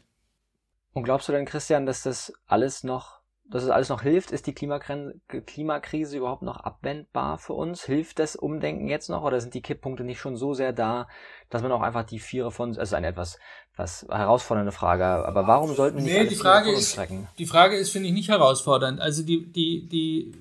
Und 0.93 1.05
glaubst 1.05 1.29
du 1.29 1.33
denn, 1.33 1.45
Christian, 1.45 1.87
dass 1.87 2.03
das 2.03 2.33
alles 2.47 2.83
noch 2.83 3.21
dass 3.51 3.65
es 3.65 3.71
alles 3.71 3.89
noch 3.89 4.03
hilft? 4.03 4.31
Ist 4.31 4.47
die 4.47 4.55
Klimakrise 4.55 6.17
überhaupt 6.17 6.43
noch 6.43 6.59
abwendbar 6.59 7.39
für 7.39 7.55
uns? 7.55 7.85
Hilft 7.85 8.19
das 8.19 8.37
Umdenken 8.37 8.87
jetzt 8.87 9.11
noch 9.11 9.23
oder 9.23 9.41
sind 9.41 9.55
die 9.55 9.63
Kipppunkte 9.63 10.05
nicht 10.05 10.21
schon 10.21 10.37
so 10.37 10.55
sehr 10.55 10.73
da, 10.73 11.09
dass 11.51 11.63
man 11.63 11.73
auch 11.73 11.83
einfach 11.83 12.05
die 12.05 12.21
Viere 12.21 12.53
von, 12.53 12.79
also 12.79 12.97
eine 12.97 13.09
etwas 13.09 13.39
was 13.77 14.07
herausfordernde 14.09 14.73
Frage, 14.73 15.05
aber 15.05 15.47
warum 15.47 15.75
sollten 15.75 15.99
wir 15.99 16.05
nicht 16.05 16.13
nee, 16.13 16.29
die 16.29 16.35
Frage 16.35 16.71
ist, 16.71 16.99
Die 17.39 17.47
Frage 17.47 17.77
ist, 17.77 17.91
finde 17.91 18.09
ich, 18.09 18.15
nicht 18.15 18.29
herausfordernd. 18.29 19.01
Also 19.01 19.23
die, 19.23 19.51
die, 19.51 19.89
die 19.89 20.35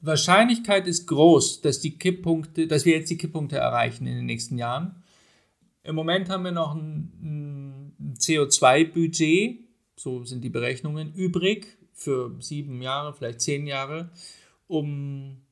Wahrscheinlichkeit 0.00 0.86
ist 0.86 1.06
groß, 1.06 1.60
dass 1.60 1.80
die 1.80 1.98
Kipppunkte, 1.98 2.66
dass 2.66 2.84
wir 2.84 2.96
jetzt 2.96 3.10
die 3.10 3.18
Kipppunkte 3.18 3.56
erreichen 3.56 4.06
in 4.06 4.16
den 4.16 4.26
nächsten 4.26 4.56
Jahren. 4.56 5.02
Im 5.82 5.94
Moment 5.94 6.28
haben 6.28 6.44
wir 6.44 6.52
noch 6.52 6.74
ein, 6.74 7.92
ein 8.00 8.14
CO2-Budget, 8.18 9.60
so 9.96 10.24
sind 10.24 10.42
die 10.42 10.50
Berechnungen, 10.50 11.12
übrig 11.14 11.78
für 11.92 12.34
sieben 12.40 12.80
Jahre, 12.80 13.12
vielleicht 13.12 13.42
zehn 13.42 13.66
Jahre, 13.66 14.10
um 14.66 15.42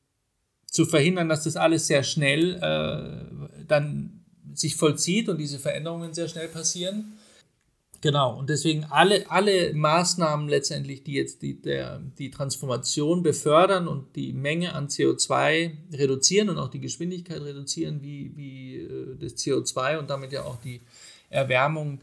zu 0.66 0.86
verhindern, 0.86 1.28
dass 1.28 1.44
das 1.44 1.56
alles 1.56 1.86
sehr 1.86 2.02
schnell 2.02 2.54
äh, 2.56 3.64
dann 3.66 4.24
sich 4.54 4.76
vollzieht 4.76 5.28
und 5.28 5.38
diese 5.38 5.58
Veränderungen 5.58 6.14
sehr 6.14 6.28
schnell 6.28 6.48
passieren. 6.48 7.18
Genau, 8.00 8.38
und 8.38 8.48
deswegen 8.48 8.84
alle, 8.84 9.28
alle 9.28 9.74
Maßnahmen 9.74 10.48
letztendlich, 10.48 11.02
die 11.02 11.14
jetzt 11.14 11.42
die, 11.42 11.60
der, 11.60 12.00
die 12.18 12.30
Transformation 12.30 13.24
befördern 13.24 13.88
und 13.88 14.14
die 14.14 14.32
Menge 14.32 14.74
an 14.74 14.86
CO2 14.86 15.72
reduzieren 15.92 16.48
und 16.48 16.58
auch 16.58 16.68
die 16.68 16.80
Geschwindigkeit 16.80 17.40
reduzieren, 17.40 18.00
wie, 18.00 18.36
wie 18.36 18.76
äh, 18.76 19.16
das 19.18 19.36
CO2 19.36 19.98
und 19.98 20.10
damit 20.10 20.30
ja 20.30 20.44
auch 20.44 20.56
die 20.60 20.80
Erwärmung 21.28 22.00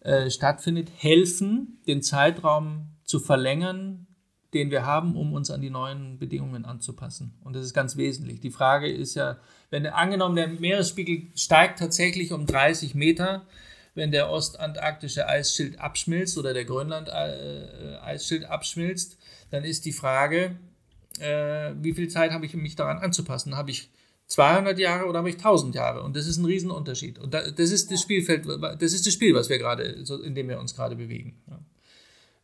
äh, 0.00 0.30
stattfindet, 0.30 0.90
helfen, 0.96 1.78
den 1.86 2.02
Zeitraum 2.02 2.90
zu 3.04 3.18
verlängern, 3.18 4.06
den 4.52 4.70
wir 4.70 4.84
haben, 4.84 5.16
um 5.16 5.32
uns 5.32 5.50
an 5.50 5.62
die 5.62 5.70
neuen 5.70 6.18
Bedingungen 6.18 6.66
anzupassen. 6.66 7.34
Und 7.42 7.56
das 7.56 7.64
ist 7.64 7.74
ganz 7.74 7.96
wesentlich. 7.96 8.40
Die 8.40 8.50
Frage 8.50 8.90
ist 8.90 9.14
ja, 9.14 9.38
wenn 9.70 9.86
angenommen 9.86 10.36
der 10.36 10.48
Meeresspiegel 10.48 11.28
steigt 11.34 11.78
tatsächlich 11.78 12.32
um 12.32 12.46
30 12.46 12.94
Meter, 12.94 13.46
wenn 13.98 14.12
der 14.12 14.30
ostantarktische 14.30 15.28
Eisschild 15.28 15.80
abschmilzt 15.80 16.38
oder 16.38 16.54
der 16.54 16.64
Grönland-Eisschild 16.64 18.44
abschmilzt, 18.44 19.18
dann 19.50 19.64
ist 19.64 19.84
die 19.84 19.92
Frage, 19.92 20.56
äh, 21.18 21.72
wie 21.80 21.92
viel 21.92 22.08
Zeit 22.08 22.30
habe 22.30 22.46
ich, 22.46 22.54
mich 22.54 22.76
daran 22.76 22.98
anzupassen? 22.98 23.56
Habe 23.56 23.72
ich 23.72 23.90
200 24.28 24.78
Jahre 24.78 25.06
oder 25.06 25.18
habe 25.18 25.30
ich 25.30 25.36
1000 25.36 25.74
Jahre? 25.74 26.02
Und 26.02 26.14
das 26.14 26.28
ist 26.28 26.36
ein 26.36 26.44
Riesenunterschied. 26.44 27.18
Und 27.18 27.34
das 27.34 27.70
ist 27.70 27.90
das 27.90 28.00
Spielfeld, 28.00 28.46
das 28.46 28.92
ist 28.92 29.04
das 29.04 29.12
Spiel, 29.12 29.34
was 29.34 29.48
wir 29.48 29.58
gerade, 29.58 29.82
in 29.82 30.34
dem 30.36 30.48
wir 30.48 30.60
uns 30.60 30.76
gerade 30.76 30.94
bewegen. 30.94 31.34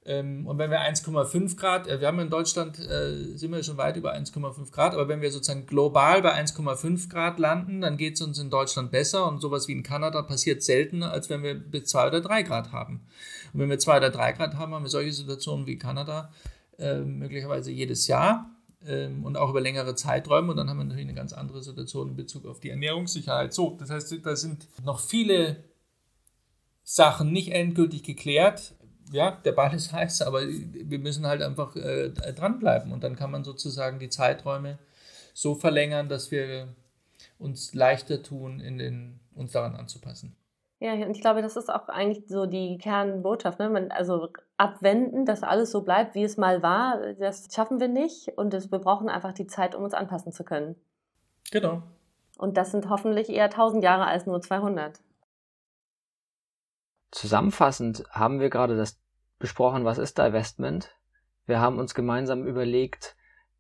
Ähm, 0.07 0.47
und 0.47 0.59
wenn 0.59 0.71
wir 0.71 0.81
1,5 0.81 1.57
Grad, 1.57 1.87
äh, 1.87 1.99
wir 2.01 2.09
haben 2.09 2.19
in 2.19 2.29
Deutschland, 2.29 2.79
äh, 2.79 3.37
sind 3.37 3.53
wir 3.53 3.63
schon 3.63 3.79
weit 3.79 3.97
über 3.97 4.13
1,5 4.13 4.71
Grad, 4.71 4.93
aber 4.93 5.09
wenn 5.09 5.23
wir 5.23 5.31
sozusagen 5.31 5.67
global 5.67 6.21
bei 6.21 6.35
1,5 6.35 7.09
Grad 7.09 7.39
landen, 7.39 7.81
dann 7.81 7.97
geht 7.97 8.15
es 8.15 8.21
uns 8.21 8.39
in 8.39 8.51
Deutschland 8.51 8.91
besser 8.91 9.27
und 9.27 9.41
sowas 9.41 9.67
wie 9.67 9.73
in 9.73 9.83
Kanada 9.83 10.21
passiert 10.23 10.63
seltener, 10.63 11.11
als 11.11 11.31
wenn 11.31 11.43
wir 11.43 11.55
bis 11.55 11.87
2 11.87 12.09
oder 12.09 12.21
3 12.21 12.43
Grad 12.43 12.73
haben. 12.73 13.07
Und 13.55 13.61
wenn 13.61 13.71
wir 13.71 13.79
2 13.79 13.97
oder 13.97 14.11
3 14.11 14.33
Grad 14.33 14.55
haben, 14.57 14.75
haben 14.75 14.85
wir 14.85 14.91
solche 14.91 15.13
Situationen 15.13 15.67
wie 15.67 15.79
Kanada 15.79 16.31
äh, 16.79 17.01
möglicherweise 17.01 17.71
jedes 17.71 18.07
Jahr 18.07 18.51
ähm, 18.87 19.25
und 19.25 19.39
auch 19.39 19.49
über 19.49 19.63
längere 19.63 19.95
Zeiträume. 19.95 20.51
Und 20.51 20.59
dann 20.59 20.69
haben 20.69 20.79
wir 20.79 20.85
natürlich 20.85 21.07
eine 21.07 21.15
ganz 21.15 21.33
andere 21.33 21.63
Situation 21.63 22.11
in 22.11 22.17
Bezug 22.17 22.45
auf 22.45 22.61
die 22.61 22.69
Ernährungssicherheit. 22.69 23.55
So, 23.55 23.77
das 23.79 23.89
heißt, 23.89 24.15
da 24.23 24.37
sind 24.37 24.67
noch 24.85 25.01
viele 25.01 25.65
Sachen 26.83 27.33
nicht 27.33 27.53
endgültig 27.53 28.03
geklärt. 28.03 28.75
Ja, 29.13 29.39
der 29.45 29.53
Ball 29.53 29.75
ist 29.75 29.93
heiß, 29.93 30.23
aber 30.23 30.41
wir 30.43 30.99
müssen 30.99 31.27
halt 31.27 31.43
einfach 31.43 31.75
äh, 31.77 32.11
dranbleiben. 32.11 32.93
Und 32.93 33.05
dann 33.05 33.17
kann 33.17 33.31
man 33.31 33.45
sozusagen 33.45 33.99
die 33.99 34.09
Zeiträume 34.09 34.79
so 35.33 35.55
verlängern, 35.55 36.09
dass 36.09 36.31
wir 36.31 36.69
uns 37.39 37.75
leichter 37.75 38.23
tun, 38.23 38.61
in 38.61 38.79
den, 38.79 39.21
uns 39.35 39.53
daran 39.53 39.77
anzupassen. 39.77 40.37
Ja, 40.81 40.93
und 40.93 41.13
ich 41.13 41.21
glaube, 41.21 41.41
das 41.41 41.57
ist 41.57 41.71
auch 41.71 41.89
eigentlich 41.89 42.25
so 42.29 42.47
die 42.47 42.79
Kernbotschaft. 42.79 43.59
Ne? 43.59 43.71
Man, 43.71 43.91
also 43.91 44.29
abwenden, 44.57 45.25
dass 45.25 45.43
alles 45.43 45.71
so 45.71 45.83
bleibt, 45.83 46.15
wie 46.15 46.25
es 46.25 46.37
mal 46.37 46.63
war, 46.63 47.15
das 47.15 47.49
schaffen 47.55 47.81
wir 47.81 47.89
nicht. 47.89 48.37
Und 48.37 48.53
das, 48.53 48.71
wir 48.71 48.81
brauchen 48.81 49.09
einfach 49.09 49.33
die 49.33 49.47
Zeit, 49.47 49.75
um 49.75 49.85
uns 49.85 49.95
anpassen 49.95 50.33
zu 50.33 50.45
können. 50.45 50.77
Genau. 51.51 51.83
Und 52.37 52.57
das 52.57 52.73
sind 52.73 52.89
hoffentlich 52.91 53.31
eher 53.31 53.45
1000 53.45 53.83
Jahre 53.83 54.07
als 54.07 54.27
nur 54.27 54.41
200. 54.41 55.01
Zusammenfassend 57.15 58.03
haben 58.11 58.41
wir 58.41 58.51
gerade 58.51 58.77
das 58.77 59.01
besprochen, 59.39 59.85
was 59.85 59.99
ist 59.99 60.19
Divestment. 60.19 60.97
Wir 61.47 61.61
haben 61.61 61.79
uns 61.79 61.95
gemeinsam 61.95 62.45
überlegt, 62.45 63.15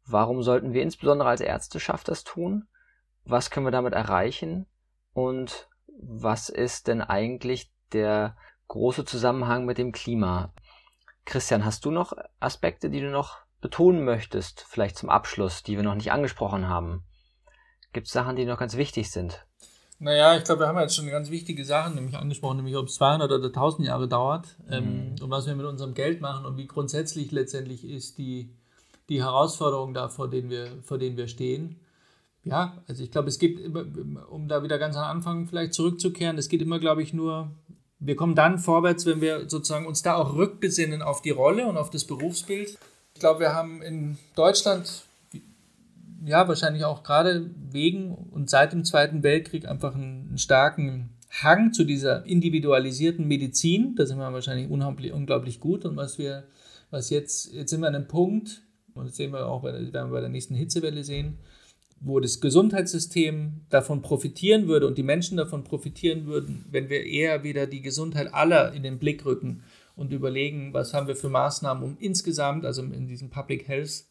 warum 0.04 0.42
sollten 0.42 0.72
wir 0.72 0.82
insbesondere 0.82 1.28
als 1.28 1.40
Ärzteschaft 1.40 2.08
das 2.08 2.24
tun? 2.24 2.66
Was 3.24 3.50
können 3.50 3.64
wir 3.64 3.70
damit 3.70 3.92
erreichen? 3.92 4.66
Und 5.12 5.68
was 5.86 6.48
ist 6.48 6.88
denn 6.88 7.00
eigentlich 7.00 7.72
der 7.92 8.36
große 8.66 9.04
Zusammenhang 9.04 9.66
mit 9.66 9.78
dem 9.78 9.92
Klima? 9.92 10.52
Christian, 11.24 11.64
hast 11.64 11.84
du 11.84 11.92
noch 11.92 12.12
Aspekte, 12.40 12.90
die 12.90 13.00
du 13.00 13.08
noch 13.08 13.38
betonen 13.60 14.04
möchtest, 14.04 14.62
vielleicht 14.62 14.96
zum 14.96 15.10
Abschluss, 15.10 15.62
die 15.62 15.76
wir 15.76 15.84
noch 15.84 15.94
nicht 15.94 16.10
angesprochen 16.10 16.68
haben? 16.68 17.04
Gibt 17.92 18.08
es 18.08 18.12
Sachen, 18.12 18.34
die 18.34 18.46
noch 18.46 18.58
ganz 18.58 18.76
wichtig 18.76 19.12
sind? 19.12 19.46
Naja, 19.98 20.36
ich 20.36 20.44
glaube, 20.44 20.62
wir 20.62 20.68
haben 20.68 20.78
jetzt 20.78 20.96
schon 20.96 21.06
ganz 21.06 21.30
wichtige 21.30 21.64
Sachen 21.64 21.94
nämlich 21.94 22.16
angesprochen, 22.16 22.56
nämlich 22.56 22.76
ob 22.76 22.88
es 22.88 22.94
200 22.94 23.30
oder 23.30 23.46
1000 23.46 23.86
Jahre 23.86 24.08
dauert 24.08 24.48
ähm, 24.70 24.84
mhm. 24.84 25.22
und 25.22 25.30
was 25.30 25.46
wir 25.46 25.54
mit 25.54 25.66
unserem 25.66 25.94
Geld 25.94 26.20
machen 26.20 26.44
und 26.44 26.56
wie 26.56 26.66
grundsätzlich 26.66 27.30
letztendlich 27.30 27.84
ist 27.84 28.18
die, 28.18 28.50
die 29.08 29.22
Herausforderung 29.22 29.94
da, 29.94 30.08
vor 30.08 30.28
denen 30.28 30.50
wir, 30.50 30.68
vor 30.82 30.98
denen 30.98 31.16
wir 31.16 31.28
stehen. 31.28 31.80
Ja, 32.42 32.82
also 32.86 33.02
ich 33.02 33.10
glaube, 33.10 33.28
es 33.28 33.38
gibt, 33.38 33.60
immer, 33.60 33.84
um 34.28 34.48
da 34.48 34.62
wieder 34.62 34.78
ganz 34.78 34.96
am 34.96 35.04
Anfang 35.04 35.46
vielleicht 35.46 35.72
zurückzukehren, 35.72 36.36
es 36.36 36.48
geht 36.48 36.60
immer, 36.60 36.78
glaube 36.78 37.02
ich, 37.02 37.14
nur, 37.14 37.50
wir 37.98 38.16
kommen 38.16 38.34
dann 38.34 38.58
vorwärts, 38.58 39.06
wenn 39.06 39.22
wir 39.22 39.48
sozusagen 39.48 39.86
uns 39.86 40.02
da 40.02 40.16
auch 40.16 40.34
rückbesinnen 40.34 41.00
auf 41.00 41.22
die 41.22 41.30
Rolle 41.30 41.66
und 41.66 41.78
auf 41.78 41.88
das 41.88 42.04
Berufsbild. 42.04 42.78
Ich 43.14 43.20
glaube, 43.20 43.40
wir 43.40 43.54
haben 43.54 43.80
in 43.80 44.18
Deutschland, 44.34 45.04
ja, 46.24 46.48
wahrscheinlich 46.48 46.84
auch 46.84 47.02
gerade 47.02 47.50
wegen 47.70 48.14
und 48.14 48.48
seit 48.48 48.72
dem 48.72 48.84
Zweiten 48.84 49.22
Weltkrieg 49.22 49.68
einfach 49.68 49.94
einen, 49.94 50.28
einen 50.28 50.38
starken 50.38 51.10
Hang 51.42 51.72
zu 51.72 51.84
dieser 51.84 52.24
individualisierten 52.26 53.26
Medizin. 53.26 53.94
Da 53.96 54.06
sind 54.06 54.18
wir 54.18 54.32
wahrscheinlich 54.32 54.70
unglaublich, 54.70 55.12
unglaublich 55.12 55.60
gut. 55.60 55.84
Und 55.84 55.96
was 55.96 56.18
wir, 56.18 56.44
was 56.90 57.10
jetzt, 57.10 57.52
jetzt 57.52 57.70
sind 57.70 57.80
wir 57.80 57.88
an 57.88 57.94
einem 57.94 58.08
Punkt, 58.08 58.62
und 58.94 59.08
das 59.08 59.16
sehen 59.16 59.32
wir 59.32 59.46
auch, 59.46 59.64
werden 59.64 59.92
wir 59.92 60.06
bei 60.06 60.20
der 60.20 60.28
nächsten 60.28 60.54
Hitzewelle 60.54 61.02
sehen, 61.02 61.38
wo 62.00 62.20
das 62.20 62.40
Gesundheitssystem 62.40 63.62
davon 63.70 64.02
profitieren 64.02 64.68
würde 64.68 64.86
und 64.86 64.98
die 64.98 65.02
Menschen 65.02 65.36
davon 65.36 65.64
profitieren 65.64 66.26
würden, 66.26 66.64
wenn 66.70 66.88
wir 66.88 67.04
eher 67.04 67.42
wieder 67.42 67.66
die 67.66 67.82
Gesundheit 67.82 68.32
aller 68.32 68.72
in 68.72 68.82
den 68.82 68.98
Blick 68.98 69.24
rücken 69.24 69.62
und 69.96 70.12
überlegen, 70.12 70.72
was 70.72 70.92
haben 70.92 71.08
wir 71.08 71.16
für 71.16 71.30
Maßnahmen, 71.30 71.82
um 71.82 71.96
insgesamt, 71.98 72.64
also 72.64 72.82
in 72.82 73.08
diesem 73.08 73.30
Public 73.30 73.68
Health 73.68 74.04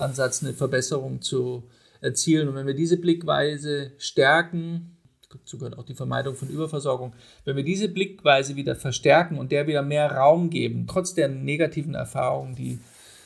Ansatz, 0.00 0.42
eine 0.42 0.54
Verbesserung 0.54 1.22
zu 1.22 1.64
erzielen. 2.00 2.48
Und 2.48 2.54
wenn 2.54 2.66
wir 2.66 2.74
diese 2.74 2.96
Blickweise 2.96 3.92
stärken, 3.98 4.96
dazu 5.30 5.58
gehört 5.58 5.78
auch 5.78 5.84
die 5.84 5.94
Vermeidung 5.94 6.34
von 6.34 6.48
Überversorgung. 6.48 7.14
Wenn 7.44 7.56
wir 7.56 7.64
diese 7.64 7.88
Blickweise 7.88 8.56
wieder 8.56 8.76
verstärken 8.76 9.38
und 9.38 9.52
der 9.52 9.66
wieder 9.66 9.82
mehr 9.82 10.10
Raum 10.10 10.50
geben, 10.50 10.86
trotz 10.86 11.14
der 11.14 11.28
negativen 11.28 11.94
Erfahrungen, 11.94 12.54
die 12.54 12.80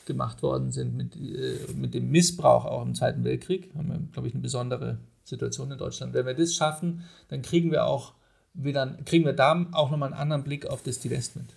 gemacht 0.06 0.42
worden 0.42 0.70
sind 0.70 0.96
mit, 0.96 1.16
äh, 1.16 1.72
mit 1.74 1.94
dem 1.94 2.10
Missbrauch 2.10 2.64
auch 2.66 2.82
im 2.82 2.94
Zweiten 2.94 3.24
Weltkrieg, 3.24 3.70
haben 3.74 3.88
wir, 3.88 3.98
glaube 4.12 4.28
ich, 4.28 4.34
eine 4.34 4.42
besondere 4.42 4.98
Situation 5.24 5.70
in 5.70 5.78
Deutschland. 5.78 6.12
Wenn 6.12 6.26
wir 6.26 6.34
das 6.34 6.54
schaffen, 6.54 7.04
dann 7.28 7.42
kriegen 7.42 7.70
wir 7.70 7.86
auch 7.86 8.12
wieder, 8.52 8.98
kriegen 9.04 9.24
wir 9.24 9.32
da 9.32 9.66
auch 9.72 9.90
nochmal 9.90 10.12
einen 10.12 10.20
anderen 10.20 10.44
Blick 10.44 10.66
auf 10.66 10.82
das 10.82 11.00
Divestment. 11.00 11.56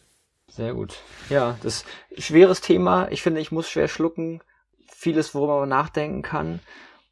Sehr 0.50 0.74
gut. 0.74 0.96
Ja, 1.30 1.58
das 1.62 1.78
ist 1.78 1.86
ein 2.16 2.22
schweres 2.22 2.62
Thema. 2.62 3.10
Ich 3.12 3.22
finde, 3.22 3.42
ich 3.42 3.52
muss 3.52 3.70
schwer 3.70 3.90
schlucken. 3.90 4.42
Vieles, 5.00 5.36
worüber 5.36 5.60
man 5.60 5.70
nachdenken 5.70 6.24
kann. 6.24 6.60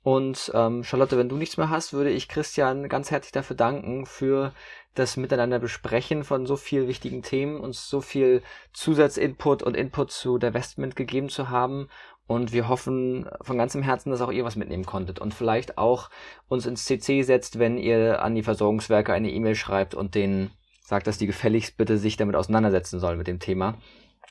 Und 0.02 0.52
ähm, 0.56 0.84
Charlotte, 0.84 1.20
wenn 1.20 1.30
du 1.30 1.36
nichts 1.36 1.58
mehr 1.58 1.70
hast, 1.70 1.94
würde 1.94 2.10
ich 2.10 2.28
Christian 2.28 2.90
ganz 2.90 3.12
herzlich 3.12 3.32
dafür 3.32 3.56
danken 3.56 4.08
für 4.08 4.54
das 4.96 5.18
Miteinander 5.18 5.60
besprechen 5.60 6.24
von 6.24 6.48
so 6.48 6.56
vielen 6.56 6.88
wichtigen 6.88 7.22
Themen, 7.22 7.60
uns 7.60 7.88
so 7.88 8.02
viel 8.02 8.42
Zusatzinput 8.74 9.62
und 9.62 9.78
Input 9.78 10.10
zu 10.10 10.40
Divestment 10.40 10.96
gegeben 10.96 11.30
zu 11.30 11.50
haben. 11.52 11.88
Und 12.26 12.54
wir 12.54 12.70
hoffen 12.70 13.30
von 13.42 13.60
ganzem 13.60 13.84
Herzen, 13.84 14.10
dass 14.10 14.22
auch 14.22 14.32
ihr 14.32 14.46
was 14.46 14.56
mitnehmen 14.56 14.88
konntet 14.88 15.20
und 15.20 15.36
vielleicht 15.36 15.78
auch 15.78 16.10
uns 16.48 16.66
ins 16.66 16.86
CC 16.86 17.22
setzt, 17.22 17.60
wenn 17.60 17.78
ihr 17.78 18.24
an 18.24 18.34
die 18.34 18.42
Versorgungswerke 18.42 19.14
eine 19.14 19.30
E-Mail 19.30 19.54
schreibt 19.54 19.94
und 19.94 20.16
denen 20.16 20.50
sagt, 20.82 21.06
dass 21.06 21.20
die 21.20 21.28
gefälligst 21.28 21.78
bitte 21.78 22.00
sich 22.00 22.18
damit 22.18 22.36
auseinandersetzen 22.36 23.00
sollen 23.00 23.20
mit 23.20 23.28
dem 23.28 23.40
Thema. 23.40 23.78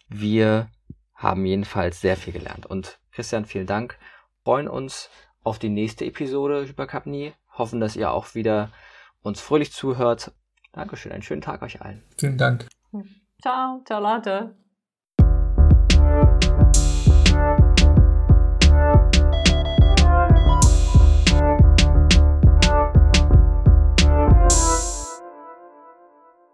Wir 0.09 0.71
haben 1.15 1.47
jedenfalls 1.47 2.01
sehr 2.01 2.17
viel 2.17 2.33
gelernt. 2.33 2.67
Und 2.67 2.99
Christian, 3.15 3.45
vielen 3.45 3.67
Dank. 3.67 3.99
Freuen 4.45 4.69
uns 4.69 5.09
auf 5.43 5.59
die 5.59 5.69
nächste 5.69 6.05
Episode 6.05 6.67
Hypercapnie. 6.67 7.33
Hoffen, 7.57 7.81
dass 7.81 7.97
ihr 7.97 8.11
auch 8.11 8.35
wieder 8.35 8.71
uns 9.23 9.41
fröhlich 9.41 9.73
zuhört. 9.73 10.33
Dankeschön, 10.73 11.13
einen 11.13 11.23
schönen 11.23 11.43
Tag 11.43 11.63
euch 11.63 11.81
allen. 11.81 12.03
Vielen 12.19 12.37
Dank. 12.37 12.69
Ciao, 13.41 13.83
ciao 13.85 14.01
Leute. 14.01 14.64